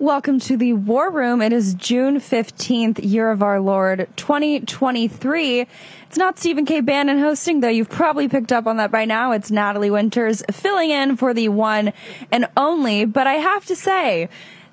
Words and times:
Welcome 0.00 0.38
to 0.40 0.56
the 0.56 0.74
War 0.74 1.10
Room. 1.10 1.42
It 1.42 1.52
is 1.52 1.74
June 1.74 2.20
15th, 2.20 3.00
year 3.02 3.32
of 3.32 3.42
our 3.42 3.60
Lord 3.60 4.08
2023. 4.14 5.66
It's 6.06 6.16
not 6.16 6.38
Stephen 6.38 6.64
K. 6.64 6.80
Bannon 6.80 7.18
hosting, 7.18 7.58
though 7.58 7.68
you've 7.68 7.90
probably 7.90 8.28
picked 8.28 8.52
up 8.52 8.68
on 8.68 8.76
that 8.76 8.92
by 8.92 9.06
now. 9.06 9.32
It's 9.32 9.50
Natalie 9.50 9.90
Winters 9.90 10.44
filling 10.52 10.90
in 10.90 11.16
for 11.16 11.34
the 11.34 11.48
one 11.48 11.92
and 12.30 12.46
only. 12.56 13.06
But 13.06 13.26
I 13.26 13.32
have 13.32 13.66
to 13.66 13.74
say, 13.74 14.28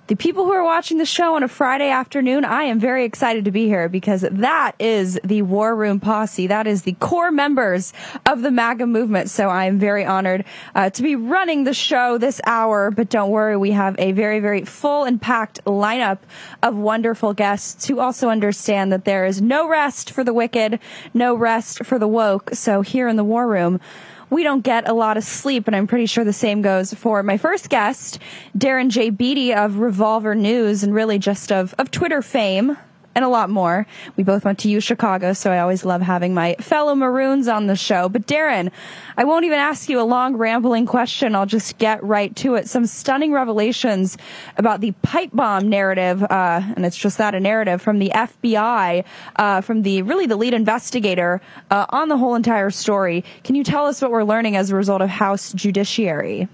the 0.08 0.16
people 0.16 0.46
who 0.46 0.52
are 0.52 0.64
watching 0.64 1.00
the 1.00 1.06
show 1.06 1.36
on 1.36 1.42
a 1.42 1.48
Friday 1.48 1.90
afternoon, 1.90 2.46
I 2.46 2.64
am 2.64 2.80
very 2.80 3.06
excited 3.06 3.46
to 3.46 3.52
be 3.52 3.66
here 3.66 3.90
because 3.90 4.22
that 4.22 4.74
is 4.78 5.20
the 5.24 5.42
War 5.42 5.76
Room 5.76 6.00
Posse. 6.00 6.46
That 6.46 6.68
is 6.68 6.84
the 6.84 6.94
core 6.94 7.32
members 7.32 7.92
of 8.24 8.44
the 8.44 8.52
MAGA 8.52 8.86
movement. 8.86 9.32
So 9.32 9.50
I 9.50 9.66
am 9.66 9.80
very 9.80 10.06
honored 10.06 10.46
uh, 10.76 10.92
to 10.92 11.02
be 11.02 11.16
running 11.16 11.64
the 11.64 11.74
show 11.74 12.20
this 12.20 12.40
hour. 12.46 12.92
But 12.92 13.10
don't 13.10 13.32
worry, 13.32 13.58
we 13.58 13.72
have 13.72 13.96
a 13.98 14.12
very, 14.12 14.40
very 14.40 14.64
full 14.64 15.06
and 15.06 15.20
packed 15.20 15.64
lineup 15.66 16.20
of 16.62 16.76
wonderful 16.76 17.34
guests 17.34 17.88
who 17.88 18.00
also 18.00 18.30
understand 18.30 18.92
that 18.92 19.06
there 19.06 19.26
is 19.26 19.42
no 19.42 19.68
rest 19.68 20.12
for 20.12 20.24
the 20.24 20.34
wicked, 20.34 20.80
no 21.16 21.34
rest 21.34 21.84
for 21.84 21.98
the 21.98 22.08
woke. 22.08 22.52
So 22.54 22.82
here 22.82 23.08
in 23.08 23.16
the 23.16 23.24
War 23.24 23.48
Room, 23.48 23.80
we 24.30 24.44
don't 24.44 24.62
get 24.62 24.88
a 24.88 24.94
lot 24.94 25.18
of 25.18 25.24
sleep. 25.24 25.68
And 25.68 25.76
I'm 25.76 25.88
pretty 25.88 26.06
sure 26.06 26.24
the 26.24 26.34
same 26.34 26.62
goes 26.62 26.94
for 26.94 27.24
my 27.24 27.38
first 27.38 27.70
guest, 27.70 28.20
Darren 28.58 28.90
J. 28.90 29.10
Beattie 29.10 29.54
of 29.54 29.80
Revolver 29.80 30.36
News 30.36 30.84
and 30.84 30.94
really 30.94 31.20
just 31.20 31.52
of, 31.52 31.74
of 31.78 31.92
Twitter 31.92 32.22
fame 32.22 32.78
and 33.16 33.24
a 33.24 33.30
lot 33.30 33.50
more. 33.50 33.88
We 34.18 34.24
both 34.24 34.44
went 34.44 34.60
to 34.60 34.70
U 34.70 34.82
Chicago, 34.82 35.34
so 35.34 35.52
I 35.52 35.60
always 35.60 35.86
love 35.86 36.02
having 36.02 36.34
my 36.34 36.56
fellow 36.60 36.94
Maroons 36.94 37.48
on 37.48 37.68
the 37.68 37.76
show. 37.76 38.10
But 38.10 38.28
Darren, 38.28 38.72
I 39.18 39.24
won't 39.24 39.46
even 39.46 39.58
ask 39.58 39.90
you 39.90 40.02
a 40.02 40.04
long 40.04 40.36
rambling 40.36 40.86
question. 40.86 41.34
I'll 41.34 41.46
just 41.46 41.78
get 41.78 42.04
right 42.04 42.36
to 42.38 42.56
it. 42.56 42.68
Some 42.68 42.86
stunning 42.86 43.32
revelations 43.32 44.18
about 44.58 44.82
the 44.82 44.92
pipe 45.02 45.32
bomb 45.34 45.70
narrative, 45.70 46.22
uh, 46.24 46.62
and 46.76 46.86
it's 46.86 46.98
just 46.98 47.18
that 47.18 47.34
a 47.34 47.40
narrative 47.40 47.82
from 47.82 48.00
the 48.00 48.12
FBI, 48.14 49.06
uh, 49.38 49.62
from 49.62 49.84
the 49.84 50.02
really 50.02 50.26
the 50.26 50.36
lead 50.36 50.54
investigator 50.54 51.42
uh, 51.72 51.86
on 51.90 52.10
the 52.10 52.18
whole 52.18 52.36
entire 52.36 52.70
story. 52.70 53.24
Can 53.44 53.56
you 53.56 53.64
tell 53.64 53.86
us 53.86 54.02
what 54.02 54.12
we're 54.12 54.24
learning 54.24 54.58
as 54.58 54.72
a 54.72 54.76
result 54.76 55.02
of 55.02 55.10
House 55.10 55.54
Judiciary? 55.54 56.50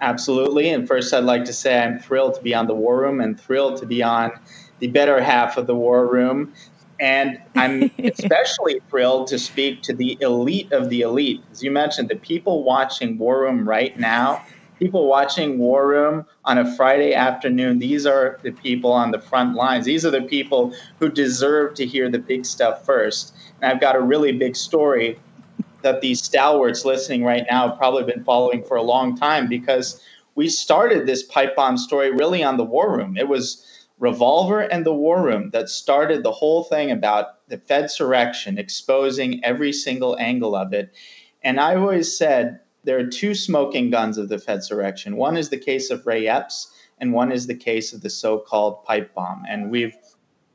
Absolutely. 0.00 0.68
And 0.70 0.86
first, 0.86 1.14
I'd 1.14 1.24
like 1.24 1.44
to 1.44 1.52
say 1.52 1.80
I'm 1.80 1.98
thrilled 1.98 2.34
to 2.34 2.42
be 2.42 2.54
on 2.54 2.66
the 2.66 2.74
War 2.74 3.00
Room 3.00 3.20
and 3.20 3.40
thrilled 3.40 3.78
to 3.78 3.86
be 3.86 4.02
on 4.02 4.32
the 4.84 4.90
better 4.90 5.18
half 5.18 5.56
of 5.56 5.66
the 5.66 5.74
war 5.74 6.06
room. 6.06 6.52
And 7.00 7.38
I'm 7.54 7.90
especially 7.98 8.82
thrilled 8.90 9.28
to 9.28 9.38
speak 9.38 9.80
to 9.84 9.94
the 9.94 10.18
elite 10.20 10.70
of 10.72 10.90
the 10.90 11.00
elite. 11.00 11.42
As 11.50 11.62
you 11.62 11.70
mentioned, 11.70 12.10
the 12.10 12.16
people 12.16 12.64
watching 12.64 13.16
War 13.16 13.40
Room 13.40 13.66
right 13.66 13.98
now, 13.98 14.44
people 14.78 15.06
watching 15.06 15.58
War 15.58 15.88
Room 15.88 16.26
on 16.44 16.58
a 16.58 16.76
Friday 16.76 17.14
afternoon, 17.14 17.78
these 17.78 18.04
are 18.04 18.38
the 18.42 18.50
people 18.50 18.92
on 18.92 19.10
the 19.10 19.18
front 19.18 19.54
lines. 19.54 19.86
These 19.86 20.04
are 20.04 20.10
the 20.10 20.20
people 20.20 20.74
who 20.98 21.08
deserve 21.08 21.72
to 21.76 21.86
hear 21.86 22.10
the 22.10 22.18
big 22.18 22.44
stuff 22.44 22.84
first. 22.84 23.34
And 23.62 23.72
I've 23.72 23.80
got 23.80 23.96
a 23.96 24.00
really 24.02 24.32
big 24.32 24.54
story 24.54 25.18
that 25.80 26.02
these 26.02 26.22
stalwarts 26.22 26.84
listening 26.84 27.24
right 27.24 27.46
now 27.50 27.68
have 27.68 27.78
probably 27.78 28.04
been 28.04 28.22
following 28.22 28.62
for 28.62 28.76
a 28.76 28.82
long 28.82 29.16
time 29.16 29.48
because 29.48 30.02
we 30.34 30.46
started 30.46 31.06
this 31.06 31.22
pipe 31.22 31.56
bomb 31.56 31.78
story 31.78 32.10
really 32.10 32.44
on 32.44 32.58
the 32.58 32.64
War 32.64 32.94
Room. 32.94 33.16
It 33.16 33.28
was 33.28 33.64
Revolver 33.98 34.60
and 34.60 34.84
the 34.84 34.94
War 34.94 35.22
Room 35.22 35.50
that 35.50 35.68
started 35.68 36.22
the 36.22 36.32
whole 36.32 36.64
thing 36.64 36.90
about 36.90 37.46
the 37.48 37.58
Fedsurrection, 37.58 38.58
exposing 38.58 39.44
every 39.44 39.72
single 39.72 40.16
angle 40.18 40.56
of 40.56 40.72
it. 40.72 40.92
And 41.42 41.60
I 41.60 41.76
always 41.76 42.16
said 42.16 42.60
there 42.82 42.98
are 42.98 43.06
two 43.06 43.34
smoking 43.34 43.90
guns 43.90 44.18
of 44.18 44.28
the 44.28 44.38
Fedsurrection. 44.38 45.14
One 45.14 45.36
is 45.36 45.48
the 45.48 45.58
case 45.58 45.90
of 45.90 46.06
Ray 46.06 46.26
Epps, 46.26 46.72
and 46.98 47.12
one 47.12 47.32
is 47.32 47.46
the 47.46 47.54
case 47.54 47.92
of 47.92 48.02
the 48.02 48.10
so 48.10 48.38
called 48.38 48.84
pipe 48.84 49.14
bomb. 49.14 49.44
And 49.48 49.70
we've 49.70 49.96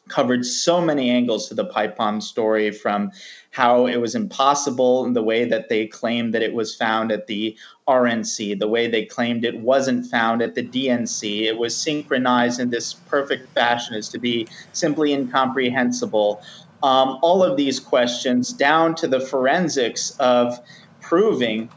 covered 0.09 0.45
so 0.45 0.81
many 0.81 1.09
angles 1.09 1.47
to 1.47 1.53
the 1.53 1.65
pipe 1.65 1.97
bomb 1.97 2.19
story 2.19 2.71
from 2.71 3.11
how 3.51 3.87
it 3.87 3.97
was 3.97 4.15
impossible 4.15 5.05
in 5.05 5.13
the 5.13 5.23
way 5.23 5.45
that 5.45 5.69
they 5.69 5.87
claimed 5.87 6.33
that 6.33 6.41
it 6.41 6.53
was 6.53 6.75
found 6.75 7.11
at 7.11 7.27
the 7.27 7.55
RNC, 7.87 8.59
the 8.59 8.67
way 8.67 8.87
they 8.87 9.05
claimed 9.05 9.45
it 9.45 9.59
wasn't 9.59 10.05
found 10.05 10.41
at 10.41 10.55
the 10.55 10.63
DNC. 10.63 11.43
It 11.43 11.57
was 11.57 11.75
synchronized 11.75 12.59
in 12.59 12.69
this 12.69 12.93
perfect 12.93 13.49
fashion 13.53 13.95
as 13.95 14.09
to 14.09 14.19
be 14.19 14.47
simply 14.73 15.13
incomprehensible. 15.13 16.41
Um, 16.83 17.17
all 17.21 17.43
of 17.43 17.57
these 17.57 17.79
questions, 17.79 18.53
down 18.53 18.95
to 18.95 19.07
the 19.07 19.19
forensics 19.19 20.11
of 20.19 20.59
proving 21.01 21.69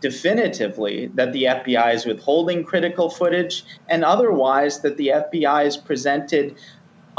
definitively 0.00 1.06
that 1.14 1.32
the 1.32 1.44
FBI 1.44 1.94
is 1.94 2.06
withholding 2.06 2.64
critical 2.64 3.10
footage 3.10 3.64
and 3.88 4.04
otherwise 4.04 4.80
that 4.80 4.96
the 4.96 5.08
FBI 5.08 5.64
has 5.64 5.76
presented 5.76 6.56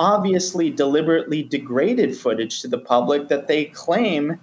obviously 0.02 0.72
deliberately 0.72 1.44
degraded 1.44 2.18
footage 2.18 2.60
to 2.60 2.68
the 2.68 2.80
public 2.80 3.28
that 3.28 3.48
they 3.48 3.66
claim 3.66 4.40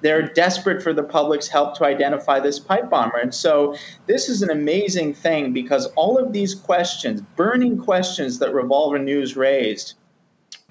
they're 0.00 0.22
desperate 0.22 0.82
for 0.82 0.94
the 0.94 1.02
public's 1.02 1.46
help 1.46 1.76
to 1.76 1.84
identify 1.84 2.40
this 2.40 2.58
pipe 2.58 2.88
bomber. 2.88 3.18
And 3.18 3.34
so 3.34 3.76
this 4.06 4.30
is 4.30 4.40
an 4.40 4.48
amazing 4.48 5.12
thing 5.12 5.52
because 5.52 5.84
all 5.96 6.16
of 6.16 6.32
these 6.32 6.54
questions, 6.54 7.20
burning 7.36 7.76
questions 7.76 8.38
that 8.38 8.54
Revolver 8.54 8.98
News 8.98 9.36
raised, 9.36 9.96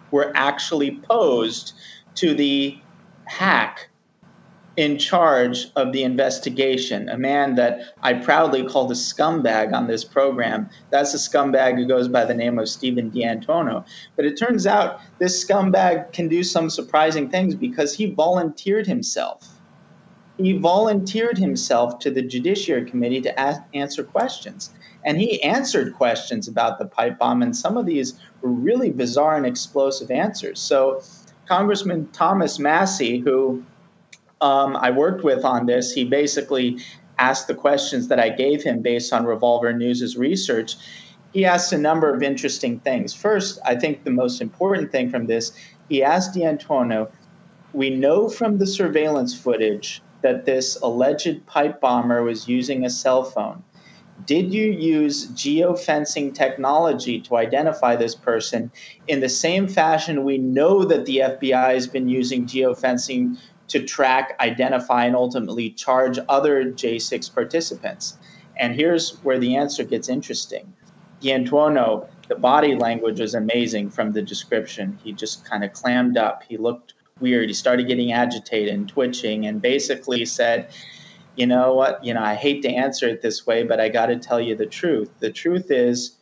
were 0.10 0.32
actually 0.34 1.00
posed 1.02 1.74
to 2.16 2.34
the 2.34 2.80
hack 3.26 3.89
in 4.80 4.98
charge 4.98 5.68
of 5.76 5.92
the 5.92 6.04
investigation, 6.04 7.10
a 7.10 7.18
man 7.18 7.56
that 7.56 7.82
I 8.02 8.14
proudly 8.14 8.64
called 8.64 8.90
a 8.90 8.96
scumbag 8.96 9.74
on 9.74 9.88
this 9.88 10.06
program. 10.06 10.70
That's 10.90 11.14
a 11.14 11.18
scumbag 11.18 11.76
who 11.76 11.86
goes 11.86 12.08
by 12.08 12.24
the 12.24 12.34
name 12.34 12.58
of 12.58 12.70
Stephen 12.70 13.10
D'Antuono. 13.10 13.86
But 14.16 14.24
it 14.24 14.38
turns 14.38 14.66
out 14.66 15.02
this 15.18 15.44
scumbag 15.44 16.14
can 16.14 16.30
do 16.30 16.44
some 16.44 16.70
surprising 16.70 17.30
things 17.30 17.56
because 17.56 17.94
he 17.94 18.12
volunteered 18.12 18.88
himself. 18.88 19.50
He 20.38 20.58
volunteered 20.58 21.38
himself 21.38 22.00
to 22.00 22.10
the 22.10 22.22
Judiciary 22.22 22.90
Committee 22.90 23.20
to 23.20 23.38
ask, 23.38 23.62
answer 23.74 24.06
questions. 24.06 24.72
And 25.04 25.20
he 25.20 25.44
answered 25.44 25.94
questions 25.96 26.48
about 26.48 26.80
the 26.80 26.86
pipe 26.86 27.20
bomb, 27.20 27.42
and 27.42 27.54
some 27.54 27.76
of 27.76 27.86
these 27.86 28.18
were 28.42 28.50
really 28.50 28.92
bizarre 28.92 29.36
and 29.36 29.46
explosive 29.46 30.10
answers. 30.10 30.62
So, 30.62 31.04
Congressman 31.50 32.08
Thomas 32.14 32.60
Massie, 32.60 33.20
who 33.20 33.66
um, 34.42 34.76
I 34.78 34.92
worked 34.92 35.24
with 35.24 35.44
on 35.44 35.66
this, 35.66 35.92
he 35.92 36.06
basically 36.06 36.80
asked 37.18 37.48
the 37.48 37.56
questions 37.56 38.08
that 38.08 38.20
I 38.20 38.30
gave 38.30 38.64
him 38.64 38.82
based 38.82 39.12
on 39.12 39.26
Revolver 39.26 39.74
News's 39.74 40.18
research. 40.18 40.76
He 41.34 41.46
asked 41.46 41.74
a 41.74 41.78
number 41.78 42.14
of 42.14 42.24
interesting 42.24 42.80
things. 42.80 43.14
First, 43.14 43.60
I 43.66 43.76
think 43.76 44.04
the 44.04 44.12
most 44.12 44.42
important 44.42 44.92
thing 44.92 45.10
from 45.10 45.28
this, 45.28 45.52
he 45.90 46.02
asked 46.02 46.34
D'Antuono, 46.34 47.10
we 47.74 47.90
know 47.90 48.30
from 48.30 48.58
the 48.58 48.66
surveillance 48.66 49.38
footage 49.38 50.02
that 50.22 50.46
this 50.46 50.80
alleged 50.82 51.46
pipe 51.46 51.80
bomber 51.80 52.24
was 52.24 52.48
using 52.48 52.86
a 52.86 52.90
cell 52.90 53.24
phone. 53.24 53.64
Did 54.26 54.54
you 54.54 54.72
use 54.72 55.28
geofencing 55.28 56.34
technology 56.34 57.22
to 57.22 57.38
identify 57.38 57.96
this 57.96 58.16
person 58.16 58.72
in 59.08 59.22
the 59.22 59.30
same 59.30 59.68
fashion 59.68 60.26
we 60.26 60.38
know 60.38 60.84
that 60.84 61.06
the 61.06 61.18
FBI 61.18 61.74
has 61.74 61.88
been 61.88 62.10
using 62.10 62.46
geofencing 62.46 63.38
to 63.70 63.84
track, 63.84 64.36
identify, 64.40 65.06
and 65.06 65.16
ultimately 65.16 65.70
charge 65.72 66.20
other 66.28 66.66
J6 66.66 67.34
participants. 67.34 68.18
And 68.58 68.76
here's 68.76 69.18
where 69.24 69.40
the 69.40 69.56
answer 69.56 69.84
gets 69.84 70.10
interesting. 70.10 70.74
D'Antuono, 71.22 72.08
the 72.28 72.36
body 72.36 72.76
language 72.76 73.20
was 73.20 73.34
amazing 73.34 73.90
from 73.90 74.12
the 74.12 74.22
description. 74.22 74.98
He 75.04 75.14
just 75.14 75.46
kind 75.46 75.64
of 75.64 75.74
clammed 75.74 76.18
up. 76.18 76.44
He 76.48 76.58
looked 76.58 76.94
weird. 77.20 77.50
He 77.50 77.54
started 77.54 77.88
getting 77.88 78.12
agitated 78.12 78.74
and 78.74 78.88
twitching 78.88 79.46
and 79.46 79.62
basically 79.62 80.26
said, 80.26 80.70
you 81.36 81.46
know 81.46 81.74
what, 81.74 82.04
you 82.04 82.14
know, 82.14 82.22
I 82.22 82.36
hate 82.36 82.62
to 82.64 82.70
answer 82.70 83.08
it 83.08 83.22
this 83.22 83.48
way, 83.48 83.64
but 83.64 83.80
I 83.80 83.88
got 83.90 84.08
to 84.08 84.18
tell 84.18 84.42
you 84.42 84.56
the 84.56 84.66
truth. 84.66 85.10
The 85.20 85.32
truth 85.32 85.72
is, 85.72 86.18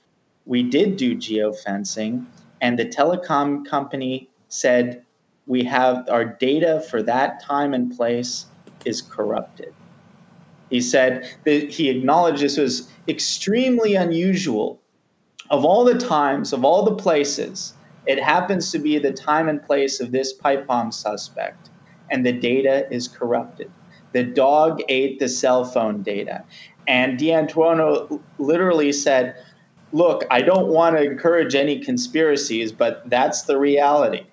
we 0.46 0.64
did 0.64 0.96
do 0.96 1.16
geofencing, 1.16 2.26
and 2.62 2.78
the 2.78 2.86
telecom 2.86 3.66
company 3.66 4.30
said 4.48 5.04
we 5.48 5.64
have 5.64 6.08
our 6.10 6.26
data 6.26 6.84
for 6.90 7.02
that 7.04 7.42
time 7.42 7.74
and 7.74 7.96
place 7.96 8.46
is 8.86 9.02
corrupted. 9.02 9.74
He 10.70 10.82
said 10.82 11.30
that 11.46 11.70
he 11.72 11.90
acknowledged 11.90 12.42
this 12.42 12.58
was 12.58 12.90
extremely 13.08 13.96
unusual. 13.96 14.82
Of 15.50 15.64
all 15.64 15.86
the 15.86 15.98
times, 15.98 16.52
of 16.52 16.66
all 16.66 16.84
the 16.84 16.96
places, 16.96 17.74
it 18.06 18.22
happens 18.22 18.72
to 18.72 18.80
be 18.80 19.00
the 19.00 19.14
time 19.14 19.48
and 19.48 19.64
place 19.64 20.02
of 20.02 20.12
this 20.12 20.34
pipe 20.34 20.68
bomb 20.68 20.92
suspect, 20.92 21.70
and 22.12 22.26
the 22.26 22.34
data 22.34 22.86
is 22.92 23.08
corrupted. 23.08 23.72
The 24.12 24.24
dog 24.24 24.82
ate 24.90 25.20
the 25.20 25.30
cell 25.30 25.64
phone 25.64 26.04
data. 26.04 26.44
And 26.88 27.18
D'Antuono 27.18 28.22
literally 28.38 28.92
said, 28.92 29.36
Look, 29.94 30.26
I 30.30 30.42
don't 30.42 30.68
want 30.68 30.98
to 30.98 31.04
encourage 31.04 31.56
any 31.56 31.80
conspiracies, 31.80 32.74
but 32.74 33.10
that's 33.10 33.44
the 33.44 33.58
reality. 33.58 34.26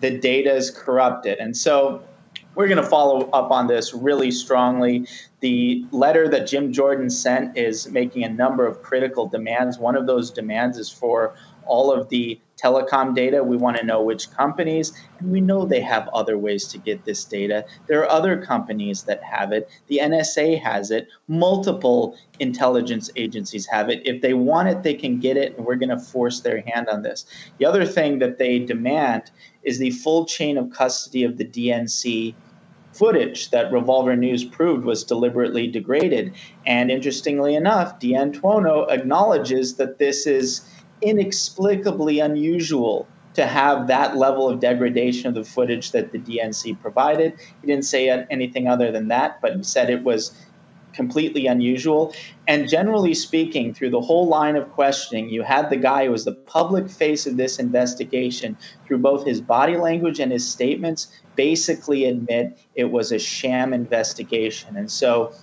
The 0.00 0.18
data 0.18 0.54
is 0.54 0.70
corrupted. 0.70 1.38
And 1.38 1.56
so 1.56 2.02
we're 2.54 2.68
going 2.68 2.82
to 2.82 2.88
follow 2.88 3.28
up 3.30 3.50
on 3.50 3.66
this 3.66 3.94
really 3.94 4.30
strongly. 4.30 5.06
The 5.40 5.84
letter 5.90 6.28
that 6.28 6.46
Jim 6.46 6.72
Jordan 6.72 7.10
sent 7.10 7.56
is 7.56 7.88
making 7.88 8.24
a 8.24 8.28
number 8.28 8.66
of 8.66 8.82
critical 8.82 9.26
demands. 9.26 9.78
One 9.78 9.96
of 9.96 10.06
those 10.06 10.30
demands 10.30 10.78
is 10.78 10.90
for 10.90 11.34
all 11.66 11.92
of 11.92 12.08
the 12.08 12.40
telecom 12.56 13.14
data. 13.14 13.42
We 13.44 13.56
want 13.56 13.76
to 13.76 13.84
know 13.84 14.02
which 14.02 14.30
companies, 14.30 14.92
and 15.18 15.30
we 15.30 15.40
know 15.40 15.66
they 15.66 15.80
have 15.80 16.08
other 16.08 16.38
ways 16.38 16.66
to 16.68 16.78
get 16.78 17.04
this 17.04 17.24
data. 17.24 17.64
There 17.86 18.00
are 18.00 18.10
other 18.10 18.42
companies 18.42 19.02
that 19.04 19.22
have 19.22 19.52
it. 19.52 19.68
The 19.88 20.00
NSA 20.02 20.60
has 20.62 20.90
it. 20.90 21.08
Multiple 21.28 22.16
intelligence 22.40 23.10
agencies 23.16 23.66
have 23.66 23.90
it. 23.90 24.06
If 24.06 24.22
they 24.22 24.34
want 24.34 24.68
it, 24.68 24.82
they 24.82 24.94
can 24.94 25.20
get 25.20 25.36
it, 25.36 25.56
and 25.56 25.66
we're 25.66 25.76
going 25.76 25.90
to 25.90 25.98
force 25.98 26.40
their 26.40 26.62
hand 26.62 26.88
on 26.88 27.02
this. 27.02 27.26
The 27.58 27.66
other 27.66 27.84
thing 27.84 28.18
that 28.20 28.38
they 28.38 28.58
demand 28.58 29.30
is 29.62 29.78
the 29.78 29.90
full 29.90 30.24
chain 30.24 30.56
of 30.56 30.70
custody 30.70 31.24
of 31.24 31.36
the 31.36 31.44
DNC 31.44 32.34
footage 32.96 33.50
that 33.50 33.70
Revolver 33.70 34.16
News 34.16 34.44
proved 34.44 34.84
was 34.84 35.04
deliberately 35.04 35.66
degraded. 35.66 36.32
And 36.64 36.90
interestingly 36.90 37.54
enough, 37.54 37.98
D'Antuono 37.98 38.90
acknowledges 38.90 39.74
that 39.76 39.98
this 39.98 40.26
is 40.26 40.66
inexplicably 41.02 42.20
unusual 42.20 43.06
to 43.34 43.46
have 43.46 43.86
that 43.86 44.16
level 44.16 44.48
of 44.48 44.60
degradation 44.60 45.28
of 45.28 45.34
the 45.34 45.44
footage 45.44 45.90
that 45.90 46.10
the 46.10 46.18
DNC 46.18 46.80
provided. 46.80 47.34
He 47.60 47.66
didn't 47.66 47.84
say 47.84 48.08
anything 48.30 48.66
other 48.66 48.90
than 48.90 49.08
that, 49.08 49.40
but 49.42 49.54
he 49.54 49.62
said 49.62 49.90
it 49.90 50.02
was 50.04 50.32
completely 50.94 51.46
unusual. 51.46 52.14
And 52.48 52.66
generally 52.66 53.12
speaking, 53.12 53.74
through 53.74 53.90
the 53.90 54.00
whole 54.00 54.26
line 54.26 54.56
of 54.56 54.72
questioning, 54.72 55.28
you 55.28 55.42
had 55.42 55.68
the 55.68 55.76
guy 55.76 56.06
who 56.06 56.12
was 56.12 56.24
the 56.24 56.32
public 56.32 56.88
face 56.88 57.26
of 57.26 57.36
this 57.36 57.58
investigation 57.58 58.56
through 58.86 58.98
both 58.98 59.26
his 59.26 59.42
body 59.42 59.76
language 59.76 60.18
and 60.18 60.32
his 60.32 60.48
statements 60.48 61.08
basically 61.34 62.06
admit 62.06 62.58
it 62.74 62.90
was 62.90 63.12
a 63.12 63.18
sham 63.18 63.74
investigation. 63.74 64.74
And 64.74 64.90
so 64.90 65.34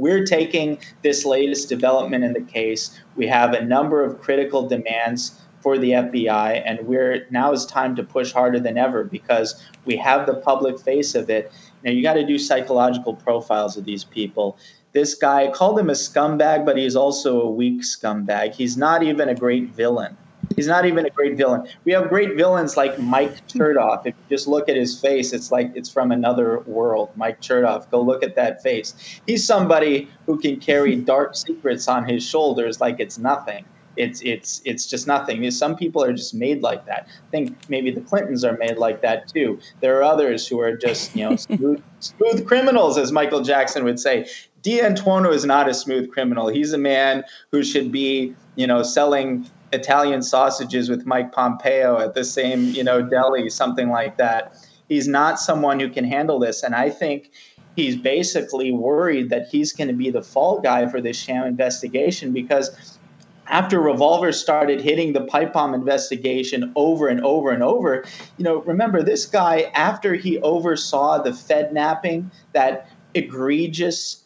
we're 0.00 0.24
taking 0.24 0.78
this 1.02 1.26
latest 1.26 1.68
development 1.68 2.24
in 2.24 2.32
the 2.32 2.40
case. 2.40 2.98
We 3.16 3.26
have 3.26 3.52
a 3.52 3.62
number 3.62 4.02
of 4.02 4.20
critical 4.20 4.66
demands 4.66 5.38
for 5.60 5.76
the 5.76 5.90
FBI, 5.90 6.62
and 6.64 6.80
we're 6.86 7.26
now 7.30 7.52
is 7.52 7.66
time 7.66 7.94
to 7.96 8.02
push 8.02 8.32
harder 8.32 8.58
than 8.58 8.78
ever 8.78 9.04
because 9.04 9.62
we 9.84 9.96
have 9.96 10.26
the 10.26 10.36
public 10.36 10.80
face 10.80 11.14
of 11.14 11.28
it. 11.28 11.52
Now 11.84 11.90
you 11.90 12.02
got 12.02 12.14
to 12.14 12.26
do 12.26 12.38
psychological 12.38 13.14
profiles 13.14 13.76
of 13.76 13.84
these 13.84 14.04
people. 14.04 14.56
This 14.92 15.14
guy 15.14 15.50
called 15.50 15.78
him 15.78 15.90
a 15.90 15.94
scumbag, 15.94 16.64
but 16.64 16.78
he's 16.78 16.96
also 16.96 17.42
a 17.42 17.50
weak 17.50 17.82
scumbag. 17.82 18.54
He's 18.54 18.78
not 18.78 19.02
even 19.02 19.28
a 19.28 19.34
great 19.34 19.68
villain. 19.68 20.16
He's 20.56 20.66
not 20.66 20.84
even 20.84 21.06
a 21.06 21.10
great 21.10 21.36
villain. 21.36 21.68
We 21.84 21.92
have 21.92 22.08
great 22.08 22.36
villains 22.36 22.76
like 22.76 22.98
Mike 22.98 23.46
Chertoff. 23.48 24.00
If 24.04 24.14
you 24.14 24.36
just 24.36 24.48
look 24.48 24.68
at 24.68 24.76
his 24.76 25.00
face, 25.00 25.32
it's 25.32 25.52
like 25.52 25.70
it's 25.74 25.88
from 25.88 26.10
another 26.10 26.60
world. 26.60 27.10
Mike 27.16 27.40
Chertoff, 27.40 27.90
go 27.90 28.00
look 28.00 28.22
at 28.22 28.34
that 28.36 28.62
face. 28.62 29.20
He's 29.26 29.46
somebody 29.46 30.08
who 30.26 30.38
can 30.38 30.58
carry 30.58 30.96
dark 31.12 31.36
secrets 31.36 31.88
on 31.88 32.08
his 32.08 32.26
shoulders 32.26 32.80
like 32.80 32.98
it's 32.98 33.18
nothing. 33.18 33.64
It's 33.96 34.20
it's 34.22 34.62
it's 34.64 34.86
just 34.86 35.06
nothing. 35.06 35.48
Some 35.50 35.76
people 35.76 36.02
are 36.02 36.12
just 36.12 36.34
made 36.34 36.62
like 36.62 36.86
that. 36.86 37.06
I 37.08 37.30
think 37.30 37.56
maybe 37.68 37.90
the 37.90 38.00
Clintons 38.00 38.44
are 38.44 38.56
made 38.56 38.76
like 38.76 39.02
that 39.02 39.28
too. 39.28 39.58
There 39.80 39.98
are 39.98 40.02
others 40.02 40.46
who 40.46 40.60
are 40.60 40.76
just 40.76 41.14
you 41.14 41.28
know 41.28 41.36
smooth, 41.36 41.82
smooth 42.00 42.46
criminals, 42.46 42.98
as 42.98 43.12
Michael 43.12 43.42
Jackson 43.42 43.84
would 43.84 44.00
say. 44.00 44.28
D'Antuono 44.62 45.32
is 45.32 45.46
not 45.46 45.70
a 45.70 45.74
smooth 45.74 46.12
criminal. 46.12 46.48
He's 46.48 46.74
a 46.74 46.78
man 46.78 47.24
who 47.50 47.62
should 47.62 47.90
be 47.90 48.34
you 48.56 48.66
know 48.66 48.82
selling 48.82 49.48
Italian 49.72 50.22
sausages 50.22 50.88
with 50.88 51.06
Mike 51.06 51.32
Pompeo 51.32 51.98
at 51.98 52.14
the 52.14 52.24
same, 52.24 52.64
you 52.70 52.84
know, 52.84 53.02
deli, 53.02 53.48
something 53.48 53.90
like 53.90 54.16
that. 54.16 54.56
He's 54.88 55.06
not 55.06 55.38
someone 55.38 55.78
who 55.78 55.88
can 55.88 56.04
handle 56.04 56.38
this. 56.38 56.62
And 56.62 56.74
I 56.74 56.90
think 56.90 57.30
he's 57.76 57.96
basically 57.96 58.72
worried 58.72 59.30
that 59.30 59.46
he's 59.48 59.72
going 59.72 59.88
to 59.88 59.94
be 59.94 60.10
the 60.10 60.22
fall 60.22 60.60
guy 60.60 60.86
for 60.88 61.00
this 61.00 61.16
sham 61.16 61.46
investigation 61.46 62.32
because 62.32 62.98
after 63.46 63.80
Revolver 63.80 64.32
started 64.32 64.80
hitting 64.80 65.12
the 65.12 65.22
pipe 65.22 65.52
bomb 65.52 65.74
investigation 65.74 66.72
over 66.76 67.08
and 67.08 67.20
over 67.24 67.50
and 67.50 67.62
over, 67.62 68.04
you 68.36 68.44
know, 68.44 68.62
remember 68.62 69.02
this 69.02 69.26
guy, 69.26 69.70
after 69.74 70.14
he 70.14 70.38
oversaw 70.38 71.20
the 71.20 71.34
Fed 71.34 71.72
napping, 71.72 72.30
that 72.52 72.88
egregious 73.14 74.19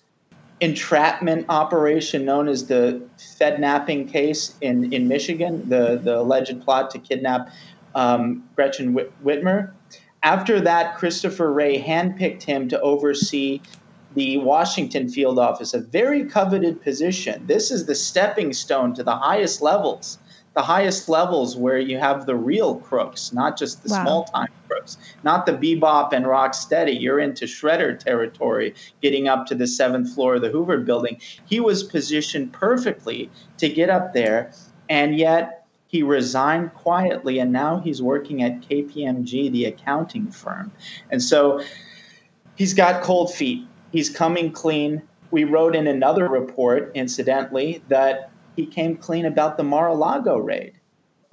entrapment 0.64 1.44
operation 1.50 2.24
known 2.24 2.48
as 2.48 2.66
the 2.66 3.02
Fednapping 3.38 4.08
case 4.08 4.54
in, 4.62 4.92
in 4.92 5.06
Michigan, 5.06 5.68
the, 5.68 6.00
the 6.02 6.18
alleged 6.20 6.62
plot 6.62 6.90
to 6.92 6.98
kidnap 6.98 7.50
um, 7.94 8.48
Gretchen 8.56 8.98
Whitmer. 9.22 9.72
After 10.22 10.60
that, 10.62 10.96
Christopher 10.96 11.52
Wray 11.52 11.78
handpicked 11.80 12.42
him 12.42 12.68
to 12.70 12.80
oversee 12.80 13.60
the 14.14 14.38
Washington 14.38 15.08
field 15.08 15.38
office, 15.38 15.74
a 15.74 15.80
very 15.80 16.24
coveted 16.24 16.80
position. 16.80 17.46
This 17.46 17.70
is 17.70 17.84
the 17.84 17.94
stepping 17.94 18.52
stone 18.54 18.94
to 18.94 19.02
the 19.02 19.16
highest 19.16 19.60
levels 19.60 20.18
the 20.54 20.62
highest 20.62 21.08
levels 21.08 21.56
where 21.56 21.78
you 21.78 21.98
have 21.98 22.26
the 22.26 22.36
real 22.36 22.76
crooks, 22.76 23.32
not 23.32 23.58
just 23.58 23.82
the 23.82 23.90
wow. 23.90 24.02
small 24.02 24.24
time 24.24 24.48
crooks, 24.68 24.96
not 25.24 25.46
the 25.46 25.52
bebop 25.52 26.12
and 26.12 26.26
rock 26.26 26.54
steady. 26.54 26.92
You're 26.92 27.18
into 27.18 27.44
shredder 27.44 27.98
territory, 27.98 28.74
getting 29.02 29.28
up 29.28 29.46
to 29.46 29.54
the 29.54 29.66
seventh 29.66 30.14
floor 30.14 30.36
of 30.36 30.42
the 30.42 30.50
Hoover 30.50 30.78
building. 30.78 31.20
He 31.44 31.58
was 31.58 31.82
positioned 31.82 32.52
perfectly 32.52 33.30
to 33.58 33.68
get 33.68 33.90
up 33.90 34.12
there, 34.14 34.52
and 34.88 35.16
yet 35.16 35.66
he 35.88 36.02
resigned 36.02 36.74
quietly, 36.74 37.38
and 37.38 37.52
now 37.52 37.78
he's 37.80 38.00
working 38.00 38.42
at 38.42 38.60
KPMG, 38.62 39.50
the 39.50 39.64
accounting 39.66 40.30
firm. 40.30 40.72
And 41.10 41.22
so 41.22 41.62
he's 42.56 42.74
got 42.74 43.02
cold 43.02 43.32
feet. 43.32 43.66
He's 43.92 44.10
coming 44.10 44.50
clean. 44.50 45.02
We 45.30 45.44
wrote 45.44 45.74
in 45.74 45.86
another 45.86 46.28
report, 46.28 46.92
incidentally, 46.94 47.82
that 47.88 48.30
he 48.56 48.66
came 48.66 48.96
clean 48.96 49.26
about 49.26 49.56
the 49.56 49.64
Mar-a-Lago 49.64 50.38
raid. 50.38 50.78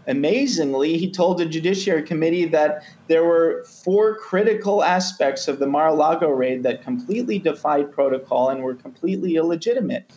Amazingly, 0.08 0.98
he 0.98 1.12
told 1.12 1.38
the 1.38 1.46
Judiciary 1.46 2.02
Committee 2.02 2.46
that 2.46 2.84
there 3.08 3.24
were 3.24 3.64
four 3.66 4.16
critical 4.16 4.84
aspects 4.84 5.48
of 5.48 5.60
the 5.60 5.68
Mar-a-Lago 5.68 6.30
raid 6.30 6.64
that 6.64 6.84
completely 6.84 7.38
defied 7.38 7.92
protocol 7.92 8.50
and 8.50 8.64
were 8.64 8.74
completely 8.74 9.36
illegitimate. 9.36 10.12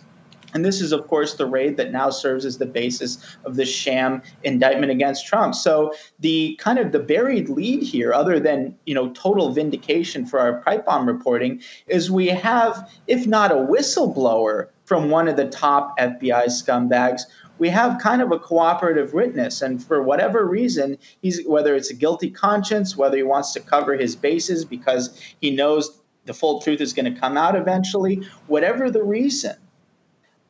And 0.55 0.65
this 0.65 0.81
is, 0.81 0.93
of 0.93 1.09
course, 1.09 1.35
the 1.35 1.47
raid 1.47 1.77
that 1.77 1.91
now 1.91 2.11
serves 2.11 2.45
as 2.47 2.59
the 2.59 2.67
basis 2.67 3.19
of 3.45 3.57
the 3.57 3.67
sham 3.67 4.23
indictment 4.45 4.93
against 4.93 5.27
Trump. 5.27 5.55
So 5.55 5.93
the 6.21 6.57
kind 6.61 6.79
of 6.79 6.93
the 6.93 7.01
buried 7.01 7.49
lead 7.49 7.83
here, 7.83 8.15
other 8.15 8.39
than 8.39 8.77
you 8.87 8.95
know 8.95 9.11
total 9.11 9.51
vindication 9.51 10.25
for 10.25 10.39
our 10.39 10.63
pipe 10.63 10.87
bomb 10.87 11.07
reporting, 11.07 11.61
is 11.89 12.11
we 12.11 12.29
have, 12.29 12.89
if 13.09 13.27
not 13.27 13.51
a 13.51 13.57
whistleblower 13.57 14.69
from 14.85 15.11
one 15.11 15.29
of 15.29 15.37
the 15.37 15.47
top 15.49 15.99
FBI 15.99 16.47
scumbags, 16.47 17.23
we 17.59 17.69
have 17.71 18.01
kind 18.01 18.21
of 18.21 18.33
a 18.33 18.39
cooperative 18.39 19.15
witness 19.15 19.63
and 19.63 19.83
for 19.83 20.03
whatever 20.03 20.45
reason 20.47 20.99
he's 21.23 21.45
whether 21.47 21.75
it's 21.75 21.91
a 21.91 21.95
guilty 21.95 22.29
conscience 22.31 22.97
whether 22.97 23.17
he 23.17 23.23
wants 23.23 23.53
to 23.53 23.61
cover 23.61 23.95
his 23.97 24.17
bases 24.17 24.65
because 24.65 25.21
he 25.41 25.51
knows 25.53 26.01
the 26.25 26.35
full 26.35 26.61
truth 26.61 26.81
is 26.81 26.93
going 26.93 27.13
to 27.13 27.21
come 27.21 27.37
out 27.37 27.55
eventually 27.55 28.27
whatever 28.49 28.91
the 28.91 29.03
reason 29.05 29.55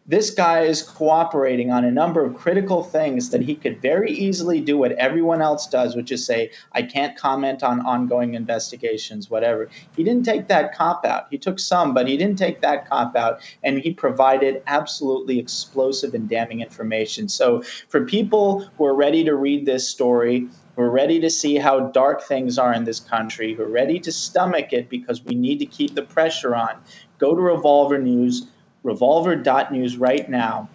this 0.06 0.30
guy 0.30 0.60
is 0.60 0.82
cooperating 0.82 1.70
on 1.70 1.84
a 1.84 1.90
number 1.90 2.22
of 2.22 2.36
critical 2.36 2.82
things 2.82 3.30
that 3.30 3.40
he 3.40 3.54
could 3.54 3.80
very 3.80 4.12
easily 4.12 4.60
do 4.60 4.76
what 4.76 4.92
everyone 4.92 5.40
else 5.40 5.66
does, 5.66 5.96
which 5.96 6.12
is 6.12 6.24
say, 6.26 6.50
I 6.72 6.82
can't 6.82 7.16
comment 7.16 7.62
on 7.62 7.80
ongoing 7.86 8.34
investigations, 8.34 9.30
whatever. 9.30 9.68
He 9.96 10.04
didn't 10.04 10.26
take 10.26 10.48
that 10.48 10.74
cop 10.74 11.06
out. 11.06 11.28
He 11.30 11.38
took 11.38 11.58
some, 11.58 11.94
but 11.94 12.06
he 12.06 12.18
didn't 12.18 12.38
take 12.38 12.60
that 12.60 12.88
cop 12.88 13.16
out, 13.16 13.40
and 13.62 13.78
he 13.78 13.94
provided 13.94 14.62
absolutely 14.66 15.38
explosive 15.38 16.12
and 16.12 16.28
damning 16.28 16.60
information. 16.60 17.28
So, 17.28 17.62
for 17.88 18.04
people 18.04 18.68
who 18.76 18.84
are 18.84 18.94
ready 18.94 19.24
to 19.24 19.34
read 19.34 19.64
this 19.64 19.88
story, 19.88 20.48
who 20.76 20.82
are 20.82 20.90
ready 20.90 21.18
to 21.20 21.30
see 21.30 21.56
how 21.56 21.80
dark 21.80 22.22
things 22.22 22.58
are 22.58 22.74
in 22.74 22.84
this 22.84 23.00
country, 23.00 23.54
who 23.54 23.62
are 23.62 23.68
ready 23.68 23.98
to 24.00 24.12
stomach 24.12 24.72
it 24.72 24.90
because 24.90 25.24
we 25.24 25.34
need 25.34 25.60
to 25.60 25.66
keep 25.66 25.94
the 25.94 26.02
pressure 26.02 26.54
on, 26.54 26.76
go 27.18 27.34
to 27.34 27.40
Revolver 27.40 27.98
News, 27.98 28.48
revolver.news 28.84 29.96
right 29.96 30.30
now. 30.30 30.68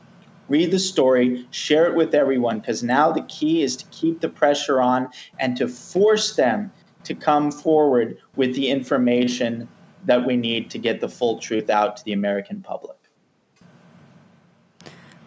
Read 0.49 0.71
the 0.71 0.79
story, 0.79 1.47
share 1.51 1.87
it 1.87 1.95
with 1.95 2.13
everyone, 2.13 2.59
because 2.59 2.83
now 2.83 3.11
the 3.11 3.21
key 3.23 3.63
is 3.63 3.77
to 3.77 3.85
keep 3.91 4.19
the 4.19 4.27
pressure 4.27 4.81
on 4.81 5.09
and 5.39 5.55
to 5.57 5.67
force 5.67 6.35
them 6.35 6.71
to 7.03 7.13
come 7.15 7.51
forward 7.51 8.17
with 8.35 8.55
the 8.55 8.69
information 8.69 9.69
that 10.05 10.25
we 10.25 10.35
need 10.35 10.69
to 10.71 10.79
get 10.79 10.99
the 10.99 11.09
full 11.09 11.39
truth 11.39 11.69
out 11.69 11.97
to 11.97 12.05
the 12.05 12.13
American 12.13 12.61
public. 12.61 12.98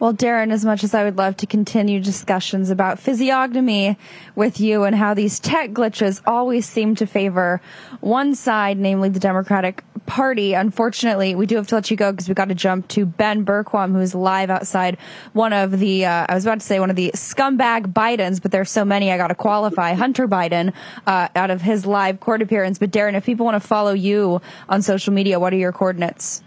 Well, 0.02 0.12
Darren, 0.12 0.50
as 0.50 0.64
much 0.64 0.82
as 0.82 0.94
I 0.94 1.04
would 1.04 1.16
love 1.16 1.36
to 1.36 1.46
continue 1.46 2.00
discussions 2.00 2.70
about 2.70 2.98
physiognomy 2.98 3.96
with 4.34 4.58
you 4.58 4.82
and 4.82 4.96
how 4.96 5.14
these 5.14 5.38
tech 5.38 5.70
glitches 5.70 6.20
always 6.26 6.66
seem 6.66 6.96
to 6.96 7.06
favor 7.06 7.60
one 8.00 8.34
side, 8.34 8.78
namely 8.78 9.10
the 9.10 9.20
Democratic 9.20 9.84
Party, 10.04 10.54
unfortunately, 10.54 11.36
we 11.36 11.46
do 11.46 11.54
have 11.54 11.68
to 11.68 11.76
let 11.76 11.88
you 11.88 11.96
go 11.96 12.10
because 12.10 12.28
we 12.28 12.34
got 12.34 12.48
to 12.48 12.54
jump 12.56 12.88
to 12.88 13.06
Ben 13.06 13.44
Bergquam, 13.46 13.92
who's 13.92 14.12
live 14.12 14.50
outside 14.50 14.98
one 15.34 15.52
of 15.52 15.78
the, 15.78 16.04
uh, 16.04 16.26
I 16.28 16.34
was 16.34 16.44
about 16.44 16.58
to 16.58 16.66
say 16.66 16.80
one 16.80 16.90
of 16.90 16.96
the 16.96 17.12
scumbag 17.14 17.92
Bidens, 17.92 18.42
but 18.42 18.50
there's 18.50 18.72
so 18.72 18.84
many 18.84 19.12
I 19.12 19.16
got 19.18 19.28
to 19.28 19.36
qualify. 19.36 19.92
Hunter 19.92 20.26
Biden, 20.26 20.72
uh, 21.06 21.28
out 21.36 21.52
of 21.52 21.62
his 21.62 21.86
live 21.86 22.18
court 22.18 22.42
appearance. 22.42 22.80
But 22.80 22.90
Darren, 22.90 23.14
if 23.14 23.24
people 23.24 23.46
want 23.46 23.62
to 23.62 23.68
follow 23.68 23.92
you 23.92 24.42
on 24.68 24.82
social 24.82 25.12
media, 25.12 25.38
what 25.38 25.52
are 25.52 25.58
your 25.58 25.70
coordinates? 25.70 26.42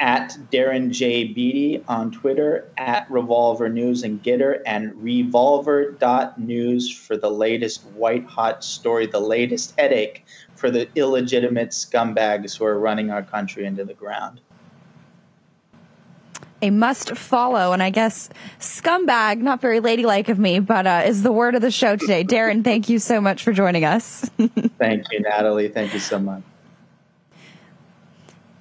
At 0.00 0.36
Darren 0.50 0.90
J. 0.90 1.24
Beattie 1.24 1.84
on 1.86 2.10
Twitter, 2.10 2.68
at 2.78 3.08
Revolver 3.10 3.68
News 3.68 4.02
and 4.02 4.20
Gettr, 4.22 4.62
and 4.64 4.94
revolver.news 4.96 6.90
for 6.90 7.18
the 7.18 7.30
latest 7.30 7.84
white 7.94 8.24
hot 8.24 8.64
story, 8.64 9.06
the 9.06 9.20
latest 9.20 9.78
headache 9.78 10.24
for 10.56 10.70
the 10.70 10.88
illegitimate 10.94 11.68
scumbags 11.70 12.56
who 12.56 12.64
are 12.64 12.78
running 12.78 13.10
our 13.10 13.22
country 13.22 13.66
into 13.66 13.84
the 13.84 13.92
ground. 13.94 14.40
A 16.62 16.70
must 16.70 17.16
follow, 17.16 17.72
and 17.72 17.82
I 17.82 17.90
guess 17.90 18.30
scumbag, 18.58 19.38
not 19.38 19.60
very 19.60 19.80
ladylike 19.80 20.28
of 20.28 20.38
me, 20.38 20.60
but 20.60 20.86
uh, 20.86 21.02
is 21.06 21.22
the 21.22 21.32
word 21.32 21.54
of 21.54 21.62
the 21.62 21.70
show 21.70 21.96
today. 21.96 22.24
Darren, 22.24 22.64
thank 22.64 22.88
you 22.88 22.98
so 22.98 23.20
much 23.20 23.42
for 23.42 23.52
joining 23.52 23.84
us. 23.84 24.30
thank 24.78 25.06
you, 25.10 25.20
Natalie. 25.20 25.68
Thank 25.68 25.94
you 25.94 26.00
so 26.00 26.18
much. 26.18 26.42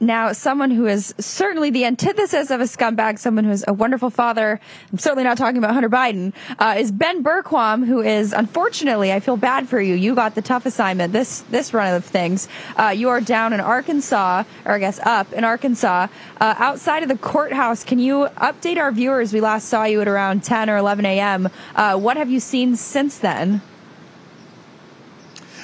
Now, 0.01 0.31
someone 0.31 0.71
who 0.71 0.85
is 0.87 1.13
certainly 1.19 1.71
the 1.71 1.83
antithesis 1.83 2.51
of 2.51 2.61
a 2.61 2.63
scumbag, 2.63 3.19
someone 3.19 3.43
who 3.43 3.51
is 3.51 3.65
a 3.67 3.73
wonderful 3.73 4.09
father, 4.09 4.61
I'm 4.93 4.97
certainly 4.97 5.25
not 5.25 5.37
talking 5.37 5.57
about 5.57 5.73
Hunter 5.73 5.89
Biden, 5.89 6.31
uh, 6.57 6.75
is 6.77 6.89
Ben 6.89 7.21
Bergquam, 7.21 7.85
who 7.85 8.01
is, 8.01 8.31
unfortunately, 8.31 9.11
I 9.11 9.19
feel 9.19 9.35
bad 9.35 9.67
for 9.67 9.81
you. 9.81 9.95
You 9.95 10.15
got 10.15 10.35
the 10.35 10.41
tough 10.41 10.65
assignment 10.65 11.11
this, 11.11 11.41
this 11.49 11.73
run 11.73 11.93
of 11.93 12.05
things. 12.05 12.47
Uh, 12.77 12.93
you 12.95 13.09
are 13.09 13.19
down 13.19 13.51
in 13.51 13.59
Arkansas, 13.59 14.45
or 14.63 14.71
I 14.71 14.79
guess 14.79 14.99
up 14.99 15.33
in 15.33 15.43
Arkansas, 15.43 16.07
uh, 16.39 16.55
outside 16.57 17.03
of 17.03 17.09
the 17.09 17.17
courthouse. 17.17 17.83
Can 17.83 17.99
you 17.99 18.29
update 18.37 18.77
our 18.77 18.93
viewers? 18.93 19.33
We 19.33 19.41
last 19.41 19.67
saw 19.67 19.83
you 19.83 19.99
at 19.99 20.07
around 20.07 20.45
10 20.45 20.69
or 20.69 20.77
11 20.77 21.05
a.m. 21.05 21.49
Uh, 21.75 21.97
what 21.97 22.15
have 22.15 22.29
you 22.29 22.39
seen 22.39 22.77
since 22.77 23.17
then? 23.17 23.61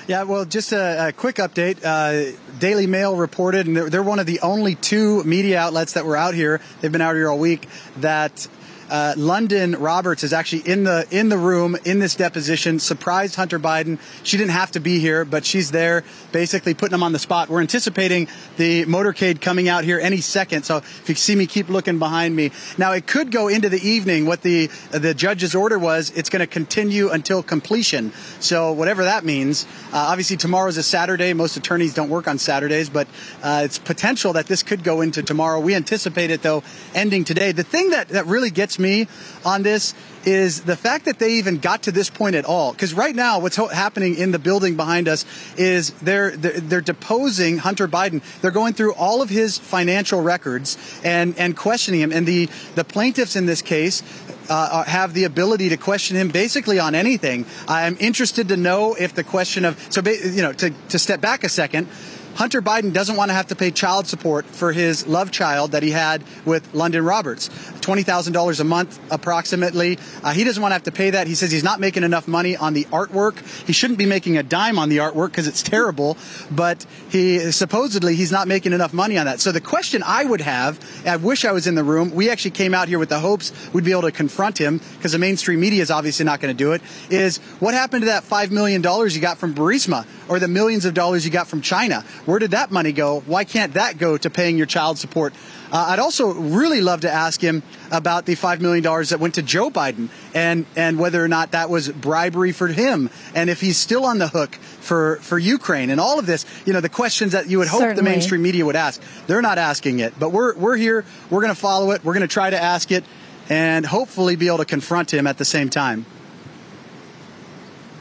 Yeah, 0.07 0.21
well, 0.21 0.45
just 0.45 0.71
a, 0.71 1.07
a 1.07 1.11
quick 1.11 1.37
update. 1.37 1.83
Uh, 1.83 2.37
Daily 2.59 2.85
Mail 2.85 3.15
reported, 3.15 3.65
and 3.65 3.75
they're, 3.75 3.89
they're, 3.89 4.03
one 4.03 4.19
of 4.19 4.27
the 4.27 4.39
only 4.41 4.75
two 4.75 5.23
media 5.23 5.59
outlets 5.59 5.93
that 5.93 6.05
were 6.05 6.15
out 6.15 6.35
here. 6.35 6.61
They've 6.79 6.91
been 6.91 7.01
out 7.01 7.15
here 7.15 7.27
all 7.27 7.39
week. 7.39 7.67
That 7.97 8.47
uh, 8.89 9.13
Lunden 9.17 9.75
Roberts 9.79 10.23
is 10.23 10.33
actually 10.33 10.61
in 10.61 10.83
the 10.83 11.07
in 11.11 11.29
the 11.29 11.37
room 11.37 11.75
in 11.85 11.99
this 11.99 12.15
deposition. 12.15 12.79
Surprised 12.79 13.35
Hunter 13.35 13.59
Biden. 13.59 13.99
She 14.23 14.37
didn't 14.37 14.51
have 14.51 14.71
to 14.71 14.79
be 14.79 14.99
here, 14.99 15.25
but 15.25 15.45
she's 15.45 15.71
there, 15.71 16.03
basically 16.31 16.73
putting 16.73 16.93
him 16.93 17.03
on 17.03 17.11
the 17.11 17.19
spot. 17.19 17.49
We're 17.49 17.61
anticipating 17.61 18.27
the 18.57 18.85
motorcade 18.85 19.41
coming 19.41 19.67
out 19.67 19.83
here 19.83 19.99
any 19.99 20.17
second. 20.17 20.63
So 20.63 20.77
if 20.77 21.09
you 21.09 21.15
see 21.15 21.35
me, 21.35 21.47
keep 21.47 21.69
looking 21.69 21.99
behind 21.99 22.35
me. 22.35 22.51
Now 22.77 22.91
it 22.91 23.07
could 23.07 23.31
go 23.31 23.47
into 23.47 23.69
the 23.69 23.81
evening. 23.81 24.25
What 24.25 24.41
the 24.41 24.67
the 24.91 25.13
judge's 25.13 25.55
order 25.55 25.79
was, 25.79 26.11
it's 26.11 26.29
going 26.29 26.41
to 26.41 26.47
continue 26.47 27.09
until 27.09 27.41
completion. 27.41 28.11
So 28.39 28.71
whatever 28.71 29.03
that 29.05 29.25
means. 29.25 29.65
Uh, 29.93 29.97
obviously 29.97 30.37
tomorrow's 30.37 30.77
a 30.77 30.83
Saturday. 30.83 31.33
Most 31.33 31.57
attorneys 31.57 31.93
don't 31.93 32.09
work 32.09 32.27
on 32.27 32.37
Saturdays, 32.37 32.89
but 32.89 33.07
uh, 33.41 33.61
it's 33.65 33.79
potential 33.79 34.33
that 34.33 34.45
this 34.45 34.61
could 34.63 34.83
go 34.83 35.01
into 35.01 35.23
tomorrow. 35.23 35.59
We 35.59 35.73
anticipate 35.73 36.29
it 36.29 36.43
though 36.43 36.63
ending 36.93 37.23
today. 37.23 37.51
The 37.51 37.63
thing 37.63 37.89
that 37.89 38.09
that 38.09 38.27
really 38.27 38.51
gets 38.51 38.74
me 38.79 39.07
on 39.43 39.63
this 39.63 39.93
is 40.25 40.61
the 40.63 40.75
fact 40.75 41.05
that 41.05 41.19
they 41.19 41.33
even 41.33 41.59
got 41.59 41.83
to 41.83 41.91
this 41.91 42.09
point 42.09 42.35
at 42.35 42.45
all. 42.45 42.71
Because 42.71 42.93
right 42.93 43.15
now, 43.15 43.39
what's 43.39 43.55
happening 43.55 44.15
in 44.15 44.31
the 44.31 44.39
building 44.39 44.75
behind 44.75 45.07
us 45.07 45.25
is 45.55 45.91
they're, 46.01 46.31
they're, 46.31 46.59
they're 46.59 46.81
deposing 46.81 47.59
Hunter 47.59 47.87
Biden. 47.87 48.21
They're 48.41 48.51
going 48.51 48.73
through 48.73 48.93
all 48.95 49.21
of 49.21 49.29
his 49.29 49.57
financial 49.57 50.21
records 50.21 50.77
and 51.03 51.37
and 51.37 51.55
questioning 51.55 52.01
him. 52.01 52.11
And 52.11 52.25
the 52.27 52.49
the 52.75 52.83
plaintiffs 52.83 53.35
in 53.35 53.45
this 53.45 53.61
case 53.61 54.03
uh, 54.49 54.83
have 54.83 55.13
the 55.13 55.23
ability 55.23 55.69
to 55.69 55.77
question 55.77 56.17
him 56.17 56.29
basically 56.29 56.79
on 56.79 56.95
anything. 56.95 57.45
I'm 57.67 57.97
interested 57.99 58.49
to 58.49 58.57
know 58.57 58.95
if 58.95 59.13
the 59.13 59.23
question 59.23 59.65
of 59.65 59.79
so 59.91 60.01
you 60.09 60.41
know 60.41 60.53
to 60.53 60.69
to 60.89 60.99
step 60.99 61.21
back 61.21 61.43
a 61.43 61.49
second. 61.49 61.87
Hunter 62.35 62.61
Biden 62.61 62.91
doesn't 62.91 63.15
want 63.15 63.29
to 63.29 63.33
have 63.33 63.47
to 63.47 63.55
pay 63.55 63.71
child 63.71 64.07
support 64.07 64.45
for 64.45 64.73
his 64.73 65.07
love 65.07 65.31
child 65.31 65.71
that 65.71 65.83
he 65.83 65.91
had 65.91 66.21
with 66.43 66.69
Lunden 66.73 67.07
Roberts. 67.07 67.47
$20,000 67.79 68.59
a 68.59 68.63
month 68.63 68.99
approximately. 69.09 69.97
Uh, 70.21 70.33
he 70.33 70.43
doesn't 70.43 70.61
want 70.61 70.71
to 70.71 70.73
have 70.73 70.83
to 70.83 70.91
pay 70.91 71.11
that. 71.11 71.27
He 71.27 71.35
says 71.35 71.49
he's 71.51 71.63
not 71.63 71.79
making 71.79 72.03
enough 72.03 72.27
money 72.27 72.57
on 72.57 72.73
the 72.73 72.83
artwork. 72.85 73.39
He 73.65 73.71
shouldn't 73.71 73.99
be 73.99 74.05
making 74.05 74.37
a 74.37 74.43
dime 74.43 74.77
on 74.77 74.89
the 74.89 74.97
artwork 74.97 75.27
because 75.27 75.47
it's 75.47 75.61
terrible, 75.61 76.17
but 76.51 76.85
he 77.09 77.51
supposedly 77.51 78.15
he's 78.15 78.33
not 78.33 78.49
making 78.49 78.73
enough 78.73 78.93
money 78.93 79.17
on 79.17 79.27
that. 79.27 79.39
So 79.39 79.53
the 79.53 79.61
question 79.61 80.03
I 80.03 80.25
would 80.25 80.41
have, 80.41 80.79
I 81.05 81.15
wish 81.15 81.45
I 81.45 81.53
was 81.53 81.67
in 81.67 81.75
the 81.75 81.83
room. 81.83 82.11
We 82.11 82.29
actually 82.29 82.51
came 82.51 82.73
out 82.73 82.89
here 82.89 82.99
with 82.99 83.09
the 83.09 83.19
hopes 83.19 83.53
we'd 83.71 83.85
be 83.85 83.91
able 83.91 84.01
to 84.01 84.11
confront 84.11 84.57
him 84.57 84.81
because 84.97 85.13
the 85.13 85.19
mainstream 85.19 85.61
media 85.61 85.81
is 85.81 85.91
obviously 85.91 86.25
not 86.25 86.41
going 86.41 86.55
to 86.55 86.57
do 86.57 86.73
it. 86.73 86.81
Is 87.09 87.37
what 87.59 87.73
happened 87.73 88.01
to 88.01 88.07
that 88.07 88.23
$5 88.23 88.51
million 88.51 88.83
you 88.83 89.21
got 89.21 89.37
from 89.37 89.53
Burisma 89.53 90.05
or 90.27 90.39
the 90.39 90.47
millions 90.47 90.83
of 90.83 90.93
dollars 90.93 91.23
you 91.23 91.31
got 91.31 91.47
from 91.47 91.61
China? 91.61 92.03
Where 92.25 92.39
did 92.39 92.51
that 92.51 92.71
money 92.71 92.91
go? 92.91 93.19
Why 93.21 93.43
can't 93.43 93.73
that 93.73 93.97
go 93.97 94.17
to 94.17 94.29
paying 94.29 94.57
your 94.57 94.65
child 94.65 94.97
support? 94.97 95.33
Uh, 95.71 95.87
I'd 95.89 95.99
also 95.99 96.33
really 96.33 96.81
love 96.81 97.01
to 97.01 97.11
ask 97.11 97.41
him 97.41 97.61
about 97.91 98.25
the 98.25 98.35
$5 98.35 98.61
million 98.61 98.83
that 98.83 99.19
went 99.19 99.35
to 99.35 99.41
Joe 99.41 99.69
Biden 99.69 100.09
and, 100.33 100.65
and 100.75 100.97
whether 100.97 101.23
or 101.23 101.27
not 101.27 101.51
that 101.51 101.69
was 101.69 101.89
bribery 101.89 102.51
for 102.51 102.67
him 102.67 103.09
and 103.35 103.49
if 103.49 103.61
he's 103.61 103.77
still 103.77 104.05
on 104.05 104.17
the 104.17 104.27
hook 104.27 104.55
for, 104.55 105.17
for 105.17 105.37
Ukraine 105.37 105.89
and 105.89 105.99
all 105.99 106.17
of 106.17 106.25
this, 106.25 106.45
you 106.65 106.73
know, 106.73 106.81
the 106.81 106.89
questions 106.89 107.33
that 107.33 107.49
you 107.49 107.59
would 107.59 107.67
hope 107.67 107.81
Certainly. 107.81 108.03
the 108.03 108.09
mainstream 108.09 108.41
media 108.41 108.65
would 108.65 108.75
ask. 108.75 109.01
They're 109.27 109.41
not 109.41 109.57
asking 109.57 109.99
it, 109.99 110.17
but 110.19 110.29
we're, 110.29 110.55
we're 110.55 110.77
here. 110.77 111.05
We're 111.29 111.41
going 111.41 111.53
to 111.53 111.59
follow 111.59 111.91
it. 111.91 112.03
We're 112.03 112.13
going 112.13 112.27
to 112.27 112.33
try 112.33 112.49
to 112.49 112.61
ask 112.61 112.91
it 112.91 113.03
and 113.49 113.85
hopefully 113.85 114.35
be 114.35 114.47
able 114.47 114.57
to 114.59 114.65
confront 114.65 115.13
him 115.13 115.27
at 115.27 115.37
the 115.37 115.45
same 115.45 115.69
time. 115.69 116.05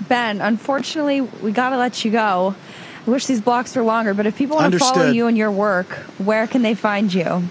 Ben, 0.09 0.41
unfortunately, 0.41 1.21
we 1.21 1.53
got 1.53 1.71
to 1.71 1.79
let 1.79 2.05
you 2.05 2.11
go. 2.11 2.55
I 3.07 3.11
wish 3.11 3.27
these 3.27 3.41
blocks 3.41 3.77
were 3.77 3.83
longer, 3.83 4.15
but 4.15 4.27
if 4.27 4.37
people 4.37 4.57
want 4.57 4.67
Understood. 4.67 4.95
to 4.95 5.01
follow 5.01 5.11
you 5.13 5.27
and 5.27 5.37
your 5.37 5.51
work, 5.51 5.89
where 6.19 6.47
can 6.47 6.63
they 6.63 6.75
find 6.75 7.13
you? 7.13 7.45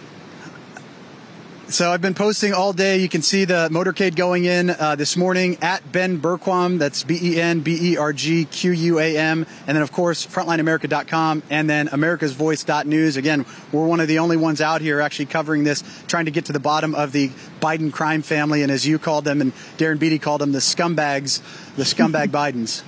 So 1.69 1.91
I've 1.91 2.01
been 2.01 2.13
posting 2.13 2.53
all 2.53 2.71
day. 2.73 2.97
You 2.97 3.09
can 3.09 3.21
see 3.23 3.45
the 3.45 3.67
motorcade 3.71 4.15
going 4.15 4.45
in 4.45 4.69
uh, 4.69 4.95
this 4.95 5.17
morning 5.17 5.57
at 5.61 5.91
Ben 5.91 6.19
Bergquam. 6.19 6.77
That's 6.77 7.03
B 7.03 7.17
E 7.19 7.41
N 7.41 7.61
B 7.61 7.93
E 7.93 7.97
R 7.97 8.13
G 8.13 8.45
Q 8.45 8.71
U 8.71 8.99
A 8.99 9.17
M. 9.17 9.45
And 9.65 9.75
then, 9.75 9.81
of 9.81 9.91
course, 9.91 10.27
frontlineamerica.com 10.27 11.41
and 11.49 11.67
then 11.69 11.87
americasvoice.news. 11.87 13.17
Again, 13.17 13.45
we're 13.71 13.87
one 13.87 14.01
of 14.01 14.07
the 14.07 14.19
only 14.19 14.37
ones 14.37 14.61
out 14.61 14.81
here 14.81 15.01
actually 15.01 15.27
covering 15.27 15.63
this, 15.63 15.83
trying 16.07 16.25
to 16.25 16.31
get 16.31 16.45
to 16.45 16.53
the 16.53 16.59
bottom 16.59 16.93
of 16.93 17.11
the 17.11 17.29
Biden 17.59 17.91
crime 17.91 18.21
family. 18.21 18.61
And 18.61 18.71
as 18.71 18.85
you 18.85 18.99
called 18.99 19.25
them, 19.25 19.41
and 19.41 19.51
Darren 19.77 19.97
Beattie 19.97 20.19
called 20.19 20.41
them, 20.41 20.51
the 20.51 20.59
scumbags, 20.59 21.41
the 21.75 21.83
scumbag 21.83 22.27
Bidens. 22.29 22.83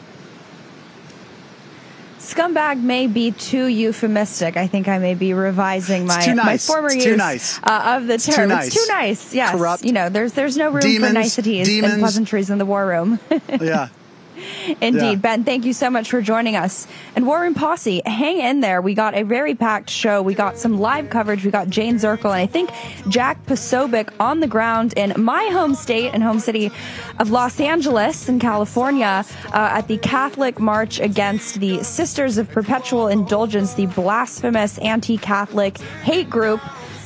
Scumbag 2.26 2.82
may 2.82 3.08
be 3.08 3.32
too 3.32 3.68
euphemistic. 3.68 4.58
I 4.58 4.66
think 4.68 4.88
I 4.88 4.98
may 4.98 5.14
be 5.14 5.34
revising 5.34 6.08
my 6.08 6.26
nice. 6.26 6.36
my 6.36 6.58
former 6.58 6.88
it's 6.88 7.06
use 7.06 7.18
nice. 7.18 7.60
uh, 7.64 7.98
of 7.98 8.08
the 8.08 8.18
term. 8.18 8.18
it's. 8.18 8.36
Too 8.36 8.48
nice. 8.48 8.68
It's 8.68 8.76
too 8.76 8.94
nice. 8.94 9.34
Yes. 9.34 9.56
Corrupt. 9.56 9.86
You 9.86 9.94
know, 9.94 10.10
there's 10.10 10.34
there's 10.34 10.58
no 10.58 10.72
room 10.72 10.82
demons, 10.82 11.08
for 11.08 11.14
niceties 11.14 11.68
demons. 11.68 11.94
and 11.94 12.02
pleasantries 12.02 12.50
in 12.50 12.58
the 12.58 12.66
war 12.66 12.88
room. 12.88 13.20
yeah. 13.62 13.90
Indeed. 14.82 15.02
Yeah. 15.02 15.16
Ben, 15.16 15.44
thank 15.44 15.66
you 15.66 15.74
so 15.74 15.90
much 15.90 16.10
for 16.10 16.22
joining 16.22 16.56
us. 16.56 16.88
And 17.16 17.26
War 17.26 17.42
Room 17.42 17.54
Posse, 17.54 18.02
hang 18.06 18.40
in 18.40 18.60
there. 18.60 18.82
We 18.82 18.94
got 18.94 19.16
a 19.16 19.24
very 19.24 19.56
packed 19.56 19.90
show. 19.90 20.22
We 20.22 20.34
got 20.34 20.58
some 20.58 20.80
live 20.80 21.10
coverage. 21.10 21.46
We 21.46 21.52
got 21.52 21.70
Jane 21.70 21.96
Zirkle 21.96 22.26
and 22.26 22.42
I 22.42 22.46
think 22.46 22.72
Jack 23.10 23.46
Posobiec 23.46 24.10
on 24.20 24.40
the 24.40 24.48
ground 24.48 24.94
in 24.96 25.14
my 25.18 25.46
home 25.46 25.76
state 25.76 26.12
and 26.14 26.24
home 26.24 26.40
city 26.40 26.72
of 27.20 27.32
Los 27.32 27.60
Angeles 27.60 28.30
in 28.30 28.40
California 28.40 29.26
uh, 29.48 29.52
at 29.54 29.88
the 29.88 29.98
Catholic 29.98 30.60
March 30.60 31.00
against 31.00 31.60
the 31.60 31.84
Sisters 31.84 32.38
of 32.38 32.50
Perpetual 32.50 33.08
Indulgence, 33.08 33.74
the 33.74 33.86
blasphemous 33.88 34.78
anti-Catholic 34.80 35.78
hate 36.04 36.30
group. 36.30 36.62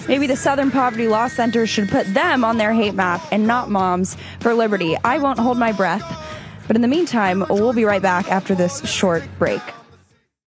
Maybe 0.08 0.26
the 0.26 0.36
Southern 0.36 0.72
Poverty 0.72 1.08
Law 1.08 1.28
Center 1.28 1.68
should 1.68 1.88
put 1.90 2.12
them 2.14 2.44
on 2.44 2.58
their 2.58 2.74
hate 2.74 2.96
map 2.96 3.22
and 3.32 3.46
not 3.46 3.70
Moms 3.70 4.18
for 4.40 4.56
Liberty. 4.56 4.98
I 5.04 5.20
won't 5.20 5.38
hold 5.38 5.60
my 5.60 5.72
breath. 5.72 6.02
But 6.70 6.76
in 6.76 6.84
the 6.84 6.88
meantime, 6.88 7.44
we'll 7.50 7.74
be 7.74 7.84
right 7.84 8.00
back 8.02 8.32
after 8.32 8.54
this 8.54 8.88
short 8.88 9.28
break. 9.40 9.62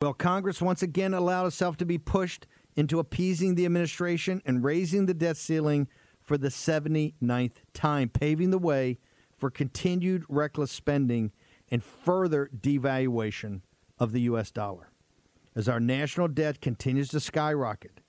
Well, 0.01 0.13
Congress 0.13 0.61
once 0.61 0.81
again 0.81 1.13
allowed 1.13 1.47
itself 1.47 1.75
to 1.75 1.85
be 1.85 1.97
pushed 1.97 2.47
into 2.77 2.99
appeasing 2.99 3.55
the 3.55 3.65
administration 3.65 4.41
and 4.45 4.63
raising 4.63 5.07
the 5.07 5.13
debt 5.13 5.35
ceiling 5.35 5.89
for 6.21 6.37
the 6.37 6.47
79th 6.47 7.55
time, 7.73 8.07
paving 8.07 8.51
the 8.51 8.57
way 8.57 8.97
for 9.37 9.51
continued 9.51 10.23
reckless 10.29 10.71
spending 10.71 11.33
and 11.67 11.83
further 11.83 12.49
devaluation 12.57 13.59
of 13.99 14.13
the 14.13 14.21
U.S. 14.21 14.51
dollar. 14.51 14.91
As 15.53 15.67
our 15.67 15.81
national 15.81 16.29
debt 16.29 16.61
continues 16.61 17.09
to 17.09 17.19
skyrocket, 17.19 17.99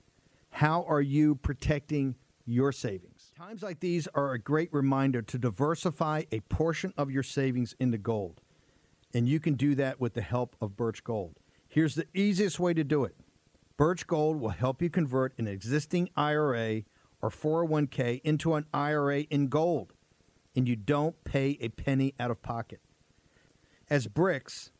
how 0.51 0.85
are 0.87 1.01
you 1.01 1.35
protecting 1.35 2.15
your 2.45 2.71
savings? 2.71 3.06
Times 3.37 3.61
like 3.61 3.81
these 3.81 4.07
are 4.15 4.31
a 4.31 4.39
great 4.39 4.73
reminder 4.73 5.21
to 5.21 5.37
diversify 5.37 6.23
a 6.31 6.39
portion 6.39 6.91
of 6.97 7.11
your 7.11 7.21
savings 7.21 7.75
into 7.79 7.99
gold. 7.99 8.41
And 9.13 9.29
you 9.29 9.39
can 9.39 9.53
do 9.53 9.75
that 9.75 9.99
with 9.99 10.15
the 10.15 10.23
help 10.23 10.55
of 10.59 10.75
Birch 10.75 11.03
Gold. 11.03 11.35
Here's 11.67 11.93
the 11.93 12.07
easiest 12.15 12.59
way 12.59 12.73
to 12.73 12.83
do 12.83 13.03
it 13.03 13.15
Birch 13.77 14.07
Gold 14.07 14.41
will 14.41 14.49
help 14.49 14.81
you 14.81 14.89
convert 14.89 15.37
an 15.37 15.47
existing 15.47 16.09
IRA 16.15 16.81
or 17.21 17.29
401k 17.29 18.21
into 18.23 18.55
an 18.55 18.65
IRA 18.73 19.19
in 19.29 19.49
gold, 19.49 19.93
and 20.55 20.67
you 20.67 20.75
don't 20.75 21.23
pay 21.23 21.59
a 21.61 21.69
penny 21.69 22.15
out 22.19 22.31
of 22.31 22.41
pocket. 22.41 22.79
As 23.87 24.07
BRICS, 24.07 24.71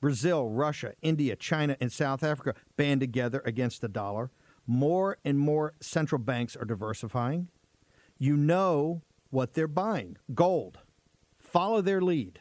Brazil, 0.00 0.48
Russia, 0.48 0.94
India, 1.02 1.36
China, 1.36 1.76
and 1.82 1.92
South 1.92 2.22
Africa 2.22 2.54
band 2.78 3.00
together 3.00 3.42
against 3.44 3.82
the 3.82 3.88
dollar, 3.88 4.30
more 4.66 5.18
and 5.22 5.38
more 5.38 5.74
central 5.80 6.18
banks 6.18 6.56
are 6.56 6.64
diversifying. 6.64 7.48
You 8.18 8.36
know 8.36 9.02
what 9.30 9.54
they're 9.54 9.68
buying 9.68 10.16
gold. 10.34 10.78
Follow 11.38 11.80
their 11.80 12.00
lead. 12.00 12.40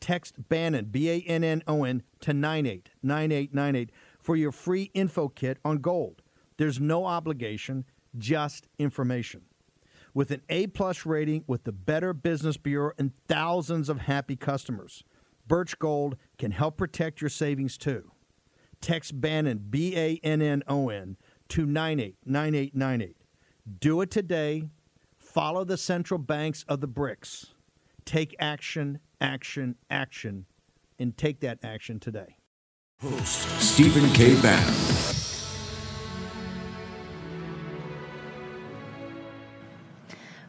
Text 0.00 0.48
Bannon, 0.48 0.86
B 0.86 1.10
A 1.10 1.20
N 1.20 1.42
N 1.42 1.62
O 1.66 1.84
N, 1.84 2.02
to 2.20 2.32
989898 2.32 3.90
for 4.20 4.36
your 4.36 4.52
free 4.52 4.90
info 4.94 5.28
kit 5.28 5.58
on 5.64 5.78
gold. 5.78 6.22
There's 6.58 6.80
no 6.80 7.06
obligation, 7.06 7.84
just 8.16 8.68
information. 8.78 9.42
With 10.14 10.30
an 10.30 10.42
A 10.48 10.68
plus 10.68 11.04
rating 11.04 11.44
with 11.46 11.64
the 11.64 11.72
Better 11.72 12.12
Business 12.12 12.56
Bureau 12.56 12.92
and 12.98 13.12
thousands 13.28 13.88
of 13.88 14.00
happy 14.00 14.36
customers, 14.36 15.04
Birch 15.46 15.78
Gold 15.78 16.16
can 16.38 16.52
help 16.52 16.76
protect 16.76 17.20
your 17.20 17.30
savings 17.30 17.76
too. 17.76 18.12
Text 18.80 19.20
Bannon, 19.20 19.66
B 19.70 19.96
A 19.96 20.20
N 20.22 20.40
N 20.40 20.62
O 20.68 20.88
N, 20.88 21.16
to 21.48 21.66
989898. 21.66 23.16
Do 23.80 24.00
it 24.00 24.10
today. 24.10 24.64
Follow 25.36 25.64
the 25.64 25.76
central 25.76 26.16
banks 26.16 26.64
of 26.66 26.80
the 26.80 26.88
BRICS. 26.88 27.52
Take 28.06 28.34
action, 28.38 29.00
action, 29.20 29.74
action, 29.90 30.46
and 30.98 31.14
take 31.14 31.40
that 31.40 31.58
action 31.62 32.00
today. 32.00 32.38
Host 33.02 33.46
Stephen 33.60 34.10
K. 34.14 34.40
Bannon. 34.40 35.15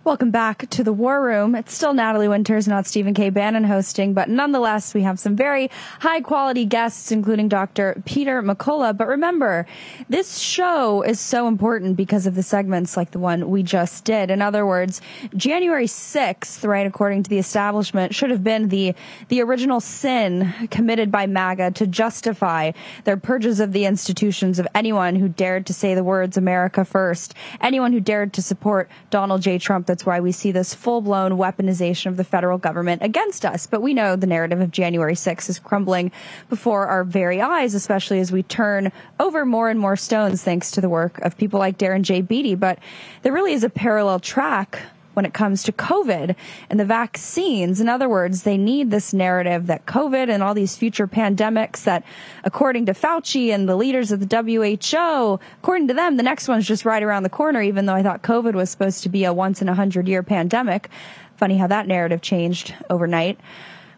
Welcome 0.08 0.32
back 0.32 0.70
to 0.70 0.86
the 0.86 0.94
War 0.94 1.22
Room. 1.22 1.54
It's 1.54 1.74
still 1.74 1.94
Natalie 1.94 2.30
Winters, 2.30 2.66
not 2.66 2.88
Stephen 2.88 3.14
K. 3.14 3.30
Bannon 3.30 3.66
hosting, 3.66 4.14
but 4.14 4.30
nonetheless, 4.30 4.94
we 4.94 5.02
have 5.02 5.20
some 5.20 5.36
very 5.36 5.70
high 6.00 6.22
quality 6.22 6.64
guests, 6.64 7.12
including 7.12 7.50
Dr. 7.50 8.02
Peter 8.06 8.42
McCullough. 8.42 8.96
But 8.96 9.10
remember, 9.10 9.68
this 10.08 10.38
show 10.38 11.02
is 11.02 11.20
so 11.20 11.50
important 11.50 11.98
because 11.98 12.26
of 12.26 12.36
the 12.36 12.42
segments 12.42 12.96
like 12.96 13.12
the 13.12 13.20
one 13.20 13.50
we 13.50 13.64
just 13.64 14.06
did. 14.06 14.32
In 14.32 14.42
other 14.42 14.66
words, 14.66 15.02
January 15.36 15.88
6th, 15.88 16.66
right, 16.66 16.88
according 16.88 17.24
to 17.24 17.30
the 17.30 17.38
establishment, 17.38 18.16
should 18.16 18.32
have 18.32 18.46
been 18.46 18.70
the, 18.70 18.96
the 19.28 19.42
original 19.42 19.82
sin 19.82 20.54
committed 20.72 21.12
by 21.12 21.28
MAGA 21.28 21.72
to 21.72 21.86
justify 21.86 22.72
their 23.04 23.18
purges 23.18 23.60
of 23.60 23.74
the 23.74 23.84
institutions 23.84 24.58
of 24.58 24.70
anyone 24.74 25.18
who 25.18 25.28
dared 25.28 25.66
to 25.66 25.74
say 25.74 25.94
the 25.94 26.02
words 26.02 26.38
America 26.38 26.86
first, 26.86 27.34
anyone 27.60 27.92
who 27.92 28.00
dared 28.00 28.32
to 28.32 28.42
support 28.42 28.90
Donald 29.10 29.42
J. 29.42 29.60
Trump. 29.60 29.97
Why 30.06 30.20
we 30.20 30.32
see 30.32 30.52
this 30.52 30.74
full 30.74 31.02
blown 31.02 31.34
weaponization 31.34 32.08
of 32.08 32.18
the 32.18 32.24
federal 32.24 32.58
government 32.58 33.02
against 33.02 33.46
us. 33.46 33.68
But 33.68 33.82
we 33.82 33.94
know 33.94 34.16
the 34.16 34.28
narrative 34.28 34.62
of 34.62 34.72
January 34.72 35.16
6th 35.16 35.50
is 35.50 35.60
crumbling 35.60 36.12
before 36.50 36.88
our 36.88 37.04
very 37.04 37.42
eyes, 37.42 37.74
especially 37.74 38.20
as 38.20 38.32
we 38.32 38.44
turn 38.44 38.92
over 39.20 39.46
more 39.46 39.70
and 39.70 39.80
more 39.80 39.96
stones 39.96 40.44
thanks 40.44 40.72
to 40.72 40.82
the 40.82 40.90
work 40.90 41.20
of 41.20 41.38
people 41.38 41.60
like 41.60 41.78
Darren 41.78 42.02
J. 42.02 42.22
Beattie. 42.22 42.56
But 42.56 42.80
there 43.22 43.34
really 43.34 43.54
is 43.54 43.64
a 43.64 43.70
parallel 43.70 44.20
track 44.20 44.80
when 45.18 45.26
it 45.26 45.34
comes 45.34 45.64
to 45.64 45.72
COVID 45.72 46.36
and 46.70 46.80
the 46.80 46.86
vaccines. 46.86 47.82
In 47.82 47.90
other 47.90 48.08
words, 48.08 48.44
they 48.44 48.56
need 48.56 48.92
this 48.92 49.14
narrative 49.14 49.66
that 49.66 49.88
COVID 49.88 50.30
and 50.30 50.44
all 50.44 50.54
these 50.54 50.78
future 50.78 51.08
pandemics 51.08 51.86
that, 51.86 52.04
according 52.44 52.86
to 52.86 52.94
Fauci 52.94 53.52
and 53.52 53.68
the 53.68 53.76
leaders 53.76 54.12
of 54.12 54.20
the 54.20 54.28
WHO, 54.28 55.40
according 55.64 55.88
to 55.88 55.96
them, 55.96 56.18
the 56.18 56.24
next 56.24 56.48
one's 56.48 56.68
just 56.68 56.86
right 56.86 57.02
around 57.02 57.24
the 57.24 57.30
corner, 57.30 57.64
even 57.64 57.88
though 57.88 57.96
I 57.96 58.04
thought 58.04 58.22
COVID 58.22 58.54
was 58.54 58.70
supposed 58.70 59.02
to 59.02 59.10
be 59.10 59.26
a 59.26 59.34
once 59.34 59.60
in 59.60 59.68
a 59.68 59.74
hundred 59.74 60.08
year 60.08 60.22
pandemic. 60.22 60.88
Funny 61.36 61.58
how 61.58 61.66
that 61.66 61.88
narrative 61.88 62.22
changed 62.22 62.76
overnight. 62.88 63.40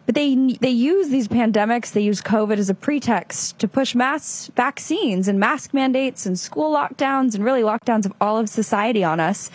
But 0.06 0.14
they 0.14 0.56
they 0.60 0.70
use 0.70 1.10
these 1.10 1.28
pandemics, 1.28 1.92
they 1.92 2.00
use 2.00 2.22
COVID 2.22 2.56
as 2.56 2.70
a 2.70 2.74
pretext 2.74 3.58
to 3.58 3.68
push 3.68 3.94
mass 3.94 4.50
vaccines 4.56 5.28
and 5.28 5.38
mask 5.38 5.74
mandates 5.74 6.24
and 6.24 6.38
school 6.38 6.74
lockdowns 6.74 7.34
and 7.34 7.44
really 7.44 7.62
lockdowns 7.62 8.06
of 8.06 8.12
all 8.20 8.38
of 8.38 8.48
society 8.48 9.04
on 9.04 9.20
us. 9.20 9.50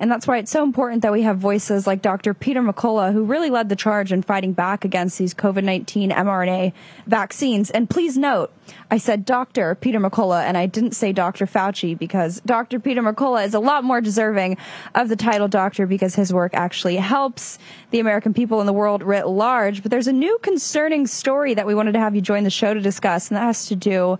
And 0.00 0.10
that's 0.10 0.26
why 0.26 0.38
it's 0.38 0.50
so 0.50 0.62
important 0.62 1.02
that 1.02 1.12
we 1.12 1.22
have 1.22 1.38
voices 1.38 1.86
like 1.86 2.02
Dr. 2.02 2.34
Peter 2.34 2.62
McCullough, 2.62 3.12
who 3.12 3.24
really 3.24 3.50
led 3.50 3.68
the 3.68 3.76
charge 3.76 4.12
in 4.12 4.22
fighting 4.22 4.52
back 4.52 4.84
against 4.84 5.18
these 5.18 5.34
COVID 5.34 5.64
19 5.64 6.10
mRNA 6.10 6.72
vaccines. 7.06 7.70
And 7.70 7.90
please 7.90 8.16
note, 8.16 8.52
I 8.90 8.98
said 8.98 9.24
Dr. 9.24 9.74
Peter 9.74 9.98
McCullough, 9.98 10.42
and 10.42 10.56
I 10.56 10.66
didn't 10.66 10.92
say 10.92 11.12
Dr. 11.12 11.46
Fauci 11.46 11.98
because 11.98 12.40
Dr. 12.46 12.78
Peter 12.78 13.02
McCullough 13.02 13.44
is 13.44 13.54
a 13.54 13.60
lot 13.60 13.84
more 13.84 14.00
deserving 14.00 14.56
of 14.94 15.08
the 15.08 15.16
title 15.16 15.48
doctor 15.48 15.86
because 15.86 16.14
his 16.14 16.32
work 16.32 16.54
actually 16.54 16.96
helps 16.96 17.58
the 17.90 18.00
American 18.00 18.34
people 18.34 18.60
and 18.60 18.68
the 18.68 18.72
world 18.72 19.02
writ 19.02 19.26
large. 19.26 19.82
But 19.82 19.90
there's 19.90 20.06
a 20.06 20.12
new 20.12 20.38
concerning 20.42 21.06
story 21.06 21.54
that 21.54 21.66
we 21.66 21.74
wanted 21.74 21.92
to 21.92 21.98
have 21.98 22.14
you 22.14 22.20
join 22.20 22.44
the 22.44 22.50
show 22.50 22.72
to 22.72 22.80
discuss, 22.80 23.28
and 23.28 23.36
that 23.36 23.42
has 23.42 23.66
to 23.66 23.76
do 23.76 24.18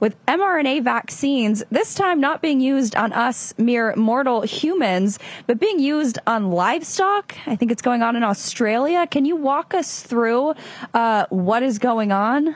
with 0.00 0.16
mRNA 0.26 0.82
vaccines, 0.82 1.62
this 1.70 1.94
time 1.94 2.20
not 2.20 2.40
being 2.40 2.60
used 2.60 2.96
on 2.96 3.12
us 3.12 3.54
mere 3.58 3.94
mortal 3.96 4.42
humans, 4.42 5.18
but 5.46 5.58
being 5.58 5.78
used 5.78 6.18
on 6.26 6.50
livestock. 6.50 7.34
I 7.46 7.56
think 7.56 7.70
it's 7.70 7.82
going 7.82 8.02
on 8.02 8.16
in 8.16 8.22
Australia. 8.22 9.06
Can 9.06 9.24
you 9.24 9.36
walk 9.36 9.74
us 9.74 10.02
through 10.02 10.54
uh, 10.94 11.26
what 11.30 11.62
is 11.62 11.78
going 11.78 12.12
on? 12.12 12.54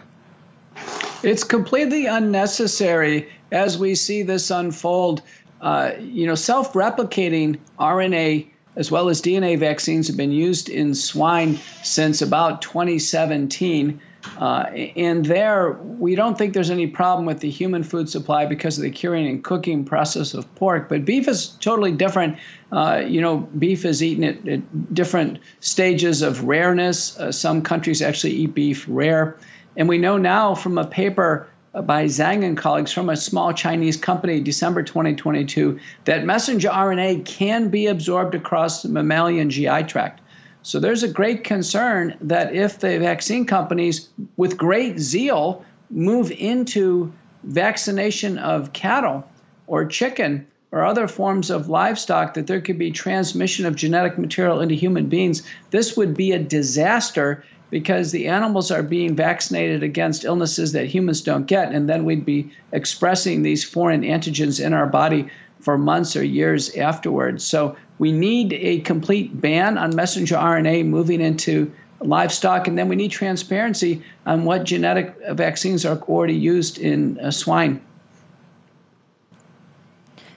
It's 1.22 1.44
completely 1.44 2.06
unnecessary 2.06 3.28
as 3.52 3.78
we 3.78 3.94
see 3.94 4.22
this 4.22 4.50
unfold. 4.50 5.22
Uh, 5.60 5.92
you 5.98 6.26
know, 6.26 6.34
self 6.34 6.72
replicating 6.74 7.58
RNA 7.78 8.48
as 8.76 8.90
well 8.90 9.08
as 9.08 9.22
DNA 9.22 9.58
vaccines 9.58 10.08
have 10.08 10.16
been 10.16 10.32
used 10.32 10.68
in 10.68 10.94
swine 10.94 11.58
since 11.82 12.20
about 12.20 12.60
2017. 12.62 14.00
Uh, 14.38 14.64
and 14.96 15.26
there, 15.26 15.72
we 15.72 16.14
don't 16.14 16.36
think 16.36 16.54
there's 16.54 16.70
any 16.70 16.86
problem 16.86 17.26
with 17.26 17.40
the 17.40 17.50
human 17.50 17.82
food 17.82 18.08
supply 18.08 18.46
because 18.46 18.78
of 18.78 18.82
the 18.82 18.90
curing 18.90 19.26
and 19.26 19.44
cooking 19.44 19.84
process 19.84 20.34
of 20.34 20.52
pork. 20.54 20.88
But 20.88 21.04
beef 21.04 21.28
is 21.28 21.48
totally 21.60 21.92
different. 21.92 22.36
Uh, 22.72 23.02
you 23.06 23.20
know, 23.20 23.38
beef 23.58 23.84
is 23.84 24.02
eaten 24.02 24.24
at, 24.24 24.48
at 24.48 24.94
different 24.94 25.38
stages 25.60 26.22
of 26.22 26.44
rareness. 26.44 27.18
Uh, 27.18 27.30
some 27.30 27.62
countries 27.62 28.02
actually 28.02 28.32
eat 28.32 28.54
beef 28.54 28.84
rare. 28.88 29.36
And 29.76 29.88
we 29.88 29.98
know 29.98 30.18
now 30.18 30.54
from 30.54 30.78
a 30.78 30.86
paper 30.86 31.48
by 31.82 32.04
Zhang 32.04 32.44
and 32.44 32.56
colleagues 32.56 32.92
from 32.92 33.10
a 33.10 33.16
small 33.16 33.52
Chinese 33.52 33.96
company, 33.96 34.40
December 34.40 34.82
2022, 34.82 35.78
that 36.04 36.24
messenger 36.24 36.68
RNA 36.68 37.24
can 37.24 37.68
be 37.68 37.86
absorbed 37.86 38.34
across 38.34 38.82
the 38.82 38.88
mammalian 38.88 39.50
GI 39.50 39.84
tract. 39.84 40.20
So 40.64 40.80
there's 40.80 41.02
a 41.02 41.08
great 41.08 41.44
concern 41.44 42.16
that 42.22 42.54
if 42.54 42.80
the 42.80 42.98
vaccine 42.98 43.44
companies, 43.44 44.08
with 44.38 44.56
great 44.56 44.98
zeal, 44.98 45.62
move 45.90 46.32
into 46.32 47.12
vaccination 47.42 48.38
of 48.38 48.72
cattle 48.72 49.28
or 49.66 49.84
chicken 49.84 50.46
or 50.72 50.82
other 50.82 51.06
forms 51.06 51.50
of 51.50 51.68
livestock, 51.68 52.32
that 52.32 52.46
there 52.46 52.62
could 52.62 52.78
be 52.78 52.90
transmission 52.90 53.66
of 53.66 53.76
genetic 53.76 54.16
material 54.16 54.62
into 54.62 54.74
human 54.74 55.06
beings. 55.06 55.42
This 55.70 55.98
would 55.98 56.16
be 56.16 56.32
a 56.32 56.38
disaster 56.38 57.44
because 57.68 58.10
the 58.10 58.26
animals 58.26 58.70
are 58.70 58.82
being 58.82 59.14
vaccinated 59.14 59.82
against 59.82 60.24
illnesses 60.24 60.72
that 60.72 60.86
humans 60.86 61.20
don't 61.20 61.46
get, 61.46 61.72
and 61.72 61.90
then 61.90 62.06
we'd 62.06 62.24
be 62.24 62.50
expressing 62.72 63.42
these 63.42 63.64
foreign 63.64 64.00
antigens 64.00 64.64
in 64.64 64.72
our 64.72 64.86
body 64.86 65.28
for 65.64 65.78
months 65.78 66.14
or 66.14 66.22
years 66.22 66.76
afterwards. 66.76 67.42
So 67.42 67.74
we 67.98 68.12
need 68.12 68.52
a 68.52 68.80
complete 68.80 69.40
ban 69.40 69.78
on 69.78 69.96
messenger 69.96 70.36
RNA 70.36 70.86
moving 70.86 71.20
into 71.20 71.72
livestock, 72.00 72.68
and 72.68 72.76
then 72.76 72.88
we 72.88 72.96
need 72.96 73.10
transparency 73.10 74.02
on 74.26 74.44
what 74.44 74.64
genetic 74.64 75.16
vaccines 75.30 75.86
are 75.86 75.96
already 76.02 76.34
used 76.34 76.78
in 76.78 77.18
uh, 77.18 77.30
swine. 77.30 77.80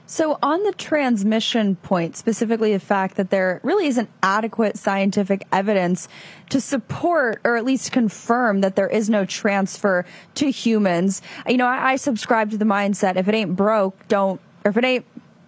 So, 0.09 0.39
on 0.41 0.63
the 0.63 0.71
transmission 0.71 1.75
point, 1.75 2.15
specifically 2.15 2.71
the 2.71 2.79
fact 2.79 3.17
that 3.17 3.29
there 3.29 3.59
really 3.61 3.87
isn't 3.87 4.09
adequate 4.23 4.77
scientific 4.77 5.45
evidence 5.51 6.07
to 6.49 6.61
support 6.61 7.41
or 7.43 7.57
at 7.57 7.65
least 7.65 7.91
confirm 7.91 8.61
that 8.61 8.77
there 8.77 8.87
is 8.87 9.09
no 9.09 9.25
transfer 9.25 10.05
to 10.35 10.49
humans, 10.49 11.21
you 11.45 11.57
know, 11.57 11.67
I, 11.67 11.91
I 11.91 11.95
subscribe 11.97 12.51
to 12.51 12.57
the 12.57 12.63
mindset 12.63 13.17
if 13.17 13.27
it 13.27 13.35
ain't 13.35 13.57
broke, 13.57 14.07
don't, 14.07 14.39
or 14.63 14.69
if 14.69 14.77
it 14.77 14.85
ain't 14.85 15.05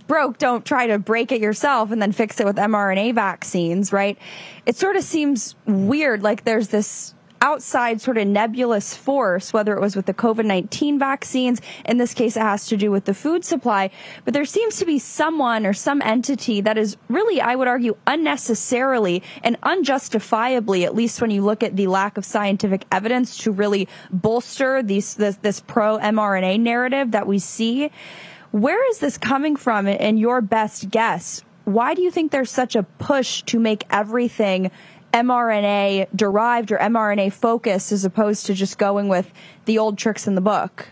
broke, 0.09 0.37
don't 0.37 0.65
try 0.65 0.87
to 0.87 0.99
break 0.99 1.31
it 1.31 1.39
yourself 1.39 1.91
and 1.91 2.01
then 2.01 2.11
fix 2.11 2.41
it 2.41 2.45
with 2.45 2.57
mRNA 2.57 3.15
vaccines, 3.15 3.93
right? 3.93 4.17
It 4.65 4.75
sort 4.75 4.97
of 4.97 5.03
seems 5.03 5.55
weird, 5.65 6.21
like 6.21 6.43
there's 6.43 6.67
this 6.67 7.13
outside 7.41 8.01
sort 8.01 8.17
of 8.17 8.27
nebulous 8.27 8.93
force, 8.93 9.53
whether 9.53 9.73
it 9.73 9.79
was 9.79 9.95
with 9.95 10.07
the 10.07 10.13
COVID 10.13 10.45
19 10.45 10.99
vaccines. 10.99 11.61
In 11.85 11.97
this 11.97 12.13
case, 12.13 12.35
it 12.35 12.41
has 12.41 12.67
to 12.67 12.75
do 12.75 12.91
with 12.91 13.05
the 13.05 13.13
food 13.13 13.45
supply. 13.45 13.91
But 14.25 14.33
there 14.33 14.45
seems 14.45 14.77
to 14.77 14.85
be 14.85 14.99
someone 14.99 15.65
or 15.65 15.73
some 15.73 16.01
entity 16.01 16.59
that 16.61 16.77
is 16.77 16.97
really, 17.07 17.39
I 17.39 17.55
would 17.55 17.67
argue, 17.67 17.95
unnecessarily 18.07 19.23
and 19.43 19.57
unjustifiably, 19.63 20.85
at 20.85 20.95
least 20.95 21.21
when 21.21 21.31
you 21.31 21.43
look 21.43 21.63
at 21.63 21.75
the 21.75 21.87
lack 21.87 22.17
of 22.17 22.25
scientific 22.25 22.83
evidence 22.91 23.37
to 23.39 23.51
really 23.51 23.87
bolster 24.11 24.83
these, 24.83 25.13
this, 25.13 25.37
this 25.37 25.61
pro 25.61 25.97
mRNA 25.99 26.59
narrative 26.59 27.11
that 27.11 27.27
we 27.27 27.39
see. 27.39 27.91
Where 28.51 28.89
is 28.89 28.97
this 28.97 29.17
coming 29.17 29.55
from 29.55 29.87
in 29.87 30.17
your 30.17 30.41
best 30.41 30.89
guess? 30.89 31.43
Why 31.65 31.93
do 31.93 32.01
you 32.01 32.09
think 32.09 32.31
there's 32.31 32.49
such 32.49 32.75
a 32.75 32.81
push 32.83 33.43
to 33.43 33.59
make 33.59 33.85
everything 33.91 34.71
mRNA 35.13 36.07
derived 36.15 36.71
or 36.71 36.79
mRNA 36.79 37.33
focused 37.33 37.91
as 37.91 38.05
opposed 38.05 38.47
to 38.47 38.55
just 38.55 38.79
going 38.79 39.07
with 39.07 39.31
the 39.65 39.77
old 39.77 39.99
tricks 39.99 40.25
in 40.27 40.33
the 40.33 40.41
book? 40.41 40.87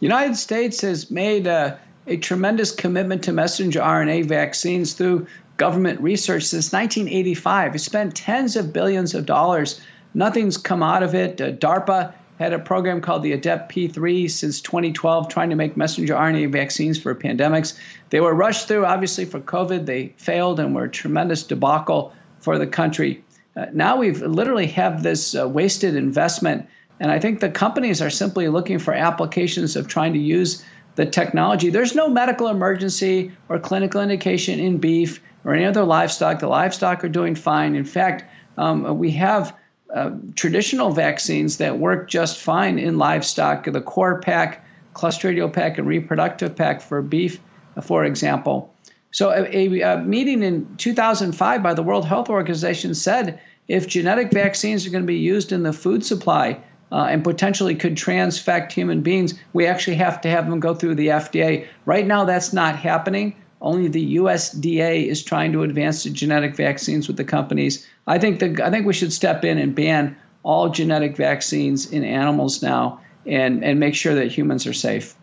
United 0.00 0.36
States 0.36 0.80
has 0.80 1.10
made 1.10 1.46
a, 1.46 1.78
a 2.06 2.16
tremendous 2.16 2.72
commitment 2.72 3.22
to 3.24 3.32
messenger 3.32 3.80
RNA 3.80 4.26
vaccines 4.26 4.94
through 4.94 5.26
government 5.58 6.00
research 6.00 6.44
since 6.44 6.72
1985. 6.72 7.74
It 7.74 7.78
spent 7.80 8.16
tens 8.16 8.56
of 8.56 8.72
billions 8.72 9.14
of 9.14 9.26
dollars. 9.26 9.82
Nothing's 10.14 10.56
come 10.56 10.82
out 10.82 11.02
of 11.02 11.14
it. 11.14 11.40
Uh, 11.40 11.52
DARPA 11.52 12.14
had 12.38 12.52
a 12.52 12.58
program 12.58 13.00
called 13.00 13.22
the 13.22 13.32
ADEPT 13.32 13.70
P3 13.70 14.30
since 14.30 14.60
2012, 14.60 15.28
trying 15.28 15.50
to 15.50 15.56
make 15.56 15.76
messenger 15.76 16.14
RNA 16.14 16.50
vaccines 16.50 17.00
for 17.00 17.14
pandemics. 17.14 17.78
They 18.10 18.20
were 18.20 18.34
rushed 18.34 18.66
through, 18.66 18.84
obviously, 18.84 19.24
for 19.24 19.40
COVID. 19.40 19.86
They 19.86 20.14
failed 20.16 20.58
and 20.58 20.74
were 20.74 20.84
a 20.84 20.90
tremendous 20.90 21.42
debacle 21.42 22.12
for 22.40 22.58
the 22.58 22.66
country. 22.66 23.22
Uh, 23.56 23.66
now 23.72 23.96
we've 23.96 24.20
literally 24.20 24.66
have 24.66 25.02
this 25.02 25.36
uh, 25.36 25.48
wasted 25.48 25.94
investment, 25.94 26.66
and 26.98 27.10
I 27.10 27.20
think 27.20 27.40
the 27.40 27.50
companies 27.50 28.02
are 28.02 28.10
simply 28.10 28.48
looking 28.48 28.78
for 28.78 28.92
applications 28.92 29.76
of 29.76 29.86
trying 29.86 30.12
to 30.12 30.18
use 30.18 30.64
the 30.96 31.06
technology. 31.06 31.70
There's 31.70 31.94
no 31.94 32.08
medical 32.08 32.48
emergency 32.48 33.32
or 33.48 33.58
clinical 33.58 34.00
indication 34.00 34.58
in 34.58 34.78
beef 34.78 35.20
or 35.44 35.54
any 35.54 35.64
other 35.64 35.84
livestock. 35.84 36.40
The 36.40 36.48
livestock 36.48 37.04
are 37.04 37.08
doing 37.08 37.34
fine. 37.34 37.74
In 37.74 37.84
fact, 37.84 38.24
um, 38.58 38.98
we 38.98 39.10
have 39.12 39.56
uh, 39.94 40.10
traditional 40.34 40.90
vaccines 40.90 41.58
that 41.58 41.78
work 41.78 42.10
just 42.10 42.38
fine 42.38 42.78
in 42.78 42.98
livestock. 42.98 43.64
The 43.64 43.80
core 43.80 44.20
pack, 44.20 44.64
Clostridial 44.94 45.52
pack, 45.52 45.78
and 45.78 45.86
reproductive 45.86 46.54
pack 46.56 46.80
for 46.80 47.00
beef, 47.00 47.40
for 47.80 48.04
example. 48.04 48.74
So, 49.12 49.30
a, 49.30 49.80
a, 49.82 49.98
meeting 49.98 50.42
in 50.42 50.76
2005 50.76 51.62
by 51.62 51.74
the 51.74 51.82
World 51.82 52.04
Health 52.04 52.28
Organization 52.28 52.94
said 52.94 53.40
if 53.68 53.86
genetic 53.86 54.32
vaccines 54.32 54.84
are 54.84 54.90
going 54.90 55.04
to 55.04 55.06
be 55.06 55.18
used 55.18 55.52
in 55.52 55.62
the 55.62 55.72
food 55.72 56.04
supply 56.04 56.58
uh, 56.90 57.06
and 57.08 57.22
potentially 57.22 57.76
could 57.76 57.94
transfect 57.94 58.72
human 58.72 59.00
beings, 59.00 59.34
we 59.52 59.66
actually 59.66 59.96
have 59.96 60.20
to 60.22 60.28
have 60.28 60.50
them 60.50 60.58
go 60.58 60.74
through 60.74 60.96
the 60.96 61.08
FDA. 61.08 61.66
Right 61.86 62.06
now, 62.06 62.24
that's 62.24 62.52
not 62.52 62.76
happening. 62.76 63.36
Only 63.64 63.88
the 63.88 64.16
USDA 64.16 65.06
is 65.06 65.24
trying 65.24 65.52
to 65.52 65.62
advance 65.62 66.04
the 66.04 66.10
genetic 66.10 66.54
vaccines 66.54 67.08
with 67.08 67.16
the 67.16 67.24
companies. 67.24 67.88
I 68.06 68.18
think 68.18 68.38
the, 68.38 68.62
I 68.62 68.70
think 68.70 68.84
we 68.84 68.92
should 68.92 69.10
step 69.10 69.42
in 69.42 69.56
and 69.56 69.74
ban 69.74 70.16
all 70.42 70.68
genetic 70.68 71.16
vaccines 71.16 71.90
in 71.90 72.04
animals 72.04 72.62
now 72.62 73.00
and, 73.24 73.64
and 73.64 73.80
make 73.80 73.94
sure 73.94 74.14
that 74.16 74.30
humans 74.30 74.66
are 74.66 74.74
safe. 74.74 75.16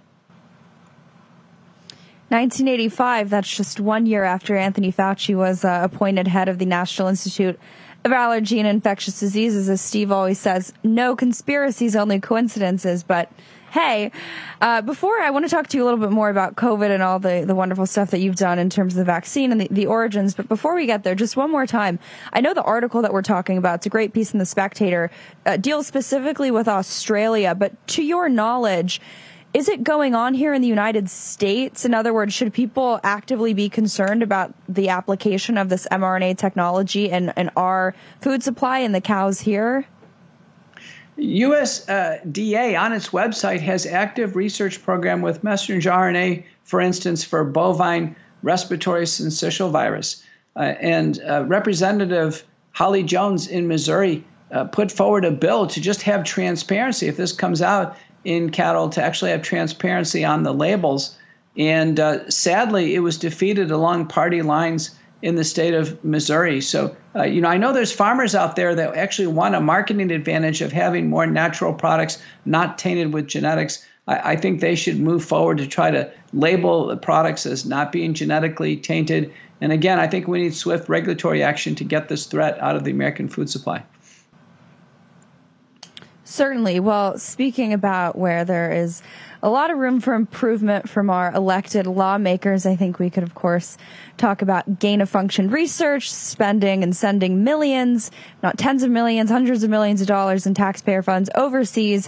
1985, 2.30 3.30
that's 3.30 3.56
just 3.56 3.80
one 3.80 4.08
year 4.08 4.24
after 4.24 4.58
Anthony 4.58 4.92
Fauci 4.92 5.36
was 5.36 5.64
uh, 5.64 5.82
appointed 5.84 6.28
head 6.28 6.50
of 6.50 6.58
the 6.58 6.66
National 6.66 7.10
Institute 7.10 7.60
of 8.04 8.12
Allergy 8.12 8.58
and 8.58 8.68
Infectious 8.68 9.20
Diseases. 9.20 9.70
As 9.70 9.82
Steve 9.82 10.12
always 10.12 10.40
says, 10.40 10.74
no 10.84 11.16
conspiracies, 11.16 11.96
only 11.96 12.20
coincidences. 12.20 13.04
But 13.04 13.32
hey, 13.72 14.12
uh, 14.60 14.82
before 14.82 15.22
I 15.22 15.30
want 15.30 15.46
to 15.46 15.50
talk 15.50 15.68
to 15.68 15.78
you 15.78 15.84
a 15.84 15.86
little 15.86 16.00
bit 16.00 16.12
more 16.12 16.30
about 16.30 16.56
COVID 16.56 16.90
and 16.90 17.02
all 17.02 17.20
the, 17.20 17.46
the 17.48 17.56
wonderful 17.56 17.86
stuff 17.86 18.12
that 18.12 18.20
you've 18.20 18.36
done 18.36 18.60
in 18.60 18.70
terms 18.70 18.94
of 18.94 18.98
the 18.98 19.06
vaccine 19.06 19.50
and 19.50 19.62
the, 19.62 19.70
the 19.72 19.86
origins. 19.86 20.34
But 20.34 20.50
before 20.50 20.76
we 20.76 20.86
get 20.86 21.04
there, 21.04 21.16
just 21.16 21.38
one 21.38 21.50
more 21.50 21.66
time, 21.66 21.98
I 22.34 22.42
know 22.42 22.54
the 22.54 22.64
article 22.64 23.02
that 23.02 23.14
we're 23.14 23.22
talking 23.22 23.58
about, 23.58 23.76
it's 23.76 23.86
a 23.86 23.90
great 23.90 24.14
piece 24.14 24.34
in 24.34 24.40
The 24.40 24.46
Spectator, 24.46 25.10
uh, 25.46 25.56
deals 25.56 25.88
specifically 25.88 26.52
with 26.52 26.68
Australia. 26.68 27.56
But 27.56 27.88
to 27.90 28.04
your 28.04 28.28
knowledge, 28.28 29.00
is 29.54 29.70
it 29.70 29.86
going 29.86 30.16
on 30.16 30.34
here 30.34 30.54
in 30.54 30.62
the 30.62 30.68
United 30.68 31.10
States? 31.10 31.86
In 31.86 31.94
other 31.94 32.14
words, 32.14 32.34
should 32.34 32.54
people 32.54 33.00
actively 33.06 33.54
be 33.54 33.70
concerned 33.70 34.22
about 34.22 34.54
the 34.68 34.90
application 34.90 35.58
of 35.58 35.70
this 35.70 35.88
mRNA 35.90 36.38
technology 36.38 37.10
and, 37.10 37.32
in 37.38 37.50
our 37.56 37.96
food 38.20 38.44
supply 38.44 38.80
and 38.80 38.94
the 38.94 39.02
cows 39.02 39.40
here? 39.40 39.88
USDA 41.22 42.76
uh, 42.76 42.82
on 42.82 42.94
its 42.94 43.10
website 43.10 43.60
has 43.62 43.86
active 43.86 44.36
research 44.36 44.82
program 44.82 45.22
with 45.22 45.44
messenger 45.44 45.92
RNA, 45.92 46.44
for 46.64 46.82
instance, 46.82 47.24
for 47.24 47.44
bovine 47.44 48.16
respiratory 48.44 49.06
syncytial 49.06 49.72
virus. 49.72 50.24
Uh, 50.56 50.74
and 50.82 51.22
uh, 51.22 51.46
Representative 51.46 52.44
Holly 52.72 53.04
Jones 53.04 53.48
in 53.48 53.68
Missouri 53.68 54.24
uh, 54.52 54.66
put 54.66 54.92
forward 54.92 55.24
a 55.24 55.32
bill 55.32 55.68
to 55.68 55.80
just 55.80 56.02
have 56.02 56.24
transparency. 56.24 57.08
If 57.08 57.18
this 57.18 57.32
comes 57.32 57.62
out, 57.62 57.96
in 58.24 58.50
cattle 58.50 58.90
to 58.90 59.04
actually 59.04 59.32
have 59.32 59.42
transparency 59.42 60.24
on 60.24 60.44
the 60.44 60.54
labels. 60.54 61.18
And 61.58 62.00
uh, 62.00 62.30
sadly, 62.30 62.96
it 62.96 63.00
was 63.00 63.18
defeated 63.18 63.72
along 63.72 64.08
party 64.08 64.42
lines 64.42 64.92
in 65.22 65.36
the 65.36 65.44
state 65.44 65.74
of 65.74 66.04
Missouri. 66.04 66.62
So, 66.62 66.96
uh, 67.16 67.24
you 67.24 67.42
know, 67.42 67.50
I 67.50 67.58
know 67.58 67.74
there's 67.74 67.92
farmers 67.92 68.34
out 68.36 68.56
there 68.56 68.74
that 68.76 68.96
actually 68.96 69.28
want 69.28 69.56
a 69.56 69.62
marketing 69.62 70.12
advantage 70.12 70.62
of 70.62 70.72
having 70.72 71.10
more 71.10 71.28
natural 71.28 71.74
products 71.74 72.22
not 72.46 72.78
tainted 72.78 73.14
with 73.14 73.28
genetics. 73.28 73.86
I, 74.08 74.32
I 74.32 74.36
think 74.36 74.60
they 74.60 74.76
should 74.76 75.00
move 75.00 75.24
forward 75.24 75.58
to 75.60 75.68
try 75.68 75.92
to 75.92 76.12
label 76.34 76.88
the 76.88 76.98
products 76.98 77.46
as 77.46 77.66
not 77.66 77.92
being 77.92 78.14
genetically 78.14 78.76
tainted. 78.78 79.32
And 79.62 79.72
again, 79.72 80.00
I 80.00 80.08
think 80.08 80.28
we 80.28 80.42
need 80.42 80.56
swift 80.56 80.90
regulatory 80.90 81.44
action 81.44 81.76
to 81.76 81.84
get 81.84 82.10
this 82.10 82.26
threat 82.26 82.60
out 82.60 82.76
of 82.76 82.84
the 82.84 82.92
American 82.92 83.28
food 83.28 83.50
supply. 83.50 83.84
Certainly. 86.32 86.80
Well, 86.80 87.18
speaking 87.18 87.74
about 87.74 88.18
where 88.18 88.46
there 88.46 88.72
is 88.72 89.04
a 89.44 89.50
lot 89.50 89.70
of 89.70 89.78
room 89.78 90.00
for 90.00 90.14
improvement 90.14 90.88
from 90.88 91.10
our 91.10 91.30
elected 91.34 91.86
lawmakers, 91.86 92.66
I 92.66 92.78
think 92.78 93.00
we 93.00 93.10
could, 93.10 93.24
of 93.24 93.36
course, 93.36 93.78
talk 94.16 94.42
about 94.42 94.80
gain 94.80 95.02
of 95.02 95.10
function 95.10 95.50
research, 95.50 96.10
spending 96.10 96.84
and 96.84 96.96
sending 96.96 97.44
millions, 97.44 98.12
not 98.42 98.58
tens 98.58 98.82
of 98.82 98.90
millions, 98.90 99.30
hundreds 99.30 99.62
of 99.66 99.70
millions 99.70 100.00
of 100.00 100.08
dollars 100.08 100.48
in 100.48 100.54
taxpayer 100.54 101.04
funds 101.04 101.30
overseas 101.36 102.08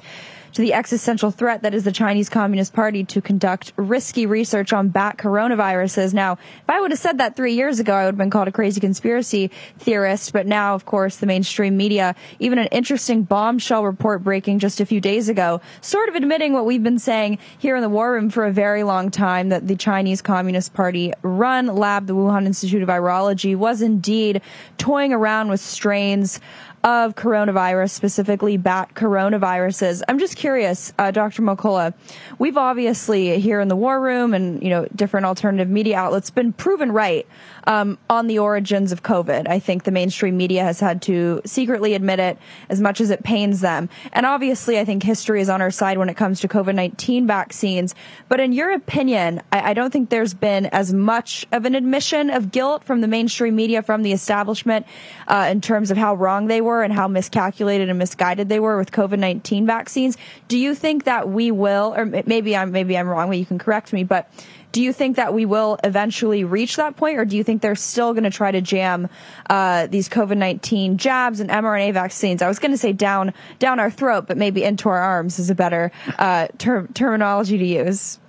to 0.53 0.61
the 0.61 0.73
existential 0.73 1.31
threat 1.31 1.63
that 1.63 1.73
is 1.73 1.83
the 1.83 1.91
Chinese 1.91 2.29
Communist 2.29 2.73
Party 2.73 3.03
to 3.05 3.21
conduct 3.21 3.73
risky 3.75 4.25
research 4.25 4.71
on 4.71 4.89
bat 4.89 5.17
coronaviruses. 5.17 6.13
Now, 6.13 6.33
if 6.33 6.69
I 6.69 6.79
would 6.79 6.91
have 6.91 6.99
said 6.99 7.17
that 7.17 7.35
three 7.35 7.53
years 7.53 7.79
ago, 7.79 7.93
I 7.93 8.05
would 8.05 8.13
have 8.13 8.17
been 8.17 8.29
called 8.29 8.47
a 8.47 8.51
crazy 8.51 8.79
conspiracy 8.79 9.51
theorist. 9.79 10.31
But 10.31 10.45
now, 10.45 10.75
of 10.75 10.85
course, 10.85 11.17
the 11.17 11.25
mainstream 11.25 11.75
media, 11.75 12.15
even 12.39 12.59
an 12.59 12.67
interesting 12.67 13.23
bombshell 13.23 13.83
report 13.83 14.23
breaking 14.23 14.59
just 14.59 14.79
a 14.79 14.85
few 14.85 15.01
days 15.01 15.27
ago, 15.27 15.61
sort 15.81 16.09
of 16.09 16.15
admitting 16.15 16.53
what 16.53 16.65
we've 16.65 16.83
been 16.83 16.99
saying 16.99 17.39
here 17.57 17.75
in 17.75 17.81
the 17.81 17.89
war 17.89 18.13
room 18.13 18.29
for 18.29 18.45
a 18.45 18.51
very 18.51 18.83
long 18.83 19.09
time 19.09 19.49
that 19.49 19.67
the 19.67 19.75
Chinese 19.75 20.21
Communist 20.21 20.73
Party 20.73 21.13
run 21.23 21.67
lab, 21.67 22.05
the 22.05 22.15
Wuhan 22.15 22.45
Institute 22.45 22.83
of 22.83 22.89
Virology, 22.89 23.55
was 23.55 23.81
indeed 23.81 24.41
toying 24.77 25.13
around 25.13 25.49
with 25.49 25.59
strains 25.59 26.39
of 26.83 27.15
coronavirus, 27.15 27.91
specifically 27.91 28.57
bat 28.57 28.93
coronaviruses. 28.93 30.01
I'm 30.07 30.19
just 30.19 30.35
curious, 30.35 30.91
uh, 30.99 31.11
Dr. 31.11 31.41
McCullough, 31.41 31.93
we've 32.39 32.57
obviously 32.57 33.39
here 33.39 33.61
in 33.61 33.69
the 33.69 33.75
war 33.75 34.01
room 34.01 34.33
and, 34.33 34.61
you 34.61 34.69
know, 34.69 34.85
different 34.93 35.25
alternative 35.25 35.69
media 35.69 35.97
outlets 35.97 36.29
been 36.29 36.51
proven 36.51 36.91
right 36.91 37.25
um, 37.65 37.97
on 38.09 38.27
the 38.27 38.39
origins 38.39 38.91
of 38.91 39.03
COVID. 39.03 39.47
I 39.47 39.59
think 39.59 39.83
the 39.83 39.91
mainstream 39.91 40.37
media 40.37 40.63
has 40.63 40.79
had 40.79 41.01
to 41.03 41.41
secretly 41.45 41.93
admit 41.93 42.19
it 42.19 42.37
as 42.69 42.81
much 42.81 43.01
as 43.01 43.09
it 43.09 43.23
pains 43.23 43.61
them. 43.61 43.89
And 44.11 44.25
obviously, 44.25 44.79
I 44.79 44.85
think 44.85 45.03
history 45.03 45.41
is 45.41 45.49
on 45.49 45.61
our 45.61 45.71
side 45.71 45.97
when 45.97 46.09
it 46.09 46.17
comes 46.17 46.39
to 46.41 46.47
COVID 46.47 46.75
19 46.75 47.27
vaccines. 47.27 47.95
But 48.29 48.39
in 48.39 48.53
your 48.53 48.71
opinion, 48.71 49.41
I, 49.51 49.71
I, 49.71 49.73
don't 49.73 49.91
think 49.91 50.09
there's 50.09 50.33
been 50.33 50.65
as 50.67 50.93
much 50.93 51.45
of 51.51 51.65
an 51.65 51.75
admission 51.75 52.29
of 52.29 52.51
guilt 52.51 52.83
from 52.83 53.01
the 53.01 53.07
mainstream 53.07 53.55
media, 53.55 53.81
from 53.81 54.03
the 54.03 54.11
establishment, 54.11 54.85
uh, 55.27 55.47
in 55.51 55.61
terms 55.61 55.91
of 55.91 55.97
how 55.97 56.15
wrong 56.15 56.47
they 56.47 56.61
were 56.61 56.83
and 56.83 56.93
how 56.93 57.07
miscalculated 57.07 57.89
and 57.89 57.99
misguided 57.99 58.49
they 58.49 58.59
were 58.59 58.77
with 58.77 58.91
COVID 58.91 59.19
19 59.19 59.65
vaccines. 59.65 60.17
Do 60.47 60.57
you 60.57 60.75
think 60.75 61.05
that 61.05 61.29
we 61.29 61.51
will, 61.51 61.93
or 61.95 62.05
maybe 62.05 62.55
I'm, 62.55 62.71
maybe 62.71 62.97
I'm 62.97 63.07
wrong, 63.07 63.29
but 63.29 63.37
you 63.37 63.45
can 63.45 63.59
correct 63.59 63.93
me, 63.93 64.03
but 64.03 64.29
do 64.73 64.81
you 64.81 64.91
think 64.91 65.15
that 65.15 65.33
we 65.35 65.45
will 65.45 65.77
eventually 65.83 66.43
reach 66.43 66.75
that 66.77 66.97
point, 66.97 67.17
or 67.19 67.25
do 67.25 67.37
you 67.37 67.43
think 67.43 67.61
they're 67.61 67.75
still 67.75 68.11
going 68.11 68.23
to 68.23 68.31
try 68.31 68.51
to 68.51 68.59
jam 68.59 69.07
uh, 69.49 69.85
these 69.87 70.09
COVID 70.09 70.35
nineteen 70.35 70.97
jabs 70.97 71.39
and 71.39 71.49
mRNA 71.49 71.93
vaccines? 71.93 72.41
I 72.41 72.47
was 72.47 72.59
going 72.59 72.71
to 72.71 72.77
say 72.77 72.91
down 72.91 73.33
down 73.59 73.79
our 73.79 73.91
throat, 73.91 74.25
but 74.27 74.35
maybe 74.35 74.63
into 74.63 74.89
our 74.89 74.99
arms 74.99 75.37
is 75.37 75.51
a 75.51 75.55
better 75.55 75.91
uh, 76.17 76.47
ter- 76.57 76.87
terminology 76.87 77.57
to 77.59 77.65
use. 77.65 78.19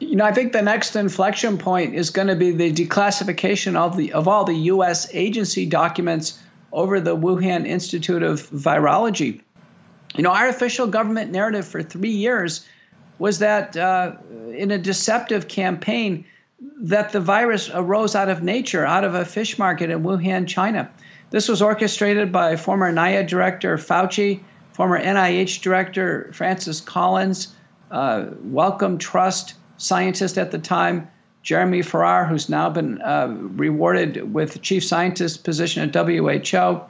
You 0.00 0.16
know, 0.16 0.24
I 0.24 0.32
think 0.32 0.52
the 0.52 0.62
next 0.62 0.96
inflection 0.96 1.56
point 1.58 1.94
is 1.94 2.10
going 2.10 2.28
to 2.28 2.36
be 2.36 2.50
the 2.50 2.72
declassification 2.72 3.76
of 3.76 3.96
the 3.96 4.12
of 4.12 4.26
all 4.26 4.42
the 4.44 4.56
U.S. 4.56 5.08
agency 5.14 5.64
documents 5.64 6.42
over 6.72 7.00
the 7.00 7.16
Wuhan 7.16 7.66
Institute 7.66 8.24
of 8.24 8.50
Virology. 8.50 9.40
You 10.16 10.24
know, 10.24 10.32
our 10.32 10.48
official 10.48 10.88
government 10.88 11.30
narrative 11.30 11.68
for 11.68 11.84
three 11.84 12.10
years 12.10 12.66
was 13.18 13.38
that 13.38 13.76
uh, 13.76 14.12
in 14.52 14.70
a 14.70 14.78
deceptive 14.78 15.48
campaign 15.48 16.24
that 16.80 17.12
the 17.12 17.20
virus 17.20 17.70
arose 17.72 18.14
out 18.14 18.28
of 18.28 18.42
nature, 18.42 18.84
out 18.84 19.04
of 19.04 19.14
a 19.14 19.24
fish 19.24 19.58
market 19.58 19.90
in 19.90 20.02
Wuhan, 20.02 20.46
China. 20.46 20.90
This 21.30 21.48
was 21.48 21.60
orchestrated 21.60 22.32
by 22.32 22.56
former 22.56 22.92
NIAID 22.92 23.28
director 23.28 23.76
Fauci, 23.76 24.40
former 24.72 25.00
NIH 25.00 25.60
director 25.60 26.30
Francis 26.32 26.80
Collins, 26.80 27.54
uh, 27.90 28.26
Wellcome 28.44 28.98
Trust 28.98 29.54
scientist 29.76 30.38
at 30.38 30.50
the 30.50 30.58
time, 30.58 31.08
Jeremy 31.42 31.82
Farrar, 31.82 32.24
who's 32.26 32.48
now 32.48 32.68
been 32.68 33.00
uh, 33.02 33.28
rewarded 33.28 34.34
with 34.34 34.60
chief 34.62 34.84
scientist 34.84 35.44
position 35.44 35.88
at 35.88 35.94
WHO, 35.94 36.80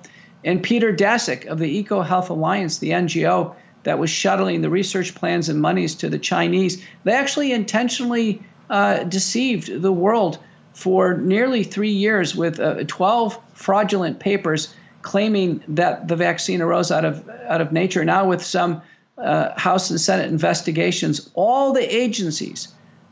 and 0.44 0.62
Peter 0.62 0.92
Daszak 0.92 1.46
of 1.46 1.58
the 1.58 1.66
Eco 1.78 2.02
Health 2.02 2.30
Alliance, 2.30 2.78
the 2.78 2.90
NGO 2.90 3.54
that 3.84 3.98
was 3.98 4.10
shuttling 4.10 4.62
the 4.62 4.70
research 4.70 5.14
plans 5.14 5.48
and 5.48 5.60
monies 5.60 5.94
to 5.96 6.08
the 6.08 6.18
Chinese. 6.18 6.82
They 7.04 7.12
actually 7.12 7.52
intentionally 7.52 8.42
uh, 8.70 9.04
deceived 9.04 9.82
the 9.82 9.92
world 9.92 10.38
for 10.74 11.16
nearly 11.16 11.64
three 11.64 11.90
years 11.90 12.36
with 12.36 12.60
uh, 12.60 12.84
12 12.86 13.38
fraudulent 13.54 14.20
papers 14.20 14.74
claiming 15.02 15.62
that 15.68 16.08
the 16.08 16.16
vaccine 16.16 16.60
arose 16.60 16.90
out 16.90 17.04
of 17.04 17.28
out 17.48 17.60
of 17.60 17.72
nature. 17.72 18.04
Now, 18.04 18.26
with 18.28 18.44
some 18.44 18.82
uh, 19.16 19.58
House 19.58 19.90
and 19.90 20.00
Senate 20.00 20.30
investigations, 20.30 21.30
all 21.34 21.72
the 21.72 21.94
agencies, 21.94 22.68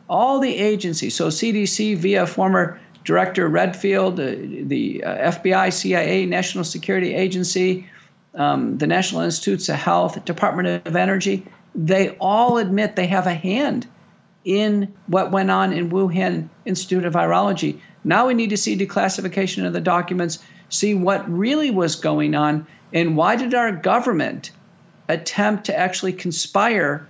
all 0.09 0.39
the 0.41 0.57
agencies, 0.57 1.15
so 1.15 1.29
CDC 1.29 1.97
via 1.97 2.27
former 2.27 2.79
Director 3.05 3.49
Redfield, 3.49 4.19
uh, 4.21 4.35
the 4.65 5.03
uh, 5.05 5.33
FBI, 5.33 5.73
CIA, 5.73 6.27
National 6.27 6.65
Security 6.65 7.15
Agency, 7.15 7.89
um, 8.37 8.79
the 8.79 8.87
National 8.87 9.23
Institutes 9.23 9.69
of 9.69 9.77
Health, 9.77 10.25
Department 10.25 10.87
of 10.87 10.97
Energy, 10.97 11.47
they 11.75 12.11
all 12.21 12.59
admit 12.59 12.97
they 12.97 13.07
have 13.07 13.27
a 13.27 13.35
hand 13.35 13.87
in 14.45 14.95
what 15.09 15.33
went 15.33 15.51
on 15.51 15.73
in 15.73 15.91
Wuhan 15.91 16.49
Institute 16.65 17.05
of 17.05 17.15
Virology. 17.15 17.81
Now 18.05 18.27
we 18.27 18.35
need 18.35 18.51
to 18.51 18.57
see 18.57 18.77
declassification 18.77 19.67
of 19.67 19.73
the 19.73 19.81
documents, 19.81 20.39
see 20.69 20.95
what 20.95 21.29
really 21.31 21.71
was 21.71 21.97
going 21.97 22.35
on, 22.35 22.67
and 22.93 23.17
why 23.17 23.37
did 23.37 23.55
our 23.55 23.73
government 23.73 24.53
attempt 25.09 25.65
to 25.67 25.77
actually 25.77 26.13
conspire 26.13 27.07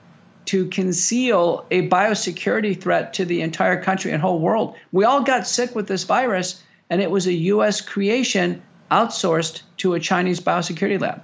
to 0.47 0.67
conceal 0.69 1.67
a 1.71 1.89
biosecurity 1.89 2.81
threat 2.81 3.13
to 3.15 3.25
the 3.25 3.43
entire 3.43 3.83
country 3.83 4.13
and 4.13 4.23
whole 4.23 4.39
world. 4.39 4.77
We 4.93 5.05
all 5.05 5.23
got 5.23 5.47
sick 5.47 5.75
with 5.75 5.89
this 5.89 6.05
virus, 6.05 6.63
and 6.89 7.03
it 7.03 7.11
was 7.11 7.27
a 7.27 7.33
U.S. 7.33 7.81
creation 7.81 8.63
outsourced 8.91 9.63
to 9.79 9.95
a 9.95 10.01
Chinese 10.01 10.41
biosecurity 10.41 11.01
lab. 11.01 11.23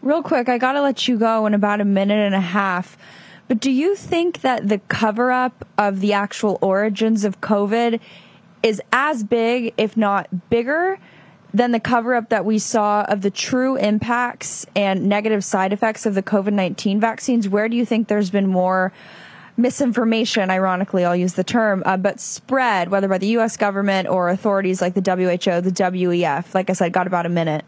Real 0.00 0.22
quick, 0.22 0.48
I 0.48 0.58
got 0.58 0.72
to 0.72 0.82
let 0.82 1.06
you 1.06 1.16
go 1.16 1.46
in 1.46 1.54
about 1.54 1.80
a 1.80 1.84
minute 1.84 2.18
and 2.18 2.34
a 2.34 2.40
half. 2.40 2.98
But 3.46 3.60
do 3.60 3.70
you 3.70 3.94
think 3.94 4.40
that 4.40 4.68
the 4.68 4.78
cover 4.88 5.30
up 5.30 5.66
of 5.78 6.00
the 6.00 6.12
actual 6.12 6.58
origins 6.60 7.24
of 7.24 7.40
COVID 7.40 8.00
is 8.62 8.80
as 8.92 9.22
big, 9.22 9.74
if 9.76 9.96
not 9.96 10.50
bigger, 10.50 10.98
than 11.54 11.72
the 11.72 11.80
cover 11.80 12.14
up 12.14 12.30
that 12.30 12.44
we 12.44 12.58
saw 12.58 13.02
of 13.02 13.20
the 13.20 13.30
true 13.30 13.76
impacts 13.76 14.64
and 14.74 15.06
negative 15.08 15.44
side 15.44 15.72
effects 15.72 16.06
of 16.06 16.14
the 16.14 16.22
COVID 16.22 16.52
19 16.52 16.98
vaccines? 16.98 17.48
Where 17.48 17.68
do 17.68 17.76
you 17.76 17.84
think 17.84 18.08
there's 18.08 18.30
been 18.30 18.46
more 18.46 18.92
misinformation, 19.56 20.50
ironically, 20.50 21.04
I'll 21.04 21.16
use 21.16 21.34
the 21.34 21.44
term, 21.44 21.82
uh, 21.86 21.96
but 21.96 22.20
spread, 22.20 22.90
whether 22.90 23.08
by 23.08 23.18
the 23.18 23.28
U.S. 23.28 23.56
government 23.56 24.08
or 24.08 24.28
authorities 24.28 24.80
like 24.80 24.94
the 24.94 25.00
WHO, 25.00 25.60
the 25.60 25.70
WEF? 25.72 26.54
Like 26.54 26.70
I 26.70 26.72
said, 26.72 26.92
got 26.92 27.06
about 27.06 27.26
a 27.26 27.30
minute. 27.30 27.64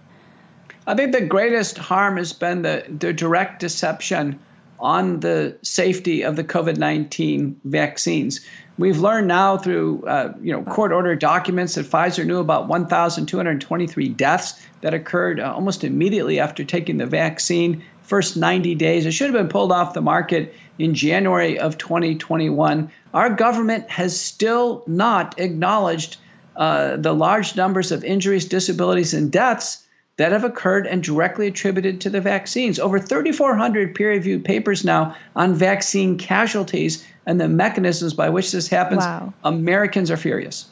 I 0.86 0.94
think 0.94 1.12
the 1.12 1.24
greatest 1.24 1.78
harm 1.78 2.16
has 2.18 2.32
been 2.32 2.62
the, 2.62 2.84
the 2.88 3.12
direct 3.12 3.60
deception 3.60 4.38
on 4.80 5.20
the 5.20 5.56
safety 5.62 6.22
of 6.22 6.36
the 6.36 6.44
COVID 6.44 6.76
19 6.76 7.58
vaccines. 7.64 8.40
We've 8.76 8.98
learned 8.98 9.28
now 9.28 9.56
through 9.56 10.04
uh, 10.06 10.34
you 10.42 10.52
know 10.52 10.62
court 10.64 10.92
order 10.92 11.14
documents 11.14 11.76
that 11.76 11.86
Pfizer 11.86 12.26
knew 12.26 12.38
about 12.38 12.68
1,223 12.68 14.08
deaths 14.10 14.60
that 14.80 14.92
occurred 14.92 15.40
uh, 15.40 15.52
almost 15.54 15.84
immediately 15.84 16.38
after 16.40 16.64
taking 16.64 16.98
the 16.98 17.06
vaccine. 17.06 17.82
First 18.02 18.36
90 18.36 18.74
days, 18.74 19.06
it 19.06 19.12
should 19.12 19.32
have 19.32 19.34
been 19.34 19.48
pulled 19.48 19.72
off 19.72 19.94
the 19.94 20.02
market 20.02 20.54
in 20.78 20.94
January 20.94 21.58
of 21.58 21.78
2021. 21.78 22.90
Our 23.12 23.30
government 23.30 23.90
has 23.90 24.18
still 24.18 24.82
not 24.86 25.38
acknowledged 25.38 26.16
uh, 26.56 26.96
the 26.96 27.14
large 27.14 27.56
numbers 27.56 27.92
of 27.92 28.04
injuries, 28.04 28.44
disabilities, 28.44 29.14
and 29.14 29.30
deaths 29.30 29.84
that 30.16 30.30
have 30.30 30.44
occurred 30.44 30.86
and 30.86 31.02
directly 31.02 31.48
attributed 31.48 32.00
to 32.02 32.10
the 32.10 32.20
vaccines. 32.20 32.78
Over 32.78 33.00
3,400 33.00 33.94
peer 33.94 34.10
reviewed 34.10 34.44
papers 34.44 34.84
now 34.84 35.16
on 35.34 35.54
vaccine 35.54 36.16
casualties 36.16 37.04
and 37.26 37.40
the 37.40 37.48
mechanisms 37.48 38.14
by 38.14 38.28
which 38.28 38.52
this 38.52 38.68
happens. 38.68 39.00
Wow. 39.00 39.34
Americans 39.42 40.10
are 40.10 40.16
furious. 40.16 40.66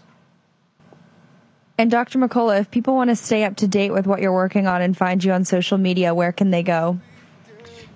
And 1.79 1.91
Dr. 1.91 2.19
McCullough, 2.19 2.61
if 2.61 2.71
people 2.71 2.95
want 2.95 3.11
to 3.11 3.17
stay 3.17 3.43
up 3.43 3.57
to 3.57 3.67
date 3.67 3.93
with 3.93 4.07
what 4.07 4.21
you're 4.21 4.33
working 4.33 4.69
on 4.69 4.83
and 4.83 4.97
find 4.97 5.25
you 5.25 5.33
on 5.33 5.45
social 5.45 5.79
media, 5.79 6.15
where 6.15 6.31
can 6.31 6.51
they 6.51 6.63
go? 6.63 7.01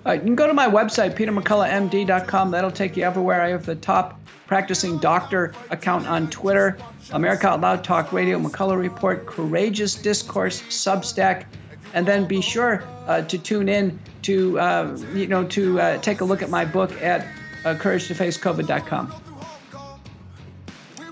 Uh, 0.07 0.13
you 0.13 0.21
can 0.21 0.35
go 0.35 0.47
to 0.47 0.53
my 0.53 0.67
website, 0.67 1.15
petermcculloughmd.com. 1.15 2.51
That'll 2.51 2.71
take 2.71 2.95
you 2.95 3.03
everywhere. 3.03 3.41
I 3.41 3.49
have 3.49 3.65
the 3.65 3.75
top 3.75 4.19
practicing 4.47 4.97
doctor 4.99 5.53
account 5.69 6.07
on 6.07 6.29
Twitter, 6.29 6.77
America 7.11 7.49
Out 7.49 7.59
Loud 7.59 7.83
Talk 7.83 8.13
Radio, 8.13 8.39
McCullough 8.39 8.79
Report, 8.79 9.25
Courageous 9.25 9.95
Discourse, 9.95 10.61
Substack, 10.63 11.45
and 11.93 12.07
then 12.07 12.25
be 12.25 12.41
sure 12.41 12.85
uh, 13.07 13.21
to 13.23 13.37
tune 13.37 13.67
in 13.67 13.99
to 14.21 14.57
uh, 14.59 14.97
you 15.13 15.27
know 15.27 15.43
to 15.43 15.79
uh, 15.79 15.97
take 15.97 16.21
a 16.21 16.25
look 16.25 16.41
at 16.41 16.49
my 16.49 16.63
book 16.63 16.91
at 17.01 17.27
uh, 17.65 17.75
CourageToFaceCovid.com. 17.75 19.13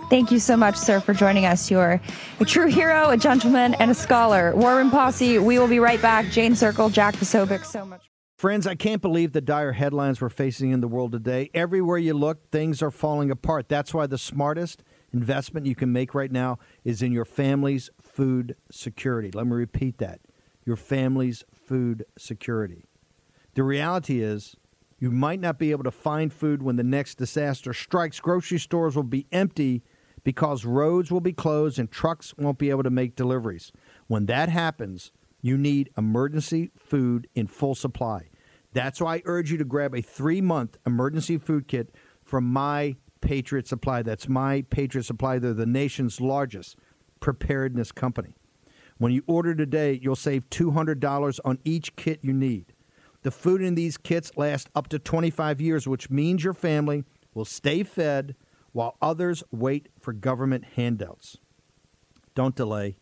Thank 0.10 0.32
you 0.32 0.40
so 0.40 0.56
much, 0.56 0.78
sir, 0.78 1.02
for 1.02 1.14
joining 1.14 1.46
us. 1.46 1.70
You're 1.70 2.00
a 2.40 2.46
true 2.46 2.68
hero, 2.68 3.10
a 3.10 3.18
gentleman, 3.18 3.74
and 3.74 3.92
a 3.92 3.96
scholar. 3.96 4.56
War 4.56 4.78
Room 4.78 4.92
Posse, 4.92 5.40
we 5.40 5.60
will 5.60 5.68
be 5.68 5.80
right 5.80 6.02
back. 6.02 6.28
Jane 6.28 6.54
Zirkle, 6.54 6.94
Jack 6.94 7.16
Posobiec, 7.16 7.66
so 7.66 7.84
much. 7.84 8.15
Friends, 8.36 8.68
I 8.68 8.76
can't 8.76 9.02
believe 9.02 9.32
the 9.32 9.40
dire 9.40 9.72
headlines 9.72 10.20
we're 10.20 10.28
facing 10.28 10.72
in 10.72 10.82
the 10.82 10.90
world 10.90 11.14
today. 11.14 11.50
Everywhere 11.54 11.98
you 11.98 12.14
look, 12.14 12.52
things 12.52 12.82
are 12.82 12.92
falling 12.92 13.32
apart. 13.32 13.70
That's 13.70 13.94
why 13.94 14.08
the 14.08 14.18
smartest 14.18 14.84
investment 15.14 15.66
you 15.66 15.74
can 15.74 15.94
make 15.94 16.14
right 16.14 16.32
now 16.32 16.60
is 16.84 17.02
in 17.02 17.14
your 17.14 17.24
family's 17.24 17.90
food 18.02 18.58
security. 18.70 19.32
Let 19.32 19.48
me 19.48 19.54
repeat 19.54 20.00
that 20.00 20.20
your 20.66 20.76
family's 20.76 21.46
food 21.54 22.06
security. 22.18 22.84
The 23.54 23.64
reality 23.64 24.22
is, 24.22 24.58
you 25.00 25.12
might 25.12 25.40
not 25.40 25.58
be 25.58 25.72
able 25.72 25.86
to 25.86 25.92
find 25.92 26.34
food 26.34 26.62
when 26.62 26.76
the 26.76 26.84
next 26.84 27.16
disaster 27.16 27.74
strikes. 27.74 28.20
Grocery 28.20 28.60
stores 28.60 28.98
will 28.98 29.04
be 29.04 29.28
empty 29.32 29.82
because 30.26 30.66
roads 30.66 31.10
will 31.10 31.22
be 31.22 31.32
closed 31.32 31.80
and 31.80 31.90
trucks 31.90 32.34
won't 32.38 32.58
be 32.58 32.70
able 32.70 32.84
to 32.84 32.90
make 32.90 33.16
deliveries. 33.16 33.72
When 34.08 34.26
that 34.26 34.50
happens, 34.50 35.14
you 35.46 35.60
need 35.60 35.92
emergency 35.96 36.72
food 36.76 37.28
in 37.36 37.46
full 37.46 37.76
supply. 37.76 38.30
That's 38.74 39.00
why 39.00 39.18
I 39.18 39.22
urge 39.26 39.52
you 39.52 39.60
to 39.60 39.64
grab 39.64 39.94
a 39.94 40.02
three 40.02 40.42
month 40.42 40.76
emergency 40.88 41.38
food 41.38 41.68
kit 41.68 41.94
from 42.24 42.46
My 42.52 42.96
Patriot 43.22 43.68
Supply. 43.68 44.02
That's 44.02 44.28
My 44.28 44.64
Patriot 44.72 45.04
Supply. 45.04 45.38
They're 45.38 45.54
the 45.54 45.68
nation's 45.68 46.20
largest 46.20 46.78
preparedness 47.20 47.92
company. 47.92 48.34
When 48.98 49.12
you 49.12 49.24
order 49.28 49.54
today, 49.54 50.00
you'll 50.02 50.16
save 50.16 50.50
$200 50.50 51.40
on 51.46 51.60
each 51.64 51.96
kit 51.96 52.22
you 52.24 52.34
need. 52.34 52.74
The 53.22 53.30
food 53.30 53.62
in 53.62 53.76
these 53.76 53.98
kits 53.98 54.32
lasts 54.36 54.72
up 54.74 54.88
to 54.88 54.98
25 54.98 55.62
years, 55.62 55.88
which 55.88 56.10
means 56.10 56.44
your 56.44 56.56
family 56.56 57.04
will 57.36 57.46
stay 57.46 57.84
fed 57.84 58.36
while 58.72 58.98
others 59.00 59.44
wait 59.52 59.90
for 60.00 60.12
government 60.12 60.66
handouts. 60.76 61.38
Don't 62.34 62.56
delay. 62.56 62.98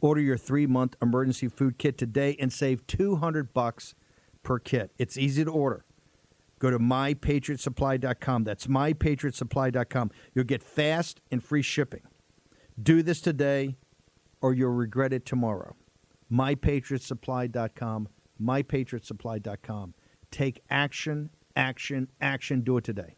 Order 0.00 0.20
your 0.20 0.36
three 0.36 0.66
month 0.66 0.96
emergency 1.02 1.48
food 1.48 1.78
kit 1.78 1.98
today 1.98 2.36
and 2.38 2.52
save 2.52 2.86
200 2.86 3.52
bucks 3.52 3.94
per 4.42 4.58
kit. 4.58 4.92
It's 4.98 5.18
easy 5.18 5.44
to 5.44 5.50
order. 5.50 5.84
Go 6.58 6.70
to 6.70 6.78
mypatriotsupply.com. 6.78 8.44
That's 8.44 8.66
mypatriotsupply.com. 8.66 10.10
You'll 10.34 10.44
get 10.44 10.62
fast 10.62 11.20
and 11.30 11.42
free 11.42 11.62
shipping. 11.62 12.02
Do 12.80 13.02
this 13.02 13.20
today 13.20 13.76
or 14.40 14.54
you'll 14.54 14.70
regret 14.70 15.12
it 15.12 15.24
tomorrow. 15.26 15.74
mypatriotsupply.com, 16.32 18.08
mypatriotsupply.com. 18.40 19.94
Take 20.30 20.62
action, 20.70 21.30
action, 21.56 22.08
action. 22.20 22.60
Do 22.60 22.76
it 22.76 22.84
today. 22.84 23.16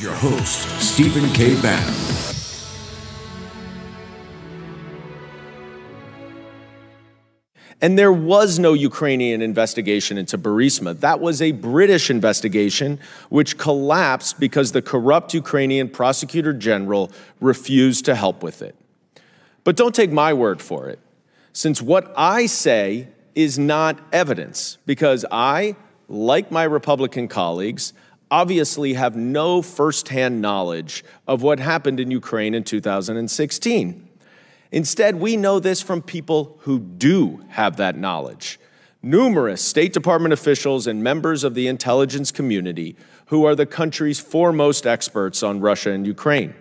Your 0.00 0.14
host, 0.14 0.68
Stephen 0.80 1.32
K. 1.32 1.60
Bannon. 1.62 2.15
And 7.82 7.98
there 7.98 8.12
was 8.12 8.58
no 8.58 8.72
Ukrainian 8.72 9.42
investigation 9.42 10.16
into 10.16 10.38
Burisma. 10.38 10.98
That 10.98 11.20
was 11.20 11.42
a 11.42 11.52
British 11.52 12.08
investigation 12.08 12.98
which 13.28 13.58
collapsed 13.58 14.40
because 14.40 14.72
the 14.72 14.80
corrupt 14.80 15.34
Ukrainian 15.34 15.90
prosecutor 15.90 16.54
general 16.54 17.12
refused 17.40 18.06
to 18.06 18.14
help 18.14 18.42
with 18.42 18.62
it. 18.62 18.74
But 19.62 19.76
don't 19.76 19.94
take 19.94 20.10
my 20.10 20.32
word 20.32 20.62
for 20.62 20.88
it, 20.88 21.00
since 21.52 21.82
what 21.82 22.14
I 22.16 22.46
say 22.46 23.08
is 23.34 23.58
not 23.58 23.98
evidence, 24.10 24.78
because 24.86 25.26
I, 25.30 25.76
like 26.08 26.50
my 26.50 26.64
Republican 26.64 27.28
colleagues, 27.28 27.92
obviously 28.30 28.94
have 28.94 29.16
no 29.16 29.60
firsthand 29.60 30.40
knowledge 30.40 31.04
of 31.28 31.42
what 31.42 31.58
happened 31.58 32.00
in 32.00 32.10
Ukraine 32.10 32.54
in 32.54 32.64
2016. 32.64 34.05
Instead, 34.72 35.16
we 35.16 35.36
know 35.36 35.60
this 35.60 35.80
from 35.80 36.02
people 36.02 36.58
who 36.62 36.78
do 36.78 37.44
have 37.48 37.76
that 37.76 37.96
knowledge. 37.96 38.58
Numerous 39.02 39.62
State 39.62 39.92
Department 39.92 40.32
officials 40.32 40.86
and 40.86 41.02
members 41.02 41.44
of 41.44 41.54
the 41.54 41.68
intelligence 41.68 42.32
community 42.32 42.96
who 43.26 43.44
are 43.44 43.54
the 43.54 43.66
country's 43.66 44.18
foremost 44.18 44.86
experts 44.86 45.42
on 45.42 45.60
Russia 45.60 45.90
and 45.92 46.06
Ukraine. 46.06 46.54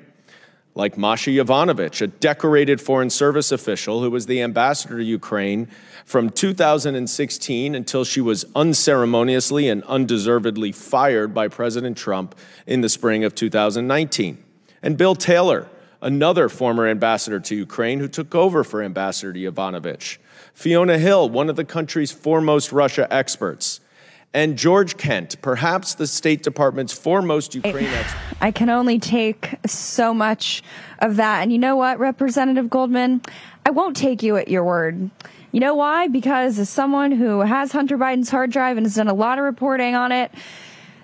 Like 0.76 0.98
Masha 0.98 1.32
Yovanovitch, 1.32 2.02
a 2.02 2.08
decorated 2.08 2.82
Foreign 2.82 3.10
Service 3.10 3.52
official 3.52 4.02
who 4.02 4.12
was 4.12 4.26
the 4.26 4.42
ambassador 4.42 4.98
to 4.98 5.04
Ukraine 5.04 5.70
from 6.04 6.30
2016 6.30 7.74
until 7.74 8.04
she 8.04 8.20
was 8.20 8.46
unceremoniously 8.56 9.70
and 9.70 9.84
undeservedly 9.86 10.74
fired 10.74 11.34
by 11.34 11.48
President 11.48 11.98
Trump 11.98 12.36
in 12.68 12.82
the 12.82 12.90
spring 12.90 13.24
of 13.24 13.34
2019. 13.34 14.44
And 14.84 14.98
Bill 14.98 15.16
Taylor, 15.16 15.70
another 16.06 16.48
former 16.48 16.88
ambassador 16.88 17.40
to 17.40 17.56
Ukraine 17.56 18.00
who 18.00 18.08
took 18.08 18.36
over 18.36 18.64
for 18.64 18.84
Ambassador 18.84 19.34
Yovanovitch, 19.34 20.18
Fiona 20.54 21.00
Hill, 21.00 21.28
one 21.30 21.50
of 21.50 21.56
the 21.56 21.66
country's 21.66 22.12
foremost 22.12 22.72
Russia 22.72 23.12
experts, 23.12 23.82
and 24.32 24.56
George 24.56 24.98
Kent, 24.98 25.42
perhaps 25.42 25.96
the 25.96 26.06
State 26.06 26.44
Department's 26.44 26.94
foremost 26.94 27.56
Ukraine 27.56 27.88
expert. 27.88 28.20
I 28.40 28.52
can 28.52 28.70
only 28.70 29.00
take 29.00 29.56
so 29.66 30.14
much 30.14 30.62
of 31.00 31.16
that. 31.16 31.42
And 31.42 31.52
you 31.52 31.58
know 31.58 31.76
what, 31.76 31.98
Representative 31.98 32.70
Goldman? 32.70 33.22
I 33.66 33.72
won't 33.72 33.98
take 33.98 34.22
you 34.22 34.38
at 34.38 34.48
your 34.48 34.64
word. 34.64 35.10
You 35.52 35.60
know 35.60 35.74
why? 35.74 36.08
Because 36.08 36.60
as 36.60 36.70
someone 36.70 37.14
who 37.14 37.40
has 37.40 37.72
Hunter 37.72 37.98
Biden's 37.98 38.30
hard 38.30 38.52
drive 38.52 38.78
and 38.78 38.86
has 38.86 38.96
done 38.96 39.08
a 39.08 39.14
lot 39.14 39.40
of 39.40 39.44
reporting 39.46 39.96
on 39.96 40.12
it, 40.12 40.32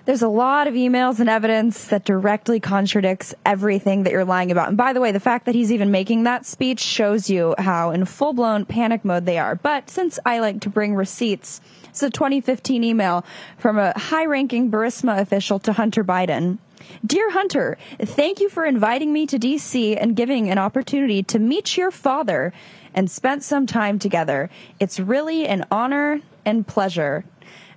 there's 0.04 0.22
a 0.22 0.28
lot 0.28 0.66
of 0.66 0.74
emails 0.74 1.20
and 1.20 1.28
evidence 1.28 1.86
that 1.86 2.04
directly 2.04 2.58
contradicts 2.58 3.34
everything 3.46 4.02
that 4.02 4.12
you're 4.12 4.24
lying 4.24 4.50
about. 4.50 4.68
And 4.68 4.76
by 4.76 4.92
the 4.92 5.00
way, 5.00 5.12
the 5.12 5.20
fact 5.20 5.46
that 5.46 5.54
he's 5.54 5.70
even 5.70 5.90
making 5.90 6.24
that 6.24 6.44
speech 6.44 6.80
shows 6.80 7.30
you 7.30 7.54
how 7.58 7.90
in 7.90 8.04
full 8.04 8.32
blown 8.32 8.64
panic 8.64 9.04
mode 9.04 9.26
they 9.26 9.38
are. 9.38 9.54
But 9.54 9.90
since 9.90 10.18
I 10.26 10.40
like 10.40 10.60
to 10.62 10.70
bring 10.70 10.94
receipts, 10.94 11.60
it's 11.88 12.02
a 12.02 12.10
2015 12.10 12.82
email 12.82 13.24
from 13.58 13.78
a 13.78 13.96
high 13.96 14.26
ranking 14.26 14.70
Burisma 14.70 15.20
official 15.20 15.58
to 15.60 15.72
Hunter 15.72 16.02
Biden. 16.02 16.58
Dear 17.06 17.30
Hunter, 17.30 17.78
thank 18.00 18.40
you 18.40 18.48
for 18.48 18.64
inviting 18.64 19.12
me 19.12 19.26
to 19.26 19.38
DC 19.38 19.96
and 20.00 20.16
giving 20.16 20.50
an 20.50 20.58
opportunity 20.58 21.22
to 21.24 21.38
meet 21.38 21.76
your 21.76 21.92
father 21.92 22.52
and 22.92 23.10
spent 23.10 23.44
some 23.44 23.66
time 23.66 23.98
together. 23.98 24.50
It's 24.80 24.98
really 24.98 25.46
an 25.46 25.64
honor 25.70 26.20
and 26.44 26.66
pleasure. 26.66 27.24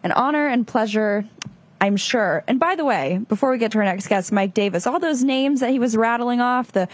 An 0.03 0.11
honor 0.11 0.47
and 0.47 0.67
pleasure 0.67 1.25
I'm 1.85 1.97
sure. 1.97 2.43
And 2.47 2.59
by 2.59 2.75
the 2.75 2.83
way, 2.83 3.19
before 3.29 3.51
we 3.51 3.59
get 3.59 3.71
to 3.73 3.77
our 3.77 3.83
next 3.83 4.07
guest, 4.07 4.31
Mike 4.31 4.55
Davis, 4.55 4.87
all 4.87 4.99
those 4.99 5.23
names 5.23 5.59
that 5.59 5.69
he 5.69 5.77
was 5.77 5.95
rattling 5.95 6.41
off, 6.41 6.71
the 6.71 6.87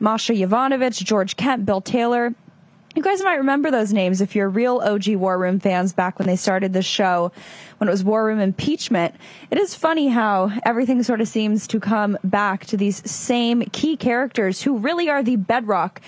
Masha 0.00 0.32
Yovanovitch, 0.32 1.04
George 1.04 1.36
Kent, 1.36 1.66
Bill 1.66 1.82
Taylor, 1.82 2.34
you 2.94 3.02
guys 3.02 3.22
might 3.22 3.34
remember 3.34 3.70
those 3.70 3.92
names 3.92 4.22
if 4.22 4.34
you're 4.34 4.48
real 4.48 4.78
OG 4.78 5.08
War 5.16 5.38
Room 5.38 5.60
fans 5.60 5.92
back 5.92 6.18
when 6.18 6.26
they 6.26 6.34
started 6.34 6.72
the 6.72 6.80
show, 6.80 7.30
when 7.78 7.88
it 7.88 7.92
was 7.92 8.04
War 8.04 8.26
Room 8.26 8.40
impeachment. 8.40 9.14
It 9.50 9.58
is 9.58 9.74
funny 9.74 10.08
how 10.08 10.52
everything 10.64 11.02
sort 11.02 11.20
of 11.20 11.28
seems 11.28 11.66
to 11.68 11.80
come 11.80 12.18
back 12.22 12.66
to 12.66 12.76
these 12.76 13.08
same 13.10 13.62
key 13.72 13.96
characters 13.96 14.62
who 14.62 14.78
really 14.78 15.08
are 15.08 15.22
the 15.22 15.36
bedrock 15.36 16.00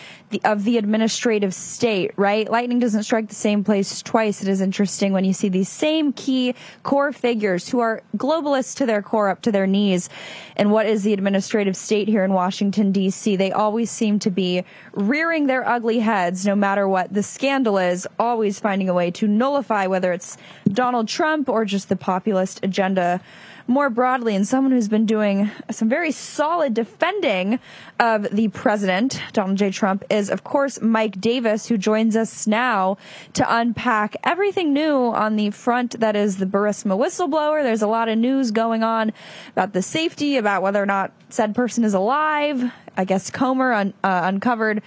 of 0.44 0.64
the 0.64 0.78
administrative 0.78 1.54
state, 1.54 2.12
right? 2.16 2.48
Lightning 2.48 2.78
doesn't 2.78 3.02
strike 3.02 3.28
the 3.28 3.34
same 3.34 3.64
place 3.64 4.02
twice. 4.02 4.42
It 4.42 4.48
is 4.48 4.60
interesting 4.60 5.12
when 5.12 5.24
you 5.24 5.32
see 5.32 5.48
these 5.48 5.68
same 5.68 6.12
key 6.12 6.54
core 6.82 7.12
figures 7.12 7.68
who 7.68 7.80
are 7.80 8.02
globalists 8.16 8.76
to 8.76 8.86
their 8.86 9.02
core 9.02 9.28
up 9.28 9.42
to 9.42 9.52
their 9.52 9.66
knees. 9.66 10.08
And 10.56 10.70
what 10.70 10.86
is 10.86 11.02
the 11.02 11.12
administrative 11.12 11.76
state 11.76 12.06
here 12.06 12.24
in 12.24 12.32
Washington, 12.32 12.92
D.C.? 12.92 13.36
They 13.36 13.50
always 13.50 13.90
seem 13.90 14.18
to 14.20 14.30
be 14.30 14.64
rearing 14.92 15.46
their 15.46 15.66
ugly 15.66 16.00
heads 16.00 16.46
no 16.46 16.54
matter 16.54 16.86
what 16.86 17.12
the 17.12 17.22
scandal 17.22 17.78
is, 17.78 18.06
always 18.18 18.60
finding 18.60 18.88
a 18.88 18.94
way 18.94 19.10
to 19.12 19.26
nullify 19.26 19.86
whether 19.86 20.12
it's 20.12 20.36
Donald 20.68 21.08
Trump 21.08 21.48
or 21.48 21.59
just 21.64 21.88
the 21.88 21.96
populist 21.96 22.60
agenda 22.62 23.20
more 23.66 23.88
broadly, 23.88 24.34
and 24.34 24.46
someone 24.46 24.72
who's 24.72 24.88
been 24.88 25.06
doing 25.06 25.48
some 25.70 25.88
very 25.88 26.10
solid 26.10 26.74
defending 26.74 27.60
of 28.00 28.28
the 28.32 28.48
president, 28.48 29.22
Donald 29.32 29.58
J. 29.58 29.70
Trump, 29.70 30.04
is 30.10 30.28
of 30.28 30.42
course 30.42 30.80
Mike 30.80 31.20
Davis, 31.20 31.68
who 31.68 31.78
joins 31.78 32.16
us 32.16 32.48
now 32.48 32.98
to 33.34 33.46
unpack 33.48 34.16
everything 34.24 34.72
new 34.72 34.96
on 34.96 35.36
the 35.36 35.50
front 35.50 36.00
that 36.00 36.16
is 36.16 36.38
the 36.38 36.46
Burisma 36.46 36.98
whistleblower. 36.98 37.62
There's 37.62 37.82
a 37.82 37.86
lot 37.86 38.08
of 38.08 38.18
news 38.18 38.50
going 38.50 38.82
on 38.82 39.12
about 39.52 39.72
the 39.72 39.82
safety, 39.82 40.36
about 40.36 40.62
whether 40.62 40.82
or 40.82 40.86
not 40.86 41.12
said 41.28 41.54
person 41.54 41.84
is 41.84 41.94
alive. 41.94 42.72
I 42.96 43.04
guess 43.04 43.30
Comer 43.30 43.72
un- 43.72 43.94
uh, 44.02 44.22
uncovered 44.24 44.82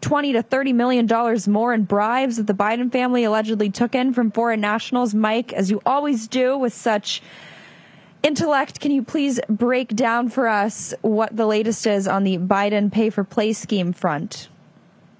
20 0.00 0.34
to 0.34 0.42
30 0.42 0.72
million 0.72 1.06
dollars 1.06 1.48
more 1.48 1.72
in 1.72 1.84
bribes 1.84 2.36
that 2.36 2.46
the 2.46 2.54
Biden 2.54 2.90
family 2.90 3.24
allegedly 3.24 3.70
took 3.70 3.94
in 3.94 4.12
from 4.12 4.30
foreign 4.30 4.60
nationals. 4.60 5.14
Mike, 5.14 5.52
as 5.52 5.70
you 5.70 5.80
always 5.84 6.28
do 6.28 6.56
with 6.56 6.72
such 6.72 7.22
intellect, 8.22 8.80
can 8.80 8.90
you 8.90 9.02
please 9.02 9.40
break 9.48 9.88
down 9.94 10.28
for 10.28 10.48
us 10.48 10.94
what 11.02 11.36
the 11.36 11.46
latest 11.46 11.86
is 11.86 12.06
on 12.06 12.24
the 12.24 12.38
Biden 12.38 12.92
pay 12.92 13.10
for 13.10 13.24
play 13.24 13.52
scheme 13.52 13.92
front? 13.92 14.48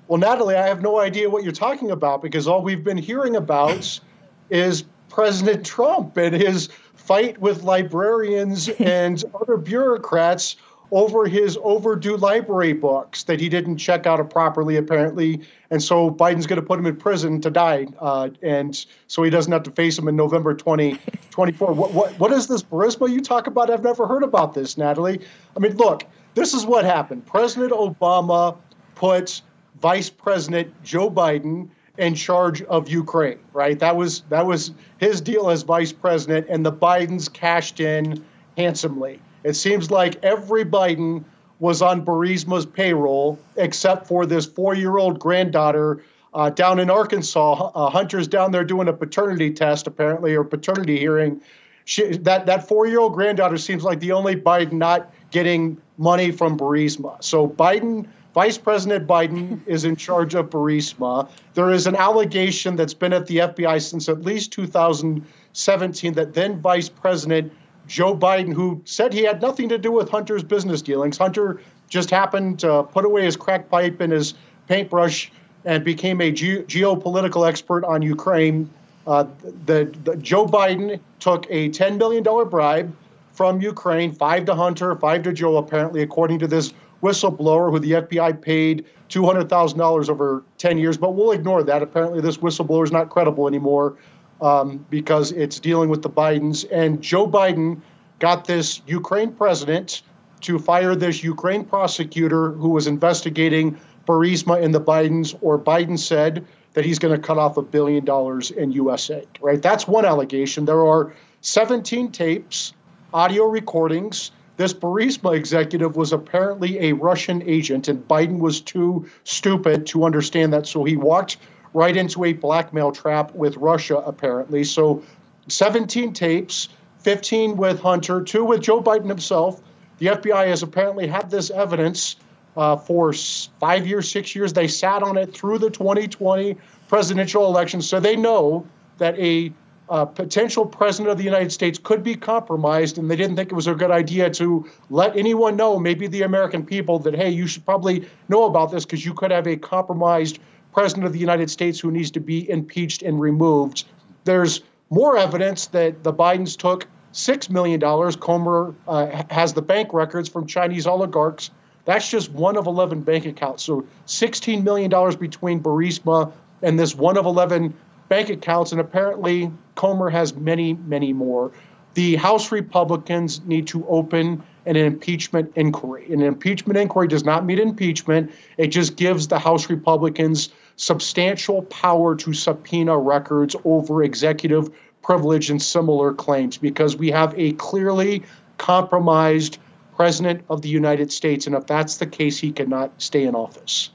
Well, 0.07 0.19
Natalie, 0.19 0.57
I 0.57 0.67
have 0.67 0.81
no 0.81 0.99
idea 0.99 1.29
what 1.29 1.43
you're 1.45 1.53
talking 1.53 1.91
about 1.91 2.23
because 2.23 2.49
all 2.49 2.63
we've 2.63 2.85
been 2.85 2.97
hearing 2.97 3.37
about 3.37 4.01
is 4.49 4.85
President 5.11 5.67
Trump 5.67 6.17
and 6.17 6.35
his 6.35 6.69
fight 6.95 7.39
with 7.39 7.63
librarians 7.63 8.69
and 8.79 9.23
other 9.39 9.57
bureaucrats 9.57 10.57
over 10.91 11.27
his 11.27 11.59
overdue 11.63 12.17
library 12.17 12.73
books 12.73 13.25
that 13.25 13.41
he 13.41 13.49
didn't 13.49 13.77
check 13.77 14.07
out 14.07 14.31
properly, 14.31 14.77
apparently. 14.77 15.41
And 15.71 15.83
so 15.83 16.11
Biden's 16.11 16.47
going 16.47 16.61
to 16.61 16.67
put 16.67 16.79
him 16.79 16.87
in 16.87 16.97
prison 16.97 17.41
to 17.43 17.51
die. 17.51 17.87
Uh, 17.99 18.31
and 18.43 18.87
so 19.07 19.23
he 19.23 19.31
doesn't 19.31 19.53
have 19.53 19.63
to 19.65 19.71
face 19.71 19.99
him 19.99 20.09
in 20.09 20.17
November 20.17 20.55
2024. 20.55 21.73
what, 21.75 21.93
what, 21.93 22.19
what 22.19 22.33
is 22.33 22.47
this 22.47 22.63
Burisma 22.63 23.11
you 23.11 23.21
talk 23.21 23.47
about? 23.47 23.71
I've 23.71 23.85
never 23.85 24.07
heard 24.07 24.23
about 24.23 24.55
this, 24.55 24.79
Natalie. 24.79 25.21
I 25.57 25.61
mean, 25.61 25.77
look, 25.77 26.05
this 26.35 26.55
is 26.55 26.65
what 26.65 26.85
happened. 26.85 27.27
President 27.27 27.73
Obama 27.73 28.57
put 28.95 29.43
Vice 29.81 30.11
President 30.11 30.73
Joe 30.83 31.11
Biden 31.11 31.69
in 31.99 32.15
charge 32.15 32.63
of 32.63 32.89
Ukraine, 32.89 33.39
right? 33.53 33.79
That 33.79 33.97
was 33.97 34.23
that 34.29 34.47
was 34.47 34.73
his 34.99 35.21
deal 35.21 35.51
as 35.51 35.63
vice 35.63 35.93
president, 35.93 36.47
and 36.49 36.65
the 36.65 36.73
Bidens 36.73 37.31
cashed 37.31 37.81
in 37.81 38.25
handsomely. 38.57 39.21
It 39.49 39.57
seems 39.57 39.91
like 39.91 40.23
every 40.23 40.63
Biden 40.63 41.25
was 41.59 41.81
on 41.81 42.05
Burisma's 42.05 42.67
payroll 42.67 43.39
except 43.57 44.07
for 44.07 44.27
this 44.27 44.45
four-year-old 44.45 45.19
granddaughter 45.19 46.05
uh, 46.35 46.51
down 46.51 46.79
in 46.79 46.91
Arkansas. 46.91 47.71
Uh, 47.75 47.89
Hunter's 47.89 48.29
down 48.29 48.53
there 48.53 48.63
doing 48.63 48.89
a 48.89 48.93
paternity 48.93 49.51
test, 49.51 49.87
apparently, 49.87 50.35
or 50.35 50.45
paternity 50.45 50.99
hearing. 50.99 51.41
She, 51.87 52.19
that 52.19 52.45
that 52.45 52.69
four-year-old 52.69 53.15
granddaughter 53.15 53.57
seems 53.57 53.85
like 53.85 54.01
the 54.01 54.13
only 54.13 54.37
Biden 54.37 54.73
not 54.73 55.15
getting 55.31 55.81
money 55.97 56.31
from 56.31 56.59
Burisma. 56.59 57.25
So 57.25 57.49
Biden, 57.49 58.07
Vice 58.35 58.59
President 58.59 59.07
Biden, 59.07 59.61
is 59.67 59.87
in 59.87 59.97
charge 59.97 60.35
of 60.35 60.51
Burisma. 60.51 61.27
There 61.55 61.71
is 61.71 61.87
an 61.87 61.97
allegation 61.97 62.77
that's 62.77 62.93
been 62.93 63.15
at 63.15 63.27
the 63.27 63.39
FBI 63.39 63.81
since 63.81 64.11
at 64.11 64.21
least 64.21 64.53
2017 64.53 66.13
that 66.13 66.35
then 66.35 66.61
Vice 66.61 66.91
President 66.91 67.51
Joe 67.89 68.15
Biden, 68.15 68.53
who 68.53 68.81
said 68.85 69.13
he 69.13 69.23
had 69.23 69.43
nothing 69.43 69.69
to 69.71 69.79
do 69.79 69.91
with 69.91 70.11
Hunter's 70.11 70.45
business 70.45 70.83
dealings. 70.83 71.17
Hunter 71.17 71.61
just 71.89 72.11
happened 72.11 72.61
to 72.61 72.85
put 72.85 73.05
away 73.05 73.25
his 73.25 73.37
crack 73.37 73.69
pipe 73.71 74.01
and 74.01 74.13
his 74.13 74.35
paintbrush 74.69 75.33
and 75.65 75.83
became 75.85 76.21
a 76.21 76.31
ge- 76.31 76.65
geopolitical 76.67 77.49
expert 77.49 77.85
on 77.85 78.03
Ukraine. 78.03 78.71
Uh, 79.07 79.25
the, 79.65 79.91
the, 80.05 80.17
Joe 80.17 80.47
Biden 80.47 81.01
took 81.19 81.47
a 81.49 81.71
$10 81.71 81.97
million 81.97 82.23
bribe 82.49 82.95
from 83.33 83.61
Ukraine, 83.63 84.13
five 84.13 84.45
to 84.45 84.55
Hunter, 84.55 84.95
five 84.97 85.23
to 85.23 85.33
Joe, 85.33 85.57
apparently, 85.57 86.03
according 86.03 86.41
to 86.41 86.47
this 86.47 86.75
whistleblower 87.03 87.71
who 87.71 87.79
the 87.79 87.93
FBI 87.93 88.41
paid 88.43 88.85
$200,000 89.09 90.09
over 90.11 90.43
10 90.59 90.79
years, 90.79 90.99
but 90.99 91.15
we'll 91.15 91.33
ignore 91.33 91.63
that. 91.63 91.83
Apparently, 91.83 92.21
this 92.21 92.39
whistleblower 92.39 92.85
is 92.85 92.93
not 92.93 93.09
credible 93.09 93.49
anymore 93.49 93.97
um, 94.41 94.85
because 94.91 95.33
it's 95.33 95.59
dealing 95.61 95.89
with 95.89 96.03
the 96.03 96.11
Bidens. 96.11 96.67
And 96.71 97.03
Joe 97.03 97.29
Biden 97.29 97.81
got 98.19 98.47
this 98.47 98.83
Ukraine 98.87 99.33
president 99.33 100.03
to 100.41 100.59
fire 100.59 100.95
this 100.95 101.23
Ukraine 101.23 101.65
prosecutor 101.65 102.51
who 102.53 102.71
was 102.71 102.87
investigating 102.87 103.79
Burisma 104.07 104.63
and 104.63 104.75
the 104.75 104.81
Bidens, 104.81 105.37
or 105.41 105.59
Biden 105.59 105.99
said 105.99 106.47
that 106.75 106.85
he's 106.85 106.99
going 106.99 107.15
to 107.15 107.21
cut 107.21 107.39
off 107.39 107.57
a 107.57 107.63
billion 107.63 108.05
dollars 108.05 108.51
in 108.51 108.73
U.S. 108.73 109.11
aid, 109.11 109.29
right? 109.41 109.61
That's 109.61 109.87
one 109.87 110.05
allegation. 110.05 110.65
There 110.65 110.87
are 110.87 111.13
17 111.41 112.13
tapes, 112.13 112.73
audio 113.13 113.45
recordings. 113.47 114.31
This 114.57 114.73
Burisma 114.73 115.37
executive 115.37 115.97
was 115.97 116.13
apparently 116.13 116.89
a 116.89 116.93
Russian 116.93 117.43
agent, 117.43 117.89
and 117.89 118.07
Biden 118.07 118.39
was 118.39 118.61
too 118.61 119.09
stupid 119.25 119.87
to 119.89 120.05
understand 120.05 120.53
that. 120.53 120.67
So 120.67 120.85
he 120.85 120.97
walked 120.97 121.37
right 121.75 121.97
into 121.97 122.25
a 122.25 122.33
blackmail 122.33 122.93
trap 122.93 123.35
with 123.35 123.57
Russia, 123.57 123.97
apparently. 123.99 124.65
So 124.65 125.03
17 125.49 126.13
tapes, 126.13 126.69
15 127.01 127.57
with 127.57 127.81
Hunter, 127.81 128.23
two 128.23 128.45
with 128.45 128.61
Joe 128.61 128.83
Biden 128.83 129.09
himself. 129.09 129.61
The 129.99 130.07
FBI 130.07 130.49
has 130.49 130.63
apparently 130.63 131.07
had 131.07 131.31
this 131.31 131.51
evidence 131.51 132.17
uh, 132.57 132.77
for 132.77 133.13
five 133.61 133.87
years, 133.87 134.11
six 134.11 134.35
years. 134.35 134.53
They 134.53 134.69
sat 134.69 135.03
on 135.03 135.17
it 135.17 135.35
through 135.35 135.59
the 135.59 135.71
2020 135.71 136.57
presidential 136.89 137.47
election, 137.47 137.83
so 137.83 138.01
they 138.01 138.17
know 138.17 138.67
that 138.99 139.19
a 139.19 139.53
uh, 139.91 140.05
potential 140.05 140.67
president 140.67 141.11
of 141.11 141.19
the 141.19 141.25
United 141.25 141.51
States 141.51 141.79
could 141.83 142.03
be 142.03 142.15
compromised, 142.15 142.99
and 142.99 143.11
they 143.11 143.17
didn't 143.17 143.37
think 143.37 143.51
it 143.51 143.55
was 143.55 143.67
a 143.67 143.75
good 143.75 143.91
idea 143.91 144.29
to 144.29 144.69
let 144.91 145.17
anyone 145.17 145.57
know, 145.57 145.79
maybe 145.79 146.07
the 146.07 146.23
American 146.23 146.65
people, 146.65 146.99
that 146.99 147.15
hey, 147.15 147.31
you 147.31 147.47
should 147.47 147.65
probably 147.65 148.07
know 148.29 148.45
about 148.45 148.71
this 148.71 148.85
because 148.85 149.05
you 149.05 149.15
could 149.15 149.31
have 149.31 149.47
a 149.47 149.57
compromised 149.57 150.39
president 150.79 151.05
of 151.07 151.13
the 151.13 151.19
United 151.19 151.51
States 151.51 151.81
who 151.81 151.91
needs 151.91 152.13
to 152.13 152.21
be 152.21 152.49
impeached 152.49 153.03
and 153.03 153.21
removed. 153.21 153.85
There's 154.23 154.61
more 154.91 155.19
evidence 155.19 155.67
that 155.67 156.05
the 156.05 156.13
Bidens 156.13 156.57
took 156.57 156.87
$6 157.13 157.51
million. 157.51 157.81
Comer 157.81 158.73
uh, 158.87 159.25
has 159.29 159.55
the 159.55 159.61
bank 159.61 159.93
records 159.93 160.29
from 160.29 160.47
Chinese 160.47 160.87
oligarchs. 160.87 161.51
That's 161.85 162.09
just 162.09 162.31
one 162.31 162.57
of 162.57 162.69
11 162.69 163.01
bank 163.01 163.27
accounts. 163.27 163.65
So 163.65 163.89
$16 164.07 164.63
million 164.63 164.89
between 165.19 165.61
Burisma 165.61 166.33
and 166.63 166.79
this 166.79 166.95
one 166.95 167.17
of 167.17 167.27
11 167.27 167.75
bank 168.09 168.31
accounts. 168.31 168.71
And 168.71 168.81
apparently, 168.81 169.51
Comer 169.75 170.11
has 170.11 170.37
many, 170.37 170.75
many 170.75 171.13
more. 171.13 171.51
The 171.95 172.15
House 172.15 172.53
Republicans 172.53 173.41
need 173.47 173.67
to 173.67 173.85
open 173.89 174.45
an 174.69 174.77
impeachment 174.77 175.51
inquiry. 175.57 176.13
An 176.13 176.23
impeachment 176.23 176.79
inquiry 176.79 177.09
does 177.09 177.25
not 177.25 177.45
mean 177.47 177.59
impeachment, 177.59 178.31
it 178.59 178.69
just 178.69 178.97
gives 178.97 179.29
the 179.29 179.39
House 179.39 179.71
Republicans 179.71 180.51
substantial 180.77 181.63
power 181.63 182.15
to 182.17 182.33
subpoena 182.33 182.97
records 182.97 183.57
over 183.65 184.03
executive 184.03 184.71
privilege 185.03 185.51
and 185.51 185.61
similar 185.61 186.13
claims 186.13 186.59
because 186.59 186.97
we 186.97 187.11
have 187.11 187.35
a 187.37 187.53
clearly 187.53 188.23
compromised 188.59 189.59
president 189.97 190.45
of 190.51 190.63
the 190.63 190.69
United 190.69 191.11
States. 191.11 191.47
And 191.47 191.57
if 191.57 191.67
that's 191.67 191.97
the 191.97 192.07
case, 192.07 192.39
he 192.39 192.53
cannot 192.53 192.93
stay 193.01 193.25
in 193.25 193.35
office. 193.35 193.91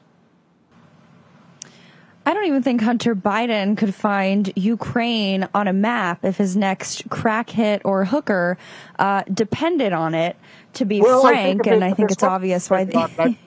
I 2.25 2.33
don't 2.33 2.45
even 2.45 2.63
think 2.63 2.81
Hunter 2.81 3.15
Biden 3.15 3.77
could 3.77 3.93
find 3.93 4.51
Ukraine 4.55 5.47
on 5.53 5.67
a 5.67 5.73
map 5.73 6.23
if 6.23 6.37
his 6.37 6.55
next 6.55 7.09
crack 7.09 7.49
hit 7.49 7.81
or 7.83 8.05
hooker 8.05 8.57
uh, 8.97 9.23
depended 9.33 9.91
on 9.91 10.15
it, 10.15 10.37
to 10.73 10.85
be 10.85 11.01
well, 11.01 11.21
frank. 11.21 11.67
I 11.67 11.71
and 11.71 11.83
I 11.83 11.93
think 11.93 12.11
it's 12.11 12.23
obvious 12.23 12.69
why. 12.69 12.85
They... 12.85 13.37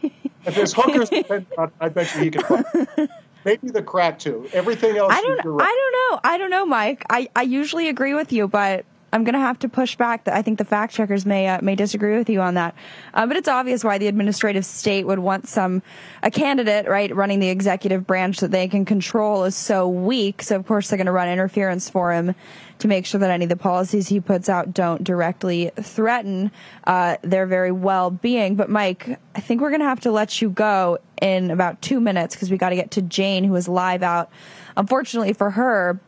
if 0.44 0.54
his 0.54 0.72
hookers 0.74 1.08
depend 1.08 1.46
on 1.56 1.72
I 1.80 1.88
bet 1.88 2.14
you 2.14 2.22
he 2.22 2.30
could 2.30 2.44
find 2.44 2.66
Maybe 3.44 3.70
the 3.70 3.82
crack 3.82 4.18
too. 4.18 4.48
Everything 4.52 4.96
else. 4.96 5.12
I 5.12 5.22
don't. 5.22 5.44
Right. 5.44 5.68
I 5.68 5.90
don't 5.92 5.92
know. 5.92 6.30
I 6.30 6.38
don't 6.38 6.50
know, 6.50 6.66
Mike. 6.66 7.04
I, 7.08 7.28
I 7.36 7.42
usually 7.42 7.88
agree 7.88 8.12
with 8.12 8.32
you, 8.32 8.48
but 8.48 8.84
I'm 9.12 9.24
going 9.24 9.34
to 9.34 9.40
have 9.40 9.58
to 9.60 9.68
push 9.68 9.96
back. 9.96 10.26
I 10.28 10.42
think 10.42 10.58
the 10.58 10.64
fact 10.64 10.92
checkers 10.94 11.24
may 11.24 11.48
uh, 11.48 11.60
may 11.62 11.74
disagree 11.74 12.18
with 12.18 12.28
you 12.28 12.40
on 12.40 12.54
that, 12.54 12.74
uh, 13.14 13.26
but 13.26 13.36
it's 13.36 13.48
obvious 13.48 13.84
why 13.84 13.98
the 13.98 14.08
administrative 14.08 14.66
state 14.66 15.06
would 15.06 15.20
want 15.20 15.48
some 15.48 15.82
a 16.22 16.30
candidate 16.30 16.88
right 16.88 17.14
running 17.14 17.38
the 17.38 17.48
executive 17.48 18.06
branch 18.06 18.40
that 18.40 18.50
they 18.50 18.68
can 18.68 18.84
control 18.84 19.44
is 19.44 19.54
so 19.54 19.88
weak. 19.88 20.42
So 20.42 20.56
of 20.56 20.66
course 20.66 20.88
they're 20.88 20.96
going 20.96 21.06
to 21.06 21.12
run 21.12 21.28
interference 21.28 21.88
for 21.88 22.12
him 22.12 22.34
to 22.78 22.88
make 22.88 23.06
sure 23.06 23.20
that 23.20 23.30
any 23.30 23.44
of 23.44 23.48
the 23.48 23.56
policies 23.56 24.08
he 24.08 24.20
puts 24.20 24.48
out 24.48 24.74
don't 24.74 25.02
directly 25.02 25.70
threaten 25.76 26.50
uh, 26.84 27.16
their 27.22 27.46
very 27.46 27.72
well 27.72 28.10
being. 28.10 28.56
But 28.56 28.68
Mike, 28.68 29.18
I 29.34 29.40
think 29.40 29.60
we're 29.60 29.70
going 29.70 29.80
to 29.80 29.86
have 29.88 30.00
to 30.00 30.10
let 30.10 30.42
you 30.42 30.50
go 30.50 30.98
in 31.22 31.50
about 31.50 31.80
two 31.80 32.00
minutes 32.00 32.34
because 32.34 32.50
we 32.50 32.58
got 32.58 32.70
to 32.70 32.76
get 32.76 32.90
to 32.92 33.02
Jane 33.02 33.44
who 33.44 33.54
is 33.54 33.68
live 33.68 34.02
out. 34.02 34.30
Unfortunately 34.76 35.32
for 35.32 35.50
her, 35.52 35.98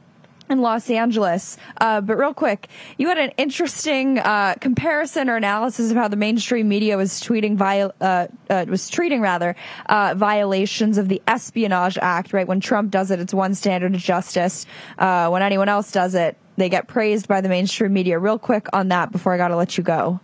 in 0.51 0.61
Los 0.61 0.91
Angeles. 0.91 1.57
Uh, 1.81 2.01
but 2.01 2.17
real 2.17 2.35
quick, 2.35 2.69
you 2.97 3.09
had 3.09 3.19
an 3.19 3.31
interesting 3.37 4.19
uh, 4.19 4.55
comparison 4.61 5.29
or 5.29 5.37
analysis 5.37 5.91
of 5.91 5.97
how 5.97 6.09
the 6.09 6.17
mainstream 6.17 6.69
media 6.69 6.97
was 6.97 7.21
tweeting 7.21 7.57
viol- 7.57 7.95
uh, 8.01 8.27
uh 8.51 8.65
was 8.69 8.89
treating 8.89 9.21
rather 9.21 9.57
uh, 9.87 10.15
violations 10.17 10.99
of 10.99 11.09
the 11.09 11.23
Espionage 11.27 11.99
Act. 11.99 12.33
Right 12.33 12.47
when 12.47 12.61
Trump 12.61 12.91
does 12.91 13.11
it, 13.11 13.21
it's 13.21 13.35
one 13.35 13.55
standard 13.55 13.95
of 13.95 14.01
justice. 14.01 14.67
Uh, 14.99 15.29
when 15.29 15.43
anyone 15.43 15.69
else 15.69 15.93
does 15.93 16.15
it, 16.15 16.37
they 16.57 16.69
get 16.69 16.89
praised 16.89 17.29
by 17.29 17.41
the 17.41 17.49
mainstream 17.49 17.93
media. 17.93 18.19
Real 18.19 18.39
quick 18.39 18.67
on 18.73 18.89
that 18.89 19.13
before 19.13 19.33
I 19.33 19.37
got 19.37 19.49
to 19.49 19.57
let 19.57 19.79
you 19.79 19.85
go. 19.85 20.21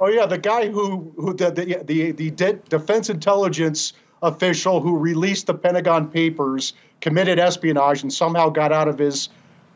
Oh 0.00 0.08
yeah, 0.08 0.26
the 0.26 0.38
guy 0.38 0.68
who 0.68 1.12
who 1.16 1.34
the 1.34 1.50
the 1.50 1.82
the, 1.84 2.12
the 2.12 2.58
defense 2.68 3.10
intelligence 3.10 3.92
official 4.22 4.80
who 4.80 4.98
released 4.98 5.46
the 5.46 5.54
Pentagon 5.54 6.08
Papers 6.08 6.72
committed 7.00 7.38
espionage 7.38 8.02
and 8.02 8.12
somehow 8.12 8.48
got 8.48 8.72
out 8.72 8.88
of 8.88 8.98
his 8.98 9.28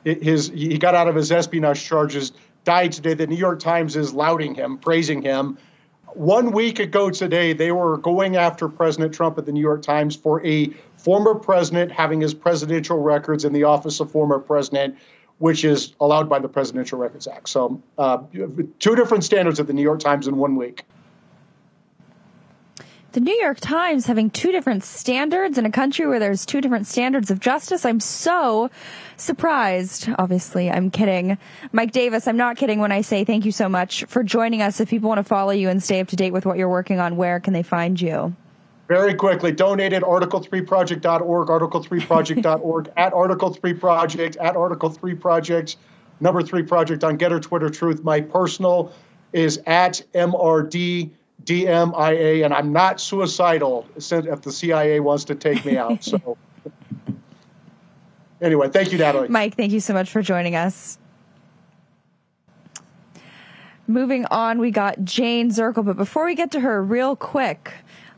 his 0.05 0.49
he 0.49 0.79
got 0.79 0.95
out 0.95 1.09
of 1.09 1.15
his 1.15 1.31
espionage 1.31 1.85
charges, 1.85 2.33
died 2.65 2.93
today. 2.93 3.15
The 3.15 3.27
New 3.27 3.37
York 3.37 3.61
Times 3.61 3.97
is 3.97 4.13
lauding 4.13 4.55
him, 4.55 4.79
praising 4.79 5.23
him. 5.23 5.59
One 6.15 6.53
week 6.53 6.79
ago 6.79 7.11
today, 7.11 7.55
they 7.55 7.73
were 7.73 7.97
going 7.97 8.37
after 8.37 8.69
President 8.69 9.15
Trump 9.15 9.39
at 9.39 9.47
the 9.47 9.53
New 9.53 9.63
York 9.63 9.83
Times 9.83 10.15
for 10.15 10.45
a 10.45 10.69
former 10.97 11.35
president 11.35 11.91
having 11.91 12.21
his 12.21 12.35
presidential 12.35 12.99
records 12.99 13.45
in 13.45 13.53
the 13.53 13.65
office 13.65 13.99
of 13.99 14.11
former 14.11 14.39
president, 14.39 14.97
which 15.39 15.65
is 15.65 15.95
allowed 16.01 16.29
by 16.29 16.39
the 16.39 16.49
Presidential 16.49 16.99
Records 16.99 17.27
Act. 17.27 17.49
So, 17.49 17.83
uh, 17.97 18.19
two 18.79 18.95
different 18.95 19.25
standards 19.25 19.59
at 19.59 19.67
the 19.67 19.73
New 19.73 19.83
York 19.83 20.01
Times 20.01 20.29
in 20.29 20.37
one 20.37 20.57
week 20.57 20.85
the 23.13 23.21
New 23.21 23.35
York 23.35 23.61
Times 23.61 24.07
having 24.07 24.31
two 24.31 24.53
different 24.53 24.83
standards 24.85 25.59
in 25.59 25.67
a 25.67 25.71
country 25.71 26.07
where 26.07 26.19
there's 26.19 26.47
two 26.47 26.63
different 26.63 26.87
standards 26.87 27.31
of 27.31 27.41
justice. 27.41 27.85
I'm 27.85 28.01
so 28.01 28.71
surprised. 29.19 30.09
Obviously, 30.19 30.71
I'm 30.71 30.91
kidding. 30.91 31.37
Mike 31.73 31.93
Davis, 31.93 32.27
I'm 32.27 32.39
not 32.39 32.57
kidding 32.57 32.81
when 32.81 32.91
I 32.91 33.03
say 33.03 33.25
thank 33.25 33.45
you 33.45 33.53
so 33.53 33.69
much 33.69 34.05
for 34.05 34.23
joining 34.23 34.63
us. 34.63 34.81
If 34.81 34.89
people 34.89 35.09
want 35.09 35.19
to 35.19 35.25
follow 35.25 35.53
you 35.53 35.69
and 35.69 35.83
stay 35.83 36.01
up 36.01 36.09
to 36.09 36.17
date 36.17 36.33
with 36.33 36.47
what 36.47 36.57
you're 36.57 36.71
working 36.71 37.01
on, 37.01 37.17
where 37.17 37.39
can 37.39 37.53
they 37.53 37.63
find 37.63 38.01
you? 38.01 38.35
Very 38.89 39.15
quickly, 39.15 39.53
donate 39.53 39.93
at 39.93 40.03
article3project.org, 40.03 41.49
article3project.org, 41.49 42.93
at 42.97 43.13
article3project, 43.13 44.37
at 44.41 44.55
article3project, 44.55 45.77
number 46.21 46.43
three 46.43 46.63
project 46.63 47.05
on 47.05 47.19
Gettr, 47.19 47.43
Twitter, 47.43 47.69
Truth. 47.69 48.03
My 48.03 48.23
personal 48.23 48.93
is 49.33 49.61
at 49.67 50.03
MRD. 50.15 51.11
DMIA, 51.45 52.45
and 52.45 52.55
I'm 52.55 52.73
not 52.73 53.01
suicidal 53.01 53.87
if 53.97 54.43
the 54.43 54.53
CIA 54.53 55.01
wants 55.01 55.25
to 55.25 55.35
take 55.35 55.65
me 55.65 55.77
out. 55.77 56.05
So, 56.05 56.37
anyway, 58.41 58.69
thank 58.69 58.93
you, 58.93 58.99
Natalie. 58.99 59.29
Mike, 59.29 59.57
thank 59.57 59.73
you 59.73 59.81
so 59.81 59.93
much 59.93 60.11
for 60.11 60.23
joining 60.23 60.55
us. 60.55 60.99
Moving 63.87 64.25
on, 64.27 64.59
we 64.59 64.71
got 64.71 65.05
Jane 65.05 65.51
Zirkle, 65.51 65.85
but 65.85 65.97
before 65.97 66.25
we 66.25 66.35
get 66.35 66.51
to 66.53 66.61
her, 66.61 66.83
real 66.83 67.17
quick, 67.17 67.75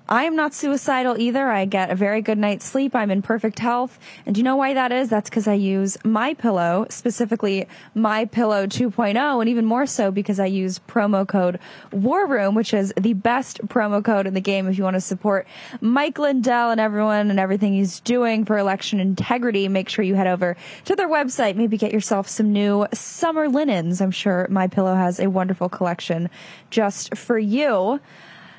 I 0.06 0.24
am 0.24 0.36
not 0.36 0.52
suicidal 0.52 1.18
either. 1.18 1.48
I 1.48 1.64
get 1.64 1.90
a 1.90 1.94
very 1.94 2.20
good 2.20 2.36
night's 2.36 2.66
sleep. 2.66 2.94
I'm 2.94 3.10
in 3.10 3.22
perfect 3.22 3.58
health. 3.58 3.98
And 4.26 4.36
you 4.36 4.42
know 4.42 4.56
why 4.56 4.74
that 4.74 4.92
is? 4.92 5.08
That's 5.08 5.30
because 5.30 5.48
I 5.48 5.54
use 5.54 5.96
my 6.04 6.34
pillow, 6.34 6.86
specifically 6.90 7.66
my 7.94 8.26
pillow 8.26 8.66
2.0, 8.66 9.40
and 9.40 9.48
even 9.48 9.64
more 9.64 9.86
so 9.86 10.10
because 10.10 10.38
I 10.38 10.44
use 10.44 10.78
promo 10.78 11.26
code 11.26 11.58
War 11.90 12.26
Room, 12.26 12.54
which 12.54 12.74
is 12.74 12.92
the 13.00 13.14
best 13.14 13.66
promo 13.66 14.04
code 14.04 14.26
in 14.26 14.34
the 14.34 14.42
game 14.42 14.68
if 14.68 14.76
you 14.76 14.84
want 14.84 14.94
to 14.94 15.00
support 15.00 15.46
Mike 15.80 16.18
Lindell 16.18 16.70
and 16.70 16.82
everyone 16.82 17.30
and 17.30 17.40
everything 17.40 17.72
he's 17.72 18.00
doing 18.00 18.44
for 18.44 18.58
election 18.58 19.00
integrity. 19.00 19.68
Make 19.68 19.88
sure 19.88 20.04
you 20.04 20.16
head 20.16 20.26
over 20.26 20.54
to 20.84 20.94
their 20.94 21.08
website. 21.08 21.56
Maybe 21.56 21.78
get 21.78 21.94
yourself 21.94 22.28
some 22.28 22.52
new 22.52 22.86
summer 22.92 23.48
linens. 23.48 24.02
I'm 24.02 24.10
sure 24.10 24.46
my 24.50 24.66
pillow 24.66 24.94
has 24.94 25.18
a 25.18 25.30
wonderful 25.30 25.70
collection 25.70 26.28
just 26.68 27.16
for 27.16 27.38
you. 27.38 28.00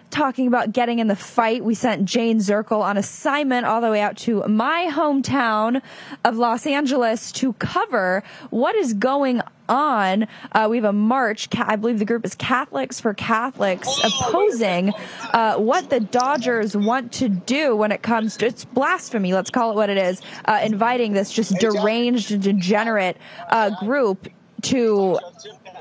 Talking 0.09 0.47
about 0.47 0.71
getting 0.71 0.99
in 0.99 1.07
the 1.07 1.15
fight. 1.15 1.63
We 1.63 1.75
sent 1.75 2.05
Jane 2.05 2.39
Zirkle 2.39 2.81
on 2.81 2.97
assignment 2.97 3.65
all 3.65 3.81
the 3.81 3.89
way 3.89 4.01
out 4.01 4.17
to 4.17 4.43
my 4.47 4.89
hometown 4.91 5.81
of 6.23 6.37
Los 6.37 6.65
Angeles 6.65 7.31
to 7.33 7.53
cover 7.53 8.23
what 8.49 8.75
is 8.75 8.93
going 8.93 9.41
on. 9.67 10.27
Uh, 10.51 10.67
we 10.69 10.77
have 10.77 10.85
a 10.85 10.93
march. 10.93 11.47
I 11.53 11.75
believe 11.75 11.99
the 11.99 12.05
group 12.05 12.25
is 12.25 12.35
Catholics 12.35 12.99
for 12.99 13.13
Catholics 13.13 13.89
opposing 14.03 14.93
uh, 15.33 15.57
what 15.57 15.89
the 15.89 15.99
Dodgers 15.99 16.77
want 16.77 17.11
to 17.13 17.29
do 17.29 17.75
when 17.75 17.91
it 17.91 18.01
comes 18.01 18.37
to 18.37 18.45
it's 18.45 18.65
blasphemy. 18.65 19.33
Let's 19.33 19.49
call 19.49 19.71
it 19.71 19.75
what 19.75 19.89
it 19.89 19.97
is. 19.97 20.21
Uh, 20.45 20.59
inviting 20.63 21.13
this 21.13 21.31
just 21.31 21.57
deranged, 21.59 22.41
degenerate 22.41 23.17
uh, 23.49 23.71
group 23.83 24.27
to 24.63 25.19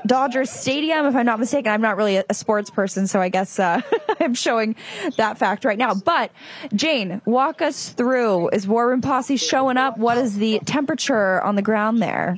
Dodgers 0.05 0.49
Stadium, 0.49 1.05
if 1.05 1.15
I'm 1.15 1.25
not 1.25 1.39
mistaken. 1.39 1.71
I'm 1.71 1.81
not 1.81 1.97
really 1.97 2.17
a, 2.17 2.33
sports 2.33 2.69
person, 2.69 3.07
so 3.07 3.19
I 3.21 3.29
guess 3.29 3.59
uh, 3.59 3.81
I'm 4.19 4.33
showing 4.33 4.75
that 5.17 5.37
fact 5.37 5.65
right 5.65 5.77
now. 5.77 5.93
But 5.93 6.31
Jane, 6.73 7.21
walk 7.25 7.61
us 7.61 7.89
through. 7.89 8.49
Is 8.49 8.67
War 8.67 8.87
Room 8.89 9.01
Posse 9.01 9.37
showing 9.37 9.77
up? 9.77 9.97
What 9.97 10.17
is 10.17 10.37
the 10.37 10.59
temperature 10.65 11.41
on 11.41 11.55
the 11.55 11.61
ground 11.61 12.01
there? 12.01 12.37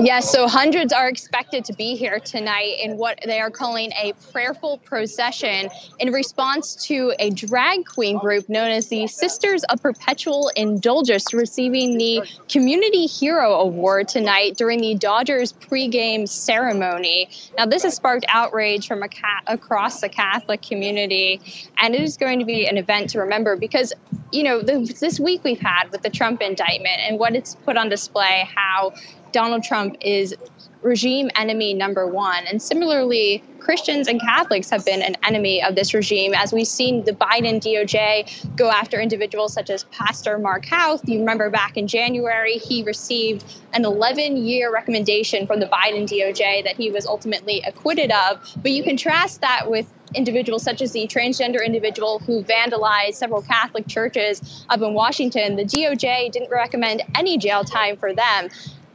Yes, 0.00 0.30
so 0.30 0.46
hundreds 0.46 0.92
are 0.92 1.08
expected 1.08 1.64
to 1.64 1.72
be 1.72 1.96
here 1.96 2.20
tonight 2.20 2.76
in 2.80 2.96
what 2.96 3.18
they 3.24 3.40
are 3.40 3.50
calling 3.50 3.90
a 4.00 4.12
prayerful 4.32 4.78
procession 4.78 5.68
in 5.98 6.12
response 6.12 6.76
to 6.86 7.12
a 7.18 7.30
drag 7.30 7.84
queen 7.84 8.18
group 8.18 8.48
known 8.48 8.70
as 8.70 8.86
the 8.88 9.08
Sisters 9.08 9.64
of 9.64 9.82
Perpetual 9.82 10.52
Indulgence 10.54 11.34
receiving 11.34 11.98
the 11.98 12.22
Community 12.48 13.06
Hero 13.06 13.54
Award 13.54 14.06
tonight 14.06 14.56
during 14.56 14.80
the 14.80 14.94
Dodgers 14.94 15.52
pregame 15.52 16.28
ceremony. 16.28 17.28
Now, 17.56 17.66
this 17.66 17.82
has 17.82 17.96
sparked 17.96 18.24
outrage 18.28 18.86
from 18.86 19.00
ca- 19.00 19.42
across 19.48 20.00
the 20.00 20.08
Catholic 20.08 20.62
community, 20.62 21.40
and 21.78 21.94
it 21.94 22.02
is 22.02 22.16
going 22.16 22.38
to 22.38 22.44
be 22.44 22.66
an 22.66 22.78
event 22.78 23.10
to 23.10 23.18
remember 23.18 23.56
because, 23.56 23.92
you 24.30 24.44
know, 24.44 24.62
the, 24.62 24.96
this 25.00 25.18
week 25.18 25.42
we've 25.42 25.60
had 25.60 25.90
with 25.90 26.02
the 26.02 26.10
Trump 26.10 26.40
indictment 26.40 27.00
and 27.00 27.18
what 27.18 27.34
it's 27.34 27.56
put 27.56 27.76
on 27.76 27.88
display 27.88 28.48
how 28.54 28.92
Donald 29.32 29.62
Trump 29.62 29.96
is 30.00 30.34
regime 30.82 31.30
enemy 31.36 31.74
number 31.74 32.06
one. 32.06 32.46
And 32.46 32.62
similarly, 32.62 33.42
Christians 33.58 34.08
and 34.08 34.20
Catholics 34.20 34.70
have 34.70 34.84
been 34.84 35.02
an 35.02 35.16
enemy 35.24 35.62
of 35.62 35.74
this 35.74 35.92
regime, 35.92 36.32
as 36.34 36.52
we've 36.52 36.66
seen 36.66 37.04
the 37.04 37.12
Biden 37.12 37.60
DOJ 37.60 38.56
go 38.56 38.70
after 38.70 39.00
individuals 39.00 39.52
such 39.52 39.70
as 39.70 39.84
Pastor 39.84 40.38
Mark 40.38 40.64
Houck. 40.64 41.00
You 41.04 41.18
remember 41.18 41.50
back 41.50 41.76
in 41.76 41.86
January, 41.86 42.54
he 42.58 42.82
received 42.84 43.44
an 43.74 43.84
11 43.84 44.36
year 44.38 44.72
recommendation 44.72 45.46
from 45.46 45.60
the 45.60 45.66
Biden 45.66 46.06
DOJ 46.06 46.64
that 46.64 46.76
he 46.76 46.90
was 46.90 47.06
ultimately 47.06 47.60
acquitted 47.66 48.10
of. 48.12 48.40
But 48.62 48.70
you 48.70 48.82
contrast 48.82 49.40
that 49.40 49.68
with 49.68 49.92
individuals 50.14 50.62
such 50.62 50.80
as 50.80 50.92
the 50.92 51.06
transgender 51.06 51.64
individual 51.64 52.20
who 52.20 52.42
vandalized 52.42 53.14
several 53.14 53.42
Catholic 53.42 53.86
churches 53.86 54.64
up 54.70 54.80
in 54.80 54.94
Washington. 54.94 55.56
The 55.56 55.64
DOJ 55.64 56.32
didn't 56.32 56.50
recommend 56.50 57.02
any 57.16 57.36
jail 57.36 57.64
time 57.64 57.96
for 57.96 58.14
them. 58.14 58.48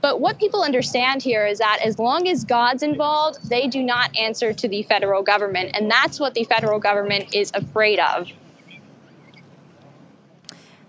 But 0.03 0.19
what 0.19 0.37
people 0.37 0.63
understand 0.63 1.23
here 1.23 1.47
is 1.47 1.59
that 1.59 1.79
as 1.81 1.97
long 1.97 2.27
as 2.27 2.43
God's 2.43 2.83
involved, 2.83 3.49
they 3.49 3.67
do 3.67 3.81
not 3.81 4.13
answer 4.17 4.51
to 4.51 4.67
the 4.67 4.83
federal 4.83 5.23
government. 5.23 5.71
And 5.75 5.89
that's 5.89 6.19
what 6.19 6.33
the 6.33 6.43
federal 6.43 6.77
government 6.77 7.33
is 7.33 7.51
afraid 7.53 7.99
of. 7.99 8.27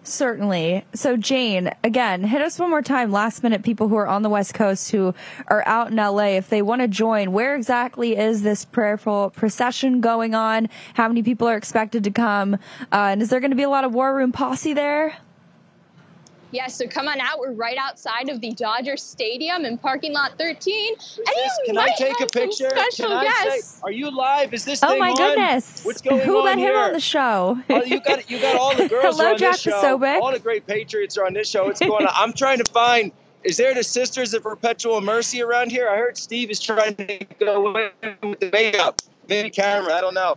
Certainly. 0.03 0.85
So, 0.95 1.17
Jane, 1.17 1.71
again, 1.85 2.25
hit 2.25 2.43
us 2.43 2.59
one 2.59 2.71
more 2.71 2.83
time. 2.83 3.13
Last 3.13 3.45
minute, 3.45 3.63
people 3.63 3.87
who 3.87 3.95
are 3.95 4.09
on 4.09 4.23
the 4.23 4.29
West 4.29 4.53
Coast 4.53 4.91
who 4.91 5.15
are 5.47 5.63
out 5.65 5.93
in 5.93 5.97
LA, 5.97 6.35
if 6.37 6.49
they 6.49 6.61
want 6.61 6.83
to 6.83 6.89
join, 6.89 7.31
where 7.31 7.55
exactly 7.55 8.17
is 8.17 8.43
this 8.43 8.65
prayerful 8.65 9.31
procession 9.31 10.01
going 10.01 10.35
on? 10.35 10.69
How 10.95 11.07
many 11.07 11.23
people 11.23 11.47
are 11.47 11.57
expected 11.57 12.03
to 12.03 12.11
come? 12.11 12.55
Uh, 12.91 13.13
and 13.13 13.23
is 13.23 13.31
there 13.31 13.39
going 13.39 13.53
to 13.53 13.57
be 13.57 13.63
a 13.63 13.71
lot 13.71 13.85
of 13.85 13.95
War 13.95 14.13
Room 14.13 14.33
posse 14.33 14.73
there? 14.73 15.19
Yes, 16.51 16.77
so 16.77 16.87
come 16.87 17.09
on 17.09 17.21
out. 17.21 17.41
We're 17.41 17.53
right 17.53 17.77
outside 17.79 18.29
of 18.29 18.41
the 18.41 18.53
Dodger 18.53 18.97
Stadium 18.97 19.65
in 19.65 19.77
parking 19.77 20.13
lot 20.13 20.33
13. 20.39 20.89
And 20.89 21.27
this, 21.27 21.59
can 21.67 21.79
I 21.79 21.89
take 21.97 22.21
a 22.21 22.27
picture? 22.27 22.71
Special 22.71 23.09
can 23.09 23.17
I 23.17 23.25
guests. 23.25 23.67
say, 23.67 23.81
are 23.83 23.91
you 23.91 24.11
live? 24.17 24.55
Is 24.55 24.65
this 24.65 24.83
Oh 24.83 24.89
thing 24.91 25.01
my 25.01 25.11
on? 25.11 25.17
goodness! 25.17 25.85
What's 25.85 26.01
going 26.01 26.21
Who 26.21 26.39
on 26.39 26.45
let 26.45 26.59
here? 26.59 26.73
him 26.75 26.79
on 26.79 26.93
the 26.93 27.01
show? 27.01 27.59
Oh, 27.71 27.83
you 27.83 28.01
got 28.01 28.31
you 28.31 28.41
got 28.41 28.57
all 28.57 28.75
the 28.77 28.89
girls 28.89 29.17
Hello, 29.17 29.31
are 29.31 29.33
on 29.33 29.39
Jack 29.39 29.53
this 29.55 29.61
show. 29.63 29.73
Posobiec. 29.99 30.21
All 30.21 30.31
the 30.33 30.39
great 30.39 30.67
patriots 30.67 31.19
are 31.19 31.27
on 31.27 31.33
this 31.35 31.49
show. 31.49 31.65
What's 31.65 31.81
going 31.81 32.07
on? 32.07 32.13
I'm 32.15 32.33
trying 32.33 32.59
to 32.59 32.71
find. 32.71 33.11
Is 33.43 33.57
there 33.59 33.75
the 33.75 33.83
Sisters 33.85 34.33
of 34.33 34.43
Perpetual 34.43 35.01
Mercy 35.01 35.43
around 35.43 35.71
here? 35.71 35.89
I 35.89 35.97
heard 35.97 36.17
Steve 36.17 36.51
is 36.51 36.61
trying 36.61 36.95
to 36.97 37.19
go 37.39 37.77
in 37.77 37.91
with 38.31 38.41
the 38.41 38.51
makeup, 38.51 39.01
maybe 39.29 39.51
camera. 39.51 39.93
I 39.95 40.01
don't 40.01 40.15
know. 40.15 40.37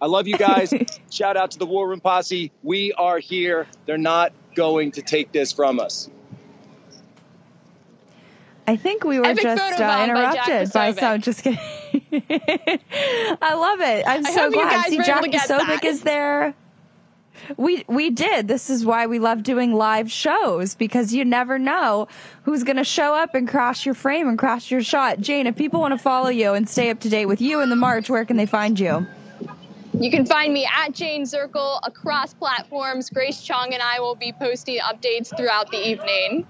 I 0.00 0.06
love 0.06 0.26
you 0.26 0.36
guys. 0.38 0.72
Shout 1.10 1.36
out 1.36 1.50
to 1.52 1.58
the 1.58 1.66
War 1.66 1.88
Room 1.88 2.00
Posse. 2.00 2.50
We 2.62 2.92
are 2.94 3.18
here. 3.18 3.66
They're 3.86 3.98
not 3.98 4.32
going 4.54 4.92
to 4.92 5.02
take 5.02 5.32
this 5.32 5.52
from 5.52 5.80
us. 5.80 6.08
I 8.66 8.76
think 8.76 9.02
we 9.04 9.18
were 9.18 9.34
just 9.34 9.46
uh, 9.60 9.78
bomb 9.78 9.78
by 9.78 10.04
interrupted 10.04 10.72
by, 10.72 10.92
Posobiec. 10.92 11.00
some. 11.00 11.20
Just 11.22 11.42
kidding. 11.42 11.58
I 13.42 13.54
love 13.54 13.80
it. 13.80 14.04
I'm 14.06 14.24
I 14.24 14.30
so 14.30 14.42
hope 14.42 14.52
you 14.52 14.60
glad. 14.60 14.70
guys 14.70 14.86
See, 14.90 14.96
were 14.98 15.02
Jack 15.02 15.16
able 15.16 15.24
to 15.24 15.30
get 15.30 15.48
Posobiec 15.48 15.66
that. 15.80 15.84
is 15.84 16.02
there. 16.02 16.54
We 17.56 17.84
we 17.88 18.10
did. 18.10 18.46
This 18.46 18.70
is 18.70 18.84
why 18.84 19.06
we 19.06 19.18
love 19.18 19.42
doing 19.42 19.74
live 19.74 20.12
shows 20.12 20.74
because 20.76 21.12
you 21.12 21.24
never 21.24 21.58
know 21.58 22.06
who's 22.44 22.62
going 22.62 22.76
to 22.76 22.84
show 22.84 23.14
up 23.14 23.34
and 23.34 23.48
crash 23.48 23.84
your 23.86 23.94
frame 23.94 24.28
and 24.28 24.38
crash 24.38 24.70
your 24.70 24.82
shot. 24.82 25.20
Jane, 25.20 25.46
if 25.48 25.56
people 25.56 25.80
want 25.80 25.92
to 25.92 25.98
follow 25.98 26.28
you 26.28 26.52
and 26.52 26.68
stay 26.68 26.90
up 26.90 27.00
to 27.00 27.08
date 27.08 27.26
with 27.26 27.40
you 27.40 27.60
in 27.60 27.70
the 27.70 27.76
march, 27.76 28.08
where 28.08 28.24
can 28.24 28.36
they 28.36 28.46
find 28.46 28.78
you? 28.78 29.06
You 30.00 30.10
can 30.10 30.24
find 30.24 30.54
me 30.54 30.66
at 30.66 30.94
Jane 30.94 31.24
Zirkle 31.24 31.78
across 31.84 32.32
platforms. 32.32 33.10
Grace 33.10 33.42
Chong 33.42 33.74
and 33.74 33.82
I 33.82 34.00
will 34.00 34.14
be 34.14 34.32
posting 34.32 34.78
updates 34.78 35.36
throughout 35.36 35.70
the 35.70 35.76
evening. 35.76 36.46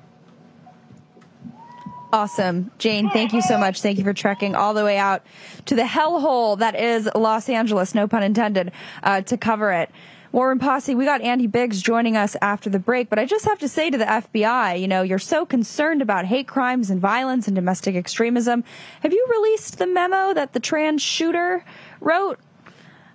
Awesome. 2.13 2.71
Jane, 2.79 3.11
thank 3.11 3.33
you 3.33 3.43
so 3.43 3.59
much. 3.59 3.83
Thank 3.83 3.99
you 3.99 4.05
for 4.05 4.13
trekking 4.13 4.55
all 4.55 4.73
the 4.73 4.85
way 4.85 4.99
out 4.99 5.27
to 5.67 5.75
the 5.75 5.83
hellhole 5.83 6.61
that 6.61 6.79
is 6.79 7.09
Los 7.17 7.49
Angeles, 7.49 7.93
no 7.93 8.07
pun 8.07 8.23
intended, 8.23 8.71
uh, 9.03 9.23
to 9.23 9.37
cover 9.37 9.73
it. 9.73 9.91
War 10.31 10.49
Room 10.49 10.61
Posse, 10.61 10.95
we 10.95 11.05
got 11.05 11.21
Andy 11.21 11.49
Biggs 11.49 11.83
joining 11.83 12.17
us 12.17 12.37
after 12.41 12.71
the 12.71 12.79
break, 12.79 13.11
but 13.11 13.19
I 13.19 13.27
just 13.27 13.47
have 13.47 13.59
to 13.59 13.69
say 13.69 13.91
to 13.91 13.99
the 13.99 14.05
FBI, 14.05 14.81
you 14.81 14.87
know, 14.87 15.03
you're 15.03 15.19
so 15.19 15.45
concerned 15.45 16.03
about 16.03 16.25
hate 16.25 16.47
crimes 16.47 16.89
and 16.89 17.01
violence 17.01 17.49
and 17.49 17.57
domestic 17.57 17.97
extremism. 17.97 18.63
Have 19.03 19.13
you 19.13 19.27
released 19.29 19.79
the 19.79 19.89
memo 19.89 20.33
that 20.35 20.53
the 20.53 20.61
trans 20.61 21.03
shooter 21.03 21.65
wrote? 22.01 22.39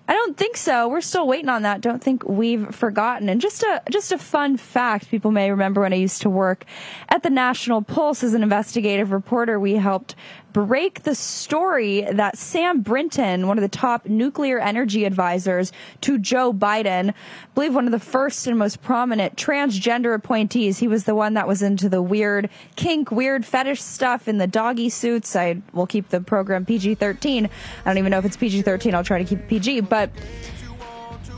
I 0.07 0.13
don't 0.13 0.37
think 0.37 0.55
so. 0.55 0.87
We're 0.87 1.01
still 1.01 1.27
waiting 1.27 1.49
on 1.49 1.63
that. 1.63 1.81
Don't 1.81 2.03
think 2.03 2.23
we've 2.27 2.73
forgotten. 2.73 3.27
And 3.27 3.41
just 3.41 3.63
a 3.63 3.81
just 3.89 4.11
a 4.11 4.17
fun 4.17 4.57
fact 4.57 5.09
people 5.09 5.31
may 5.31 5.49
remember 5.49 5.81
when 5.81 5.93
I 5.93 5.97
used 5.97 6.21
to 6.21 6.29
work 6.29 6.65
at 7.09 7.23
the 7.23 7.31
National 7.31 7.81
Pulse 7.81 8.23
as 8.23 8.33
an 8.33 8.43
investigative 8.43 9.11
reporter, 9.11 9.59
we 9.59 9.73
helped 9.73 10.15
break 10.55 11.03
the 11.03 11.13
story 11.13 12.07
that 12.09 12.37
Sam 12.37 12.79
Brinton, 12.79 13.45
one 13.49 13.57
of 13.57 13.61
the 13.61 13.67
top 13.67 14.05
nuclear 14.05 14.57
energy 14.57 15.03
advisors 15.03 15.73
to 15.99 16.17
Joe 16.17 16.53
Biden, 16.53 17.09
I 17.09 17.13
believe 17.53 17.75
one 17.75 17.87
of 17.87 17.91
the 17.91 17.99
first 17.99 18.47
and 18.47 18.57
most 18.57 18.81
prominent 18.81 19.35
transgender 19.35 20.15
appointees. 20.15 20.77
He 20.77 20.87
was 20.87 21.03
the 21.03 21.13
one 21.13 21.33
that 21.33 21.45
was 21.45 21.61
into 21.61 21.89
the 21.89 22.01
weird 22.01 22.49
kink, 22.77 23.11
weird 23.11 23.45
fetish 23.45 23.81
stuff 23.81 24.29
in 24.29 24.37
the 24.37 24.47
doggy 24.47 24.87
suits. 24.87 25.35
I 25.35 25.61
will 25.73 25.87
keep 25.87 26.07
the 26.07 26.21
program 26.21 26.65
PG-13. 26.65 27.49
I 27.83 27.89
don't 27.89 27.97
even 27.97 28.11
know 28.11 28.19
if 28.19 28.23
it's 28.23 28.37
PG-13. 28.37 28.93
I'll 28.93 29.03
try 29.03 29.17
to 29.17 29.25
keep 29.25 29.39
it 29.39 29.49
PG, 29.49 29.81
but 29.81 30.09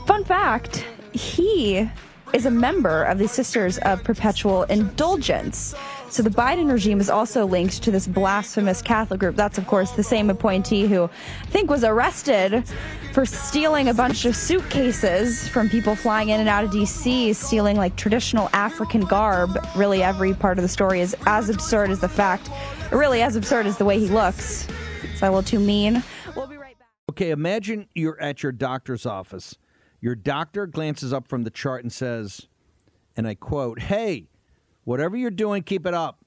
fun 0.06 0.22
fact, 0.22 0.86
he 1.12 1.90
is 2.32 2.46
a 2.46 2.52
member 2.52 3.02
of 3.02 3.18
the 3.18 3.26
Sisters 3.26 3.78
of 3.78 4.04
Perpetual 4.04 4.62
Indulgence. 4.62 5.74
So 6.10 6.22
the 6.22 6.30
Biden 6.30 6.72
regime 6.72 7.00
is 7.00 7.10
also 7.10 7.46
linked 7.46 7.82
to 7.82 7.90
this 7.90 8.06
blasphemous 8.06 8.80
Catholic 8.80 9.20
group. 9.20 9.36
That's, 9.36 9.58
of 9.58 9.66
course, 9.66 9.90
the 9.90 10.02
same 10.02 10.30
appointee 10.30 10.86
who 10.86 11.04
I 11.04 11.46
think 11.46 11.68
was 11.68 11.84
arrested 11.84 12.64
for 13.12 13.26
stealing 13.26 13.88
a 13.88 13.94
bunch 13.94 14.24
of 14.24 14.34
suitcases 14.34 15.46
from 15.48 15.68
people 15.68 15.94
flying 15.94 16.30
in 16.30 16.40
and 16.40 16.48
out 16.48 16.64
of 16.64 16.70
D.C., 16.70 17.34
stealing 17.34 17.76
like 17.76 17.94
traditional 17.96 18.48
African 18.54 19.02
garb. 19.02 19.58
Really, 19.76 20.02
every 20.02 20.32
part 20.32 20.56
of 20.56 20.62
the 20.62 20.68
story 20.68 21.00
is 21.00 21.14
as 21.26 21.50
absurd 21.50 21.90
as 21.90 22.00
the 22.00 22.08
fact, 22.08 22.48
really 22.90 23.20
as 23.20 23.36
absurd 23.36 23.66
as 23.66 23.76
the 23.76 23.84
way 23.84 23.98
he 23.98 24.08
looks. 24.08 24.66
Is 25.12 25.20
that 25.20 25.28
a 25.28 25.30
little 25.30 25.42
too 25.42 25.60
mean? 25.60 26.02
Okay, 27.10 27.30
imagine 27.30 27.86
you're 27.94 28.20
at 28.20 28.42
your 28.42 28.52
doctor's 28.52 29.04
office. 29.04 29.58
Your 30.00 30.14
doctor 30.14 30.66
glances 30.66 31.12
up 31.12 31.28
from 31.28 31.42
the 31.42 31.50
chart 31.50 31.82
and 31.82 31.92
says, 31.92 32.48
and 33.14 33.26
I 33.26 33.34
quote, 33.34 33.80
Hey, 33.80 34.28
whatever 34.88 35.18
you're 35.18 35.30
doing, 35.30 35.62
keep 35.62 35.84
it 35.84 35.92
up. 35.92 36.18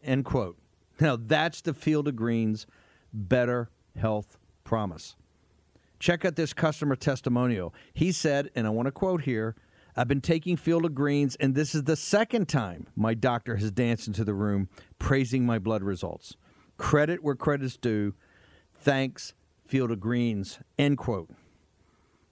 End 0.00 0.24
quote. 0.24 0.56
Now, 1.00 1.16
that's 1.16 1.60
the 1.60 1.74
Field 1.74 2.06
of 2.06 2.14
Greens 2.14 2.64
Better 3.12 3.68
Health 3.96 4.38
Promise. 4.62 5.16
Check 5.98 6.24
out 6.24 6.36
this 6.36 6.52
customer 6.52 6.94
testimonial. 6.94 7.74
He 7.92 8.12
said, 8.12 8.50
and 8.54 8.64
I 8.64 8.70
want 8.70 8.86
to 8.86 8.92
quote 8.92 9.22
here 9.22 9.56
I've 9.96 10.06
been 10.06 10.20
taking 10.20 10.56
Field 10.56 10.84
of 10.84 10.94
Greens, 10.94 11.36
and 11.40 11.56
this 11.56 11.74
is 11.74 11.82
the 11.82 11.96
second 11.96 12.48
time 12.48 12.86
my 12.94 13.12
doctor 13.12 13.56
has 13.56 13.72
danced 13.72 14.06
into 14.06 14.22
the 14.22 14.34
room 14.34 14.68
praising 15.00 15.44
my 15.44 15.58
blood 15.58 15.82
results. 15.82 16.36
Credit 16.76 17.24
where 17.24 17.34
credit's 17.34 17.76
due. 17.76 18.14
Thanks, 18.72 19.34
Field 19.66 19.90
of 19.90 19.98
Greens, 19.98 20.60
end 20.78 20.98
quote. 20.98 21.30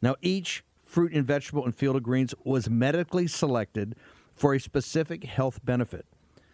Now, 0.01 0.15
each 0.23 0.63
fruit 0.85 1.13
and 1.13 1.27
vegetable 1.27 1.67
in 1.67 1.73
Field 1.73 1.97
of 1.97 2.05
Greens 2.05 2.33
was 2.45 2.71
medically 2.71 3.27
selected 3.27 3.97
for 4.35 4.55
a 4.55 4.61
specific 4.61 5.25
health 5.25 5.61
benefit. 5.65 6.07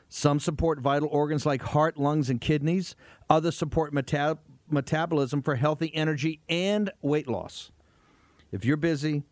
Some 0.08 0.40
support 0.40 0.80
vital 0.80 1.08
organs 1.10 1.46
like 1.46 1.62
heart, 1.62 1.96
lungs, 1.96 2.28
and 2.28 2.40
kidneys. 2.40 2.96
Others 3.28 3.56
support 3.56 3.94
metab- 3.94 4.38
metabolism 4.68 5.42
for 5.42 5.56
healthy 5.56 5.94
energy 5.94 6.40
and 6.48 6.90
weight 7.00 7.28
loss. 7.28 7.70
If 8.50 8.64
you're 8.64 8.76
busy, 8.76 9.22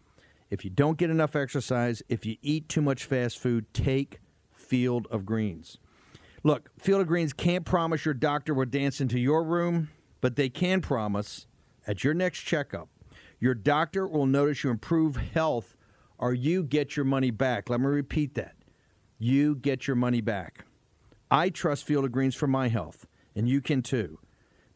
if 0.51 0.65
you 0.65 0.71
don't 0.71 0.97
get 0.97 1.11
enough 1.11 1.35
exercise, 1.35 2.03
if 2.09 2.25
you 2.25 2.37
eat 2.43 2.69
too 2.69 2.81
much 2.81 3.05
fast 3.05 3.39
food, 3.39 3.73
take 3.75 4.21
Field 4.53 5.09
of 5.11 5.27
Greens. 5.27 5.79
Look, 6.45 6.71
Field 6.79 7.01
of 7.01 7.09
Greens 7.09 7.33
can't 7.33 7.65
promise 7.65 8.05
your 8.05 8.15
doctor 8.15 8.55
will 8.55 8.67
dance 8.67 9.01
into 9.01 9.19
your 9.19 9.43
room, 9.43 9.91
but 10.21 10.37
they 10.37 10.49
can 10.49 10.81
promise 10.81 11.47
at 11.87 12.05
your 12.05 12.15
next 12.15 12.43
checkup, 12.43 12.89
your 13.41 13.55
doctor 13.55 14.07
will 14.07 14.27
notice 14.27 14.63
you 14.63 14.71
improve 14.71 15.17
health 15.17 15.77
or 16.19 16.35
you 16.35 16.63
get 16.63 16.97
your 16.97 17.05
money 17.05 17.31
back. 17.31 17.71
Let 17.71 17.81
me 17.81 17.87
repeat 17.87 18.35
that. 18.35 18.55
You 19.19 19.57
get 19.57 19.87
your 19.87 19.97
money 19.97 20.21
back. 20.21 20.65
I 21.31 21.51
trust 21.51 21.85
Field 21.85 22.05
of 22.05 22.13
Greens 22.13 22.35
for 22.35 22.47
my 22.47 22.69
health, 22.69 23.07
and 23.35 23.49
you 23.49 23.61
can 23.61 23.83
too. 23.83 24.19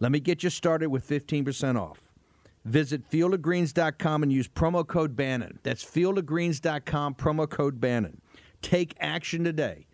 Let 0.00 0.12
me 0.12 0.20
get 0.20 0.42
you 0.42 0.50
started 0.50 0.88
with 0.88 1.06
15% 1.08 1.80
off. 1.80 2.08
Visit 2.64 3.08
fieldofgreens.com 3.10 4.22
and 4.22 4.32
use 4.32 4.48
promo 4.48 4.86
code 4.86 5.16
Bannon. 5.16 5.58
That's 5.62 5.84
fieldofgreens.com, 5.84 7.14
promo 7.14 7.48
code 7.48 7.80
Bannon. 7.80 8.20
Take 8.60 8.94
action 9.00 9.42
today. 9.42 9.86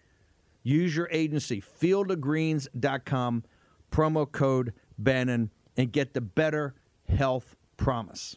Use 0.62 0.94
your 0.94 1.08
agency, 1.10 1.62
fieldofgreens.com, 1.62 3.44
promo 3.90 4.30
code 4.30 4.74
Bannon, 4.98 5.50
and 5.76 5.92
get 5.92 6.12
the 6.12 6.20
better 6.20 6.74
health 7.08 7.56
promise. 7.76 8.36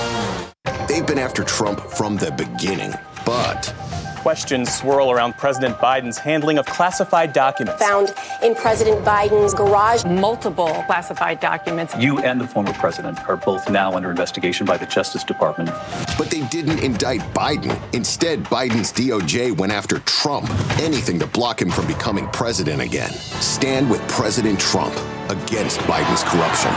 They've 0.91 1.07
been 1.07 1.19
after 1.19 1.45
Trump 1.45 1.79
from 1.79 2.17
the 2.17 2.31
beginning, 2.33 2.93
but 3.25 3.73
questions 4.17 4.75
swirl 4.75 5.09
around 5.09 5.37
President 5.37 5.77
Biden's 5.77 6.17
handling 6.17 6.57
of 6.57 6.65
classified 6.65 7.31
documents. 7.31 7.81
Found 7.81 8.13
in 8.43 8.55
President 8.55 9.01
Biden's 9.05 9.53
garage 9.53 10.03
multiple 10.03 10.83
classified 10.87 11.39
documents. 11.39 11.95
You 11.95 12.19
and 12.19 12.41
the 12.41 12.45
former 12.45 12.73
president 12.73 13.25
are 13.29 13.37
both 13.37 13.69
now 13.69 13.93
under 13.93 14.09
investigation 14.09 14.65
by 14.65 14.75
the 14.75 14.85
Justice 14.85 15.23
Department. 15.23 15.69
But 16.17 16.29
they 16.29 16.45
didn't 16.47 16.79
indict 16.79 17.21
Biden. 17.33 17.81
Instead, 17.93 18.43
Biden's 18.43 18.91
DOJ 18.91 19.57
went 19.57 19.71
after 19.71 19.99
Trump. 19.99 20.49
Anything 20.81 21.19
to 21.19 21.27
block 21.27 21.61
him 21.61 21.71
from 21.71 21.87
becoming 21.87 22.27
president 22.31 22.81
again. 22.81 23.11
Stand 23.39 23.89
with 23.89 24.05
President 24.09 24.59
Trump 24.59 24.93
against 25.29 25.79
Biden's 25.87 26.23
corruption. 26.23 26.73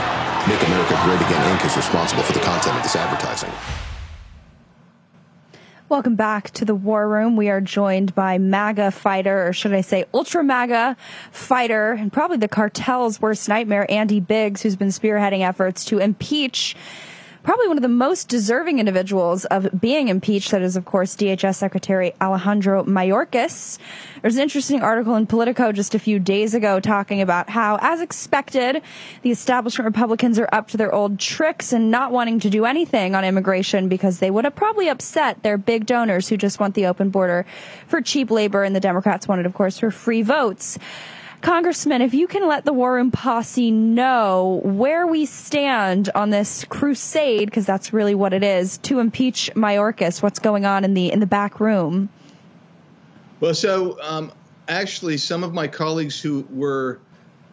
Make 0.47 0.65
America 0.67 0.97
Great 1.03 1.19
Again 1.19 1.57
Inc. 1.57 1.65
is 1.65 1.75
responsible 1.75 2.23
for 2.23 2.31
the 2.31 2.39
content 2.39 2.77
of 2.77 2.83
this 2.83 2.95
advertising. 2.95 3.51
Welcome 5.87 6.15
back 6.15 6.49
to 6.51 6.65
the 6.65 6.73
War 6.73 7.07
Room. 7.07 7.35
We 7.35 7.47
are 7.49 7.61
joined 7.61 8.15
by 8.15 8.39
MAGA 8.39 8.89
fighter, 8.89 9.47
or 9.47 9.53
should 9.53 9.71
I 9.71 9.81
say 9.81 10.05
ultra 10.15 10.43
MAGA 10.43 10.97
fighter, 11.29 11.91
and 11.91 12.11
probably 12.11 12.37
the 12.37 12.47
cartel's 12.47 13.21
worst 13.21 13.47
nightmare, 13.47 13.85
Andy 13.87 14.19
Biggs, 14.19 14.63
who's 14.63 14.75
been 14.75 14.87
spearheading 14.87 15.47
efforts 15.47 15.85
to 15.85 15.99
impeach 15.99 16.75
probably 17.45 17.67
one 17.67 17.77
of 17.77 17.83
the 17.83 17.87
most 17.87 18.27
deserving 18.27 18.79
individuals 18.79 19.45
of 19.45 19.69
being 19.79 20.07
impeached. 20.07 20.49
That 20.49 20.63
is, 20.63 20.75
of 20.75 20.85
course, 20.85 21.15
DHS 21.15 21.55
Secretary 21.55 22.11
Alejandro 22.19 22.83
Mayorkas. 22.85 23.77
There's 24.23 24.35
an 24.35 24.41
interesting 24.41 24.81
article 24.81 25.15
in 25.15 25.27
Politico 25.27 25.71
just 25.71 25.93
a 25.93 25.99
few 25.99 26.17
days 26.17 26.55
ago 26.55 26.79
talking 26.79 27.21
about 27.21 27.51
how, 27.51 27.77
as 27.81 28.01
expected, 28.01 28.81
the 29.21 29.29
establishment 29.29 29.85
Republicans 29.85 30.39
are 30.39 30.49
up 30.51 30.69
to 30.69 30.77
their 30.77 30.93
old 30.93 31.19
tricks 31.19 31.71
and 31.71 31.91
not 31.91 32.11
wanting 32.11 32.39
to 32.39 32.49
do 32.49 32.65
anything 32.65 33.13
on 33.13 33.23
immigration 33.23 33.89
because 33.89 34.17
they 34.17 34.31
would 34.31 34.43
have 34.43 34.55
probably 34.55 34.89
upset 34.89 35.43
their 35.43 35.59
big 35.59 35.85
donors 35.85 36.27
who 36.27 36.37
just 36.37 36.59
want 36.59 36.73
the 36.73 36.87
open 36.87 37.11
border 37.11 37.45
for 37.87 38.01
cheap 38.01 38.31
labor. 38.31 38.63
And 38.63 38.75
the 38.75 38.79
Democrats 38.79 39.27
wanted, 39.27 39.45
of 39.45 39.53
course, 39.53 39.77
for 39.77 39.91
free 39.91 40.23
votes. 40.23 40.79
Congressman, 41.45 42.01
if 42.01 42.15
you 42.15 42.25
can 42.25 42.47
let 42.47 42.65
the 42.65 42.73
War 42.73 42.93
Room 42.93 43.11
posse 43.11 43.69
know 43.69 44.61
where 44.63 45.05
we 45.05 45.27
stand 45.27 46.09
on 46.15 46.31
this 46.31 46.65
crusade, 46.69 47.45
because 47.45 47.67
that's 47.67 47.93
really 47.93 48.15
what 48.15 48.33
it 48.33 48.43
is, 48.43 48.79
to 48.79 48.97
impeach 48.97 49.51
Mayorkas, 49.53 50.23
what's 50.23 50.39
going 50.39 50.65
on 50.65 50.83
in 50.83 50.95
the 50.95 51.11
in 51.11 51.19
the 51.19 51.27
back 51.27 51.59
room. 51.59 52.09
Well, 53.41 53.53
so 53.53 54.01
um, 54.01 54.31
actually, 54.67 55.17
some 55.17 55.43
of 55.43 55.53
my 55.53 55.67
colleagues 55.67 56.19
who 56.19 56.47
were 56.49 56.99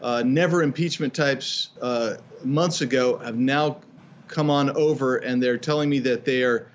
uh, 0.00 0.22
never 0.24 0.62
impeachment 0.62 1.12
types 1.12 1.68
uh, 1.82 2.14
months 2.42 2.80
ago 2.80 3.18
have 3.18 3.36
now 3.36 3.82
come 4.26 4.48
on 4.48 4.70
over, 4.70 5.16
and 5.18 5.42
they're 5.42 5.58
telling 5.58 5.90
me 5.90 5.98
that 5.98 6.24
they 6.24 6.44
are 6.44 6.66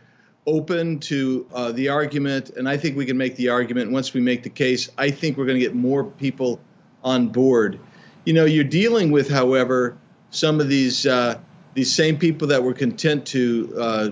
open 0.46 1.00
to 1.00 1.48
uh, 1.52 1.72
the 1.72 1.90
argument, 1.90 2.52
and 2.52 2.70
I 2.70 2.78
think 2.78 2.96
we 2.96 3.08
can 3.08 3.18
make 3.18 3.36
the 3.38 3.50
argument 3.50 3.92
once 3.92 4.14
we 4.14 4.22
make 4.22 4.44
the 4.44 4.52
case. 4.52 4.92
I 5.00 5.10
think 5.10 5.36
we're 5.36 5.48
going 5.48 5.58
to 5.58 5.66
get 5.66 5.74
more 5.74 6.04
people 6.04 6.60
on 7.08 7.30
board. 7.30 7.80
You 8.26 8.34
know, 8.34 8.46
you're 8.46 8.64
dealing 8.66 9.12
with, 9.12 9.30
however, 9.30 9.98
some 10.30 10.60
of 10.60 10.68
these 10.68 11.08
uh, 11.08 11.40
these 11.74 11.94
same 11.94 12.18
people 12.18 12.48
that 12.50 12.64
were 12.64 12.74
content 12.74 13.26
to 13.28 13.74
uh, 13.80 14.10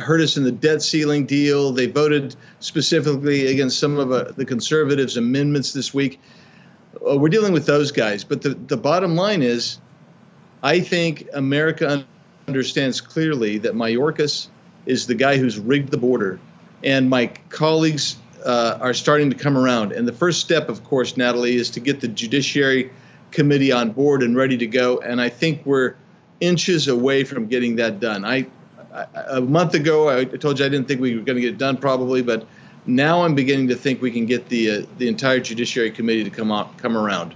hurt 0.00 0.20
us 0.20 0.36
in 0.36 0.44
the 0.44 0.52
debt 0.52 0.82
ceiling 0.82 1.26
deal. 1.26 1.72
They 1.72 1.86
voted 1.86 2.36
specifically 2.60 3.46
against 3.46 3.78
some 3.78 3.98
of 3.98 4.12
uh, 4.12 4.32
the 4.36 4.44
conservatives' 4.44 5.16
amendments 5.16 5.72
this 5.72 5.94
week. 5.94 6.20
Uh, 7.08 7.16
we're 7.16 7.28
dealing 7.30 7.52
with 7.52 7.66
those 7.66 7.92
guys. 7.92 8.24
But 8.24 8.42
the, 8.42 8.50
the 8.50 8.76
bottom 8.76 9.14
line 9.16 9.42
is, 9.42 9.78
I 10.62 10.80
think 10.80 11.28
America 11.32 12.04
understands 12.46 13.00
clearly 13.00 13.58
that 13.58 13.74
Mayorkas 13.74 14.48
is 14.84 15.06
the 15.06 15.14
guy 15.14 15.38
who's 15.38 15.58
rigged 15.58 15.90
the 15.90 15.98
border. 15.98 16.40
And 16.82 17.08
my 17.08 17.28
colleagues 17.48 18.16
uh, 18.44 18.78
are 18.80 18.94
starting 18.94 19.30
to 19.30 19.36
come 19.36 19.56
around. 19.56 19.92
And 19.92 20.06
the 20.06 20.12
first 20.12 20.40
step, 20.40 20.68
of 20.68 20.84
course, 20.84 21.16
Natalie, 21.16 21.56
is 21.56 21.70
to 21.70 21.80
get 21.80 22.00
the 22.00 22.08
Judiciary 22.08 22.90
Committee 23.30 23.72
on 23.72 23.90
board 23.90 24.22
and 24.22 24.36
ready 24.36 24.56
to 24.58 24.66
go. 24.66 24.98
And 24.98 25.20
I 25.20 25.28
think 25.28 25.64
we're 25.64 25.94
inches 26.40 26.88
away 26.88 27.24
from 27.24 27.46
getting 27.46 27.76
that 27.76 28.00
done. 28.00 28.24
I, 28.24 28.46
I 28.92 29.06
a 29.28 29.40
month 29.40 29.74
ago, 29.74 30.08
I 30.08 30.24
told 30.24 30.58
you 30.58 30.64
I 30.64 30.68
didn't 30.68 30.88
think 30.88 31.00
we 31.00 31.16
were 31.16 31.24
going 31.24 31.36
to 31.36 31.42
get 31.42 31.54
it 31.54 31.58
done, 31.58 31.76
probably, 31.76 32.22
but 32.22 32.46
now 32.86 33.22
I'm 33.22 33.34
beginning 33.34 33.68
to 33.68 33.76
think 33.76 34.00
we 34.00 34.10
can 34.10 34.26
get 34.26 34.48
the 34.48 34.70
uh, 34.70 34.86
the 34.96 35.08
entire 35.08 35.40
Judiciary 35.40 35.90
Committee 35.90 36.24
to 36.24 36.30
come 36.30 36.50
out, 36.50 36.78
come 36.78 36.96
around. 36.96 37.34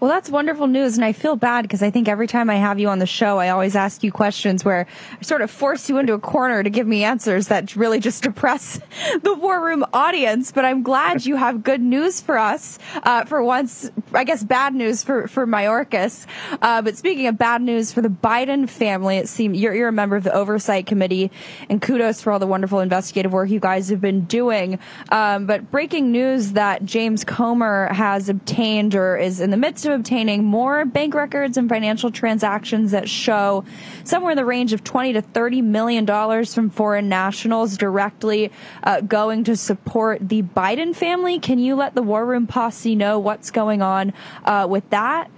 Well, 0.00 0.10
that's 0.10 0.30
wonderful 0.30 0.66
news. 0.66 0.96
And 0.96 1.04
I 1.04 1.12
feel 1.12 1.36
bad 1.36 1.62
because 1.62 1.82
I 1.82 1.90
think 1.90 2.08
every 2.08 2.26
time 2.26 2.48
I 2.48 2.56
have 2.56 2.78
you 2.78 2.88
on 2.88 3.00
the 3.00 3.06
show, 3.06 3.38
I 3.38 3.50
always 3.50 3.76
ask 3.76 4.02
you 4.02 4.10
questions 4.10 4.64
where 4.64 4.86
I 5.18 5.22
sort 5.22 5.42
of 5.42 5.50
force 5.50 5.90
you 5.90 5.98
into 5.98 6.14
a 6.14 6.18
corner 6.18 6.62
to 6.62 6.70
give 6.70 6.86
me 6.86 7.04
answers 7.04 7.48
that 7.48 7.76
really 7.76 8.00
just 8.00 8.22
depress 8.30 8.80
the 9.22 9.34
war 9.34 9.62
room 9.62 9.84
audience. 9.92 10.52
But 10.52 10.64
I'm 10.64 10.82
glad 10.82 11.26
you 11.26 11.36
have 11.36 11.62
good 11.62 11.82
news 11.82 12.18
for 12.22 12.38
us. 12.38 12.78
Uh, 13.02 13.26
for 13.26 13.44
once, 13.44 13.90
I 14.14 14.24
guess 14.24 14.42
bad 14.42 14.74
news 14.74 15.04
for, 15.04 15.28
for 15.28 15.46
Mayorkas. 15.46 16.24
Uh, 16.62 16.80
but 16.80 16.96
speaking 16.96 17.26
of 17.26 17.36
bad 17.36 17.60
news 17.60 17.92
for 17.92 18.00
the 18.00 18.08
Biden 18.08 18.70
family, 18.70 19.18
it 19.18 19.28
seems 19.28 19.58
you're, 19.58 19.74
you're 19.74 19.88
a 19.88 19.92
member 19.92 20.16
of 20.16 20.24
the 20.24 20.32
Oversight 20.32 20.86
Committee 20.86 21.30
and 21.68 21.82
kudos 21.82 22.22
for 22.22 22.32
all 22.32 22.38
the 22.38 22.46
wonderful 22.46 22.80
investigative 22.80 23.34
work 23.34 23.50
you 23.50 23.60
guys 23.60 23.90
have 23.90 24.00
been 24.00 24.24
doing. 24.24 24.78
Um, 25.12 25.44
but 25.44 25.70
breaking 25.70 26.10
news 26.10 26.52
that 26.52 26.86
James 26.86 27.22
Comer 27.22 27.92
has 27.92 28.30
obtained 28.30 28.94
or 28.94 29.18
is 29.18 29.40
in 29.40 29.50
the 29.50 29.58
midst 29.58 29.84
of 29.84 29.89
obtaining 29.90 30.44
more 30.44 30.84
bank 30.84 31.14
records 31.14 31.56
and 31.56 31.68
financial 31.68 32.10
transactions 32.10 32.90
that 32.92 33.08
show 33.08 33.64
somewhere 34.04 34.32
in 34.32 34.36
the 34.36 34.44
range 34.44 34.72
of 34.72 34.84
20 34.84 35.14
to 35.14 35.22
30 35.22 35.62
million 35.62 36.04
dollars 36.04 36.54
from 36.54 36.70
foreign 36.70 37.08
nationals 37.08 37.76
directly 37.76 38.50
uh, 38.84 39.00
going 39.00 39.44
to 39.44 39.56
support 39.56 40.28
the 40.28 40.42
Biden 40.42 40.94
family. 40.94 41.38
Can 41.38 41.58
you 41.58 41.74
let 41.74 41.94
the 41.94 42.02
War 42.02 42.24
Room 42.24 42.46
posse 42.46 42.94
know 42.94 43.18
what's 43.18 43.50
going 43.50 43.82
on 43.82 44.12
uh, 44.44 44.66
with 44.68 44.88
that? 44.90 45.30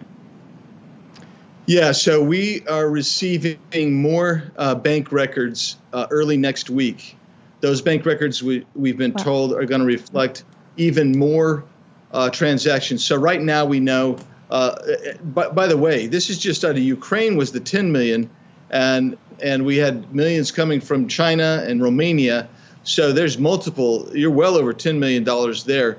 Yeah, 1.66 1.92
so 1.92 2.22
we 2.22 2.66
are 2.66 2.90
receiving 2.90 3.94
more 3.94 4.42
uh, 4.57 4.74
bank 4.74 5.12
records 5.12 5.76
uh, 5.92 6.07
early 6.11 6.36
next 6.36 6.68
week. 6.70 7.16
Those 7.61 7.80
bank 7.80 8.05
records 8.05 8.42
we, 8.42 8.66
we've 8.74 8.98
been 8.98 9.12
wow. 9.12 9.22
told 9.22 9.53
are 9.53 9.64
going 9.64 9.80
to 9.80 9.86
reflect 9.86 10.44
even 10.76 11.16
more 11.16 11.64
uh, 12.12 12.30
transactions. 12.30 13.05
So 13.05 13.16
right 13.16 13.40
now 13.40 13.64
we 13.64 13.80
know 13.80 14.18
uh, 14.53 14.76
by, 15.24 15.48
by, 15.48 15.66
the 15.66 15.78
way, 15.78 16.07
this 16.07 16.28
is 16.28 16.38
just 16.38 16.62
out 16.62 16.72
of 16.72 16.78
Ukraine 16.78 17.36
was 17.36 17.53
the 17.53 17.61
10 17.61 17.90
million, 17.90 18.28
and 18.70 19.16
and 19.42 19.64
we 19.64 19.78
had 19.78 20.14
millions 20.14 20.53
coming 20.53 20.78
from 20.78 21.09
China 21.09 21.64
and 21.66 21.82
Romania. 21.82 22.48
So 22.84 23.12
there's 23.12 23.38
multiple. 23.38 24.11
You're 24.12 24.30
well 24.30 24.57
over 24.57 24.74
ten 24.74 25.00
million 25.00 25.24
dollars 25.24 25.64
there. 25.64 25.98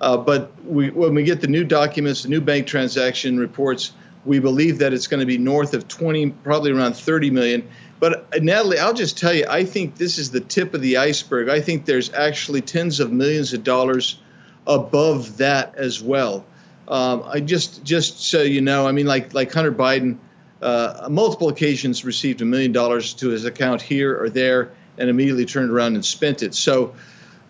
Uh, 0.00 0.16
but 0.16 0.50
we, 0.64 0.88
when 0.88 1.14
we 1.14 1.22
get 1.24 1.42
the 1.42 1.46
new 1.46 1.62
documents, 1.62 2.22
the 2.22 2.30
new 2.30 2.40
bank 2.40 2.66
transaction 2.66 3.38
reports, 3.38 3.92
we 4.24 4.38
believe 4.38 4.78
that 4.78 4.94
it's 4.94 5.06
going 5.06 5.20
to 5.20 5.26
be 5.26 5.36
north 5.36 5.74
of 5.74 5.86
20, 5.88 6.30
probably 6.42 6.72
around 6.72 6.96
30 6.96 7.30
million. 7.30 7.68
But 7.98 8.26
uh, 8.34 8.38
Natalie, 8.40 8.78
I'll 8.78 8.94
just 8.94 9.18
tell 9.18 9.34
you, 9.34 9.44
I 9.46 9.62
think 9.62 9.96
this 9.96 10.16
is 10.16 10.30
the 10.30 10.40
tip 10.40 10.72
of 10.72 10.80
the 10.80 10.96
iceberg. 10.96 11.50
I 11.50 11.60
think 11.60 11.84
there's 11.84 12.10
actually 12.14 12.62
tens 12.62 12.98
of 12.98 13.12
millions 13.12 13.52
of 13.52 13.62
dollars 13.62 14.18
above 14.66 15.36
that 15.36 15.74
as 15.76 16.02
well. 16.02 16.46
Um, 16.90 17.22
I 17.26 17.40
just, 17.40 17.84
just 17.84 18.20
so 18.20 18.42
you 18.42 18.60
know, 18.60 18.86
I 18.86 18.92
mean, 18.92 19.06
like 19.06 19.32
like 19.32 19.52
Hunter 19.52 19.72
Biden, 19.72 20.18
uh, 20.60 21.08
multiple 21.10 21.48
occasions 21.48 22.04
received 22.04 22.42
a 22.42 22.44
million 22.44 22.72
dollars 22.72 23.14
to 23.14 23.28
his 23.28 23.44
account 23.44 23.80
here 23.80 24.20
or 24.20 24.28
there, 24.28 24.72
and 24.98 25.08
immediately 25.08 25.46
turned 25.46 25.70
around 25.70 25.94
and 25.94 26.04
spent 26.04 26.42
it. 26.42 26.54
So. 26.54 26.94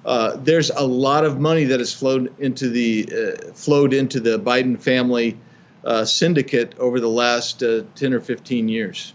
Uh, 0.02 0.34
there's 0.38 0.70
a 0.70 0.82
lot 0.82 1.26
of 1.26 1.38
money 1.38 1.64
that 1.64 1.78
has 1.78 1.92
flowed 1.92 2.32
into 2.40 2.70
the 2.70 3.06
uh, 3.12 3.52
flowed 3.52 3.92
into 3.92 4.18
the 4.18 4.38
Biden 4.38 4.80
family 4.80 5.38
uh, 5.84 6.06
syndicate 6.06 6.74
over 6.78 7.00
the 7.00 7.08
last 7.08 7.62
uh, 7.62 7.82
10 7.96 8.14
or 8.14 8.20
15 8.20 8.68
years. 8.68 9.12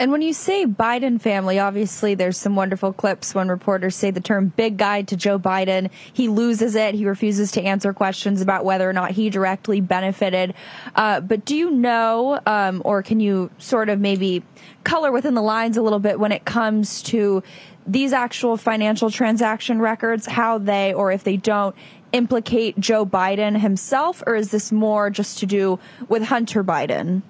And 0.00 0.12
when 0.12 0.22
you 0.22 0.32
say 0.32 0.64
Biden 0.64 1.20
family, 1.20 1.58
obviously 1.58 2.14
there's 2.14 2.36
some 2.36 2.54
wonderful 2.54 2.92
clips 2.92 3.34
when 3.34 3.48
reporters 3.48 3.96
say 3.96 4.12
the 4.12 4.20
term 4.20 4.52
big 4.56 4.76
guy 4.76 5.02
to 5.02 5.16
Joe 5.16 5.40
Biden. 5.40 5.90
He 6.12 6.28
loses 6.28 6.76
it. 6.76 6.94
He 6.94 7.04
refuses 7.04 7.50
to 7.52 7.62
answer 7.62 7.92
questions 7.92 8.40
about 8.40 8.64
whether 8.64 8.88
or 8.88 8.92
not 8.92 9.10
he 9.10 9.28
directly 9.28 9.80
benefited. 9.80 10.54
Uh, 10.94 11.20
but 11.20 11.44
do 11.44 11.56
you 11.56 11.70
know, 11.70 12.38
um, 12.46 12.80
or 12.84 13.02
can 13.02 13.18
you 13.18 13.50
sort 13.58 13.88
of 13.88 13.98
maybe 13.98 14.44
color 14.84 15.10
within 15.10 15.34
the 15.34 15.42
lines 15.42 15.76
a 15.76 15.82
little 15.82 15.98
bit 15.98 16.20
when 16.20 16.30
it 16.30 16.44
comes 16.44 17.02
to 17.02 17.42
these 17.84 18.12
actual 18.12 18.56
financial 18.56 19.10
transaction 19.10 19.80
records, 19.80 20.26
how 20.26 20.58
they, 20.58 20.94
or 20.94 21.10
if 21.10 21.24
they 21.24 21.36
don't, 21.36 21.74
implicate 22.12 22.78
Joe 22.78 23.04
Biden 23.04 23.58
himself, 23.58 24.22
or 24.26 24.36
is 24.36 24.50
this 24.50 24.70
more 24.70 25.10
just 25.10 25.38
to 25.38 25.46
do 25.46 25.80
with 26.08 26.22
Hunter 26.24 26.62
Biden? 26.62 27.22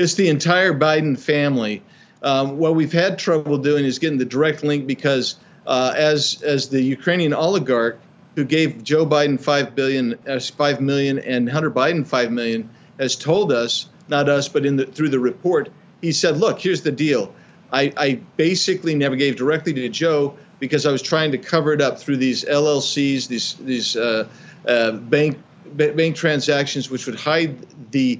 It's 0.00 0.14
the 0.14 0.30
entire 0.30 0.72
Biden 0.72 1.18
family. 1.18 1.82
Um, 2.22 2.56
what 2.56 2.74
we've 2.74 2.92
had 2.92 3.18
trouble 3.18 3.58
doing 3.58 3.84
is 3.84 3.98
getting 3.98 4.16
the 4.16 4.24
direct 4.24 4.64
link 4.64 4.86
because 4.86 5.36
uh, 5.66 5.92
as 5.94 6.40
as 6.42 6.70
the 6.70 6.80
Ukrainian 6.80 7.34
oligarch 7.34 8.00
who 8.34 8.44
gave 8.44 8.82
Joe 8.82 9.04
Biden 9.04 9.38
five 9.38 9.74
billion, 9.74 10.18
uh, 10.26 10.40
five 10.40 10.80
million, 10.80 11.18
and 11.18 11.50
Hunter 11.50 11.70
Biden 11.70 12.06
five 12.06 12.32
million 12.32 12.70
has 12.98 13.14
told 13.14 13.52
us, 13.52 13.90
not 14.08 14.30
us, 14.30 14.48
but 14.48 14.64
in 14.64 14.76
the 14.76 14.86
through 14.86 15.10
the 15.10 15.18
report, 15.18 15.68
he 16.00 16.12
said, 16.12 16.38
"Look, 16.38 16.60
here's 16.60 16.80
the 16.80 16.92
deal. 16.92 17.34
I, 17.70 17.92
I 17.98 18.20
basically 18.38 18.94
never 18.94 19.16
gave 19.16 19.36
directly 19.36 19.74
to 19.74 19.88
Joe 19.90 20.34
because 20.60 20.86
I 20.86 20.92
was 20.92 21.02
trying 21.02 21.30
to 21.32 21.38
cover 21.38 21.74
it 21.74 21.82
up 21.82 21.98
through 21.98 22.16
these 22.16 22.42
LLCs, 22.44 23.28
these 23.28 23.54
these 23.56 23.96
uh, 23.96 24.26
uh, 24.66 24.92
bank 24.92 25.38
bank 25.74 26.16
transactions, 26.16 26.90
which 26.90 27.04
would 27.04 27.20
hide 27.20 27.66
the 27.90 28.18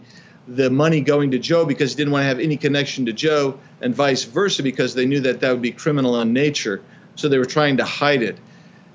the 0.51 0.69
money 0.69 1.01
going 1.01 1.31
to 1.31 1.39
Joe 1.39 1.65
because 1.65 1.93
he 1.93 1.97
didn't 1.97 2.13
want 2.13 2.23
to 2.23 2.27
have 2.27 2.41
any 2.41 2.57
connection 2.57 3.07
to 3.07 3.13
Joe, 3.13 3.59
and 3.81 3.95
vice 3.95 4.25
versa 4.25 4.63
because 4.63 4.95
they 4.95 5.07
knew 5.07 5.21
that 5.21 5.41
that 5.41 5.53
would 5.53 5.63
be 5.63 5.73
criminal 5.73 6.21
in 6.21 6.33
nature. 6.33 6.83
So 7.15 7.29
they 7.29 7.39
were 7.39 7.45
trying 7.45 7.77
to 7.79 7.85
hide 7.85 8.23
it. 8.23 8.39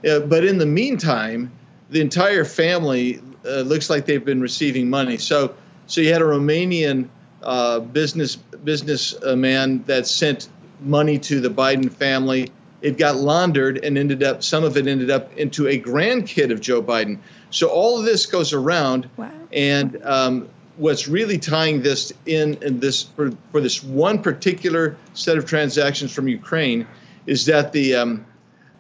Uh, 0.08 0.20
but 0.20 0.44
in 0.44 0.58
the 0.58 0.66
meantime, 0.66 1.52
the 1.90 2.02
entire 2.02 2.44
family 2.46 3.22
uh, 3.46 3.62
looks 3.62 3.90
like 3.90 4.06
they've 4.06 4.24
been 4.24 4.42
receiving 4.42 4.90
money. 4.90 5.18
So 5.18 5.56
so 5.88 6.02
you 6.02 6.12
had 6.12 6.22
a 6.22 6.26
Romanian 6.26 7.08
uh, 7.44 7.80
business 7.80 8.36
businessman 8.36 9.84
that 9.84 10.08
sent 10.08 10.50
money 10.82 11.18
to 11.20 11.40
the 11.40 11.50
Biden 11.50 11.92
family. 11.92 12.52
It 12.82 12.98
got 12.98 13.16
laundered 13.16 13.84
and 13.84 13.98
ended 13.98 14.24
up 14.24 14.44
some 14.44 14.64
of 14.64 14.78
it 14.78 14.88
ended 14.88 15.10
up 15.10 15.36
into 15.38 15.68
a 15.68 15.80
grandkid 15.80 16.52
of 16.52 16.60
Joe 16.60 16.82
Biden. 16.82 17.20
So 17.50 17.68
all 17.68 17.98
of 17.98 18.06
this 18.06 18.26
goes 18.26 18.52
around, 18.52 19.10
wow. 19.16 19.32
and 19.54 19.98
um, 20.04 20.50
what's 20.78 21.08
really 21.08 21.38
tying 21.38 21.82
this 21.82 22.12
in, 22.26 22.56
in 22.64 22.80
this 22.80 23.04
for, 23.04 23.32
for, 23.52 23.62
this 23.62 23.84
one 23.84 24.22
particular 24.22 24.98
set 25.14 25.38
of 25.38 25.46
transactions 25.46 26.12
from 26.14 26.28
Ukraine 26.28 26.88
is 27.26 27.46
that 27.46 27.72
the 27.72 27.96
um, 27.96 28.26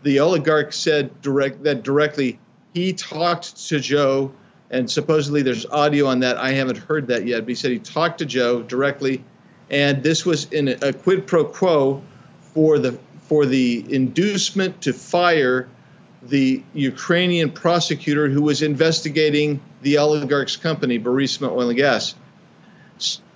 the 0.04 0.20
oligarch 0.20 0.74
said 0.74 1.22
direct 1.22 1.64
that 1.64 1.84
directly 1.84 2.40
he 2.74 2.94
talked 2.94 3.68
to 3.68 3.80
Joe 3.80 4.32
and 4.72 4.90
supposedly 4.90 5.42
there's 5.42 5.66
audio 5.68 6.08
on 6.08 6.20
that. 6.20 6.38
I 6.38 6.52
haven't 6.52 6.78
heard 6.78 7.08
that 7.08 7.26
yet, 7.26 7.42
but 7.42 7.50
he 7.50 7.56
said 7.56 7.72
he 7.72 7.80
talked 7.80 8.18
to 8.20 8.26
Joe 8.26 8.62
directly, 8.64 9.24
and 9.70 10.04
this 10.04 10.26
was 10.26 10.52
in 10.52 10.70
a, 10.70 10.78
a 10.82 10.94
quid 10.94 11.28
pro 11.28 11.46
quo 11.46 12.02
for 12.40 12.80
the 12.80 12.98
for 13.22 13.46
the 13.46 13.86
inducement 13.90 14.82
to 14.82 14.94
fire 14.94 15.68
the 16.28 16.64
Ukrainian 16.74 17.52
prosecutor 17.52 18.28
who 18.30 18.42
was 18.42 18.62
investigating 18.62 19.62
the 19.82 19.98
oligarch's 19.98 20.58
company, 20.58 21.00
Burisma 21.00 21.52
Oil 21.52 21.70
and 21.70 21.78
Gas. 21.78 22.16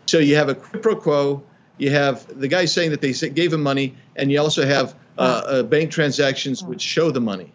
So 0.05 0.17
you 0.17 0.35
have 0.35 0.49
a 0.49 0.55
quid 0.55 0.81
pro 0.81 0.95
quo. 0.95 1.43
You 1.77 1.91
have 1.91 2.25
the 2.39 2.47
guy 2.47 2.65
saying 2.65 2.91
that 2.91 3.01
they 3.01 3.13
gave 3.29 3.53
him 3.53 3.63
money, 3.63 3.95
and 4.15 4.31
you 4.31 4.39
also 4.39 4.65
have 4.65 4.95
uh, 5.17 5.21
uh, 5.21 5.63
bank 5.63 5.91
transactions 5.91 6.63
which 6.63 6.81
show 6.81 7.11
the 7.11 7.21
money. 7.21 7.51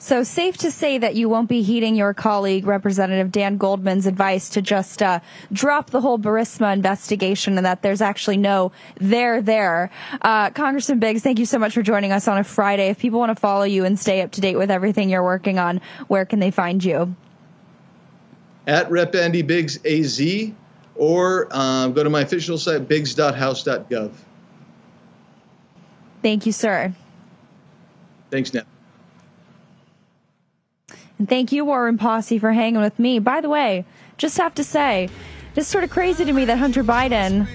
So 0.00 0.22
safe 0.22 0.56
to 0.58 0.70
say 0.70 0.98
that 0.98 1.16
you 1.16 1.28
won't 1.28 1.48
be 1.48 1.62
heeding 1.62 1.96
your 1.96 2.14
colleague, 2.14 2.66
Representative 2.66 3.32
Dan 3.32 3.56
Goldman's 3.56 4.06
advice 4.06 4.48
to 4.50 4.62
just 4.62 5.02
uh, 5.02 5.18
drop 5.52 5.90
the 5.90 6.00
whole 6.00 6.20
Burisma 6.20 6.72
investigation 6.72 7.56
and 7.56 7.66
that 7.66 7.82
there's 7.82 8.00
actually 8.00 8.36
no 8.36 8.70
there 9.00 9.42
there. 9.42 9.90
Uh, 10.22 10.50
Congressman 10.50 11.00
Biggs, 11.00 11.22
thank 11.22 11.40
you 11.40 11.46
so 11.46 11.58
much 11.58 11.74
for 11.74 11.82
joining 11.82 12.12
us 12.12 12.28
on 12.28 12.38
a 12.38 12.44
Friday. 12.44 12.90
If 12.90 13.00
people 13.00 13.18
want 13.18 13.30
to 13.30 13.40
follow 13.40 13.64
you 13.64 13.84
and 13.84 13.98
stay 13.98 14.22
up 14.22 14.30
to 14.32 14.40
date 14.40 14.56
with 14.56 14.70
everything 14.70 15.10
you're 15.10 15.24
working 15.24 15.58
on, 15.58 15.80
where 16.06 16.24
can 16.24 16.38
they 16.38 16.52
find 16.52 16.82
you? 16.84 17.16
At 18.68 18.88
Rep. 18.92 19.16
Andy 19.16 19.42
Biggs 19.42 19.84
AZ 19.84 20.52
or 20.94 21.48
um, 21.50 21.92
go 21.92 22.04
to 22.04 22.10
my 22.10 22.20
official 22.20 22.56
site, 22.56 22.86
biggs.house.gov. 22.86 24.12
Thank 26.22 26.46
you, 26.46 26.52
sir. 26.52 26.92
Thanks, 28.30 28.54
Nat. 28.54 28.66
And 31.18 31.28
thank 31.28 31.50
you, 31.52 31.64
War 31.64 31.84
Room 31.84 31.98
Posse, 31.98 32.38
for 32.38 32.52
hanging 32.52 32.80
with 32.80 32.98
me. 32.98 33.18
By 33.18 33.40
the 33.40 33.48
way, 33.48 33.84
just 34.16 34.38
have 34.38 34.54
to 34.54 34.64
say, 34.64 35.08
it's 35.56 35.66
sort 35.66 35.84
of 35.84 35.90
crazy 35.90 36.24
to 36.24 36.32
me 36.32 36.44
that 36.44 36.58
Hunter 36.58 36.84
Biden, 36.84 37.48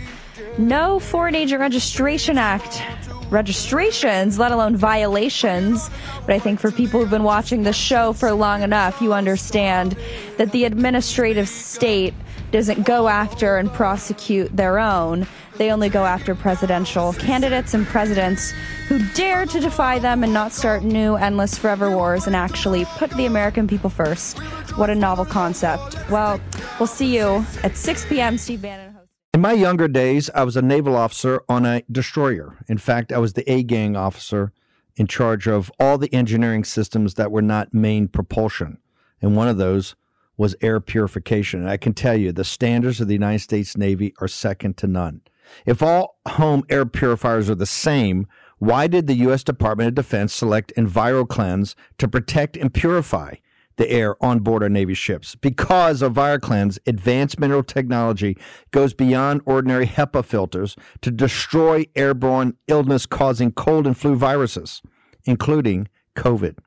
no 0.57 0.99
Foreign 0.99 1.35
Agent 1.35 1.61
Registration 1.61 2.37
Act 2.37 2.83
registrations, 3.29 4.37
let 4.37 4.51
alone 4.51 4.75
violations. 4.75 5.89
But 6.25 6.35
I 6.35 6.39
think 6.39 6.59
for 6.59 6.71
people 6.71 6.99
who've 6.99 7.09
been 7.09 7.23
watching 7.23 7.63
the 7.63 7.73
show 7.73 8.13
for 8.13 8.31
long 8.31 8.61
enough, 8.61 9.01
you 9.01 9.13
understand 9.13 9.97
that 10.37 10.51
the 10.51 10.65
administrative 10.65 11.47
state 11.47 12.13
doesn't 12.51 12.85
go 12.85 13.07
after 13.07 13.57
and 13.57 13.71
prosecute 13.71 14.55
their 14.55 14.77
own. 14.77 15.25
They 15.57 15.71
only 15.71 15.89
go 15.89 16.05
after 16.05 16.33
presidential 16.35 17.13
candidates 17.13 17.73
and 17.73 17.85
presidents 17.85 18.53
who 18.87 18.99
dare 19.13 19.45
to 19.45 19.59
defy 19.59 19.99
them 19.99 20.23
and 20.23 20.33
not 20.33 20.51
start 20.51 20.83
new, 20.83 21.15
endless, 21.15 21.57
forever 21.57 21.91
wars 21.91 22.27
and 22.27 22.35
actually 22.35 22.85
put 22.85 23.11
the 23.11 23.25
American 23.25 23.67
people 23.67 23.89
first. 23.89 24.39
What 24.77 24.89
a 24.89 24.95
novel 24.95 25.25
concept. 25.25 25.97
Well, 26.09 26.39
we'll 26.79 26.87
see 26.87 27.15
you 27.15 27.45
at 27.63 27.77
6 27.77 28.05
p.m. 28.07 28.37
Steve 28.37 28.61
Bannon. 28.61 28.97
In 29.33 29.41
my 29.41 29.53
younger 29.53 29.87
days, 29.87 30.29
I 30.35 30.43
was 30.43 30.55
a 30.55 30.61
naval 30.61 30.95
officer 30.95 31.41
on 31.49 31.65
a 31.65 31.81
destroyer. 31.91 32.55
In 32.67 32.77
fact, 32.77 33.11
I 33.11 33.17
was 33.17 33.33
the 33.33 33.51
A 33.51 33.63
gang 33.63 33.95
officer 33.95 34.51
in 34.95 35.07
charge 35.07 35.47
of 35.47 35.71
all 35.79 35.97
the 35.97 36.13
engineering 36.13 36.63
systems 36.63 37.15
that 37.15 37.31
were 37.31 37.41
not 37.41 37.73
main 37.73 38.07
propulsion. 38.07 38.77
And 39.23 39.35
one 39.35 39.47
of 39.47 39.57
those 39.57 39.95
was 40.37 40.55
air 40.61 40.79
purification. 40.79 41.61
And 41.61 41.69
I 41.69 41.77
can 41.77 41.95
tell 41.95 42.15
you, 42.15 42.31
the 42.31 42.43
standards 42.43 43.01
of 43.01 43.07
the 43.07 43.15
United 43.15 43.39
States 43.39 43.75
Navy 43.75 44.13
are 44.21 44.27
second 44.27 44.77
to 44.77 44.87
none. 44.87 45.21
If 45.65 45.81
all 45.81 46.19
home 46.27 46.63
air 46.69 46.85
purifiers 46.85 47.49
are 47.49 47.55
the 47.55 47.65
same, 47.65 48.27
why 48.59 48.87
did 48.87 49.07
the 49.07 49.15
U.S. 49.15 49.43
Department 49.43 49.89
of 49.89 49.95
Defense 49.95 50.33
select 50.33 50.71
EnviroKlenz 50.77 51.75
to 51.97 52.07
protect 52.07 52.55
and 52.55 52.73
purify 52.73 53.35
the 53.75 53.89
air 53.89 54.15
on 54.23 54.39
board 54.39 54.63
our 54.63 54.69
Navy 54.69 54.93
ships? 54.93 55.35
Because 55.35 56.01
EnviroKlenz 56.01 56.79
advanced 56.87 57.39
mineral 57.39 57.63
technology 57.63 58.37
goes 58.71 58.93
beyond 58.93 59.41
ordinary 59.45 59.85
HEPA 59.85 60.23
filters 60.23 60.75
to 61.01 61.11
destroy 61.11 61.85
airborne 61.95 62.55
illness 62.67 63.05
causing 63.05 63.51
cold 63.51 63.85
and 63.85 63.97
flu 63.97 64.15
viruses, 64.15 64.81
including 65.25 65.89
COVID. 66.15 66.57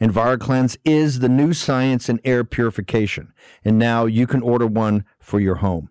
EnviroKlenz 0.00 0.76
is 0.84 1.18
the 1.18 1.28
new 1.28 1.52
science 1.52 2.08
in 2.08 2.20
air 2.24 2.42
purification, 2.42 3.32
and 3.64 3.78
now 3.78 4.06
you 4.06 4.26
can 4.26 4.42
order 4.42 4.66
one 4.66 5.04
for 5.18 5.40
your 5.40 5.56
home. 5.56 5.90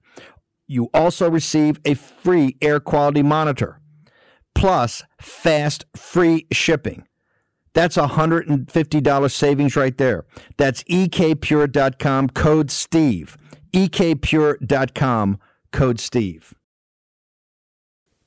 You 0.71 0.89
also 0.93 1.29
receive 1.29 1.81
a 1.83 1.95
free 1.95 2.55
air 2.61 2.79
quality 2.79 3.21
monitor 3.21 3.81
plus 4.55 5.03
fast 5.19 5.83
free 5.97 6.47
shipping. 6.53 7.05
That's 7.73 7.97
a 7.97 8.07
$150 8.07 9.31
savings 9.31 9.75
right 9.75 9.97
there. 9.97 10.23
That's 10.55 10.83
ekpure.com 10.83 12.29
code 12.29 12.71
STEVE. 12.71 13.37
ekpure.com 13.73 15.39
code 15.73 15.99
STEVE 15.99 16.55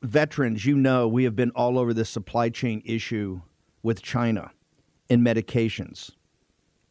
veterans, 0.02 0.66
you 0.66 0.76
know, 0.76 1.08
we 1.08 1.24
have 1.24 1.34
been 1.34 1.50
all 1.52 1.78
over 1.78 1.94
this 1.94 2.10
supply 2.10 2.50
chain 2.50 2.82
issue 2.84 3.40
with 3.82 4.02
China 4.02 4.50
in 5.08 5.22
medications 5.22 6.10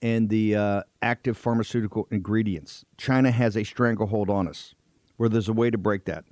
and 0.01 0.29
the 0.29 0.55
uh, 0.55 0.81
active 1.03 1.37
pharmaceutical 1.37 2.07
ingredients. 2.09 2.85
China 2.97 3.29
has 3.29 3.55
a 3.55 3.63
stranglehold 3.63 4.31
on 4.31 4.47
us 4.47 4.73
where 5.17 5.29
there's 5.29 5.49
a 5.49 5.53
way 5.53 5.69
to 5.69 5.77
break 5.77 6.05
that. 6.05 6.25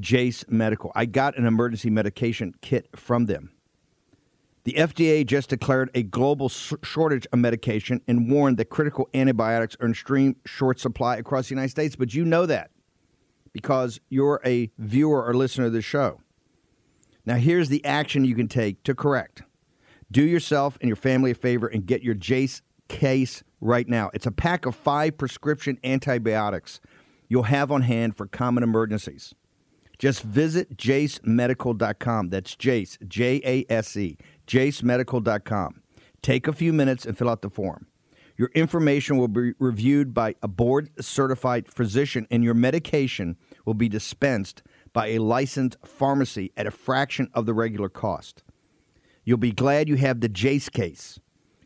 Jase 0.00 0.44
Medical. 0.48 0.90
I 0.94 1.06
got 1.06 1.36
an 1.36 1.46
emergency 1.46 1.90
medication 1.90 2.54
kit 2.60 2.88
from 2.96 3.26
them. 3.26 3.52
The 4.64 4.74
FDA 4.74 5.26
just 5.26 5.50
declared 5.50 5.90
a 5.92 6.04
global 6.04 6.48
shortage 6.48 7.26
of 7.32 7.38
medication 7.38 8.00
and 8.06 8.30
warned 8.30 8.58
that 8.58 8.66
critical 8.66 9.08
antibiotics 9.12 9.76
are 9.80 9.86
in 9.86 9.92
extreme 9.92 10.36
short 10.46 10.78
supply 10.78 11.16
across 11.16 11.48
the 11.48 11.54
United 11.54 11.70
States. 11.70 11.96
But 11.96 12.14
you 12.14 12.24
know 12.24 12.46
that 12.46 12.70
because 13.52 14.00
you're 14.08 14.40
a 14.44 14.70
viewer 14.78 15.24
or 15.24 15.34
listener 15.34 15.66
of 15.66 15.72
the 15.72 15.82
show. 15.82 16.20
Now, 17.26 17.36
here's 17.36 17.68
the 17.68 17.84
action 17.84 18.24
you 18.24 18.34
can 18.34 18.48
take 18.48 18.82
to 18.84 18.94
correct. 18.94 19.42
Do 20.10 20.22
yourself 20.22 20.78
and 20.80 20.88
your 20.88 20.96
family 20.96 21.32
a 21.32 21.34
favor 21.34 21.66
and 21.66 21.84
get 21.84 22.02
your 22.02 22.14
Jase 22.14 22.62
case 22.88 23.42
right 23.60 23.88
now. 23.88 24.10
It's 24.14 24.26
a 24.26 24.32
pack 24.32 24.66
of 24.66 24.76
five 24.76 25.16
prescription 25.16 25.78
antibiotics 25.82 26.80
you'll 27.32 27.44
have 27.44 27.72
on 27.72 27.80
hand 27.80 28.14
for 28.14 28.26
common 28.26 28.62
emergencies. 28.62 29.34
Just 29.98 30.22
visit 30.22 30.76
jasemedical.com. 30.76 32.28
That's 32.28 32.54
Jase, 32.54 32.98
J 33.08 33.40
A 33.42 33.72
S 33.72 33.96
E, 33.96 34.18
jasemedical.com. 34.46 35.80
Take 36.20 36.46
a 36.46 36.52
few 36.52 36.74
minutes 36.74 37.06
and 37.06 37.16
fill 37.16 37.30
out 37.30 37.40
the 37.40 37.48
form. 37.48 37.86
Your 38.36 38.50
information 38.54 39.16
will 39.16 39.28
be 39.28 39.52
reviewed 39.58 40.12
by 40.12 40.34
a 40.42 40.48
board 40.48 40.90
certified 41.00 41.68
physician, 41.68 42.26
and 42.30 42.44
your 42.44 42.52
medication 42.52 43.38
will 43.64 43.72
be 43.72 43.88
dispensed 43.88 44.62
by 44.92 45.06
a 45.06 45.18
licensed 45.18 45.78
pharmacy 45.86 46.52
at 46.54 46.66
a 46.66 46.70
fraction 46.70 47.30
of 47.32 47.46
the 47.46 47.54
regular 47.54 47.88
cost. 47.88 48.42
You'll 49.24 49.38
be 49.38 49.52
glad 49.52 49.88
you 49.88 49.96
have 49.96 50.20
the 50.20 50.28
Jase 50.28 50.68
case. 50.68 51.18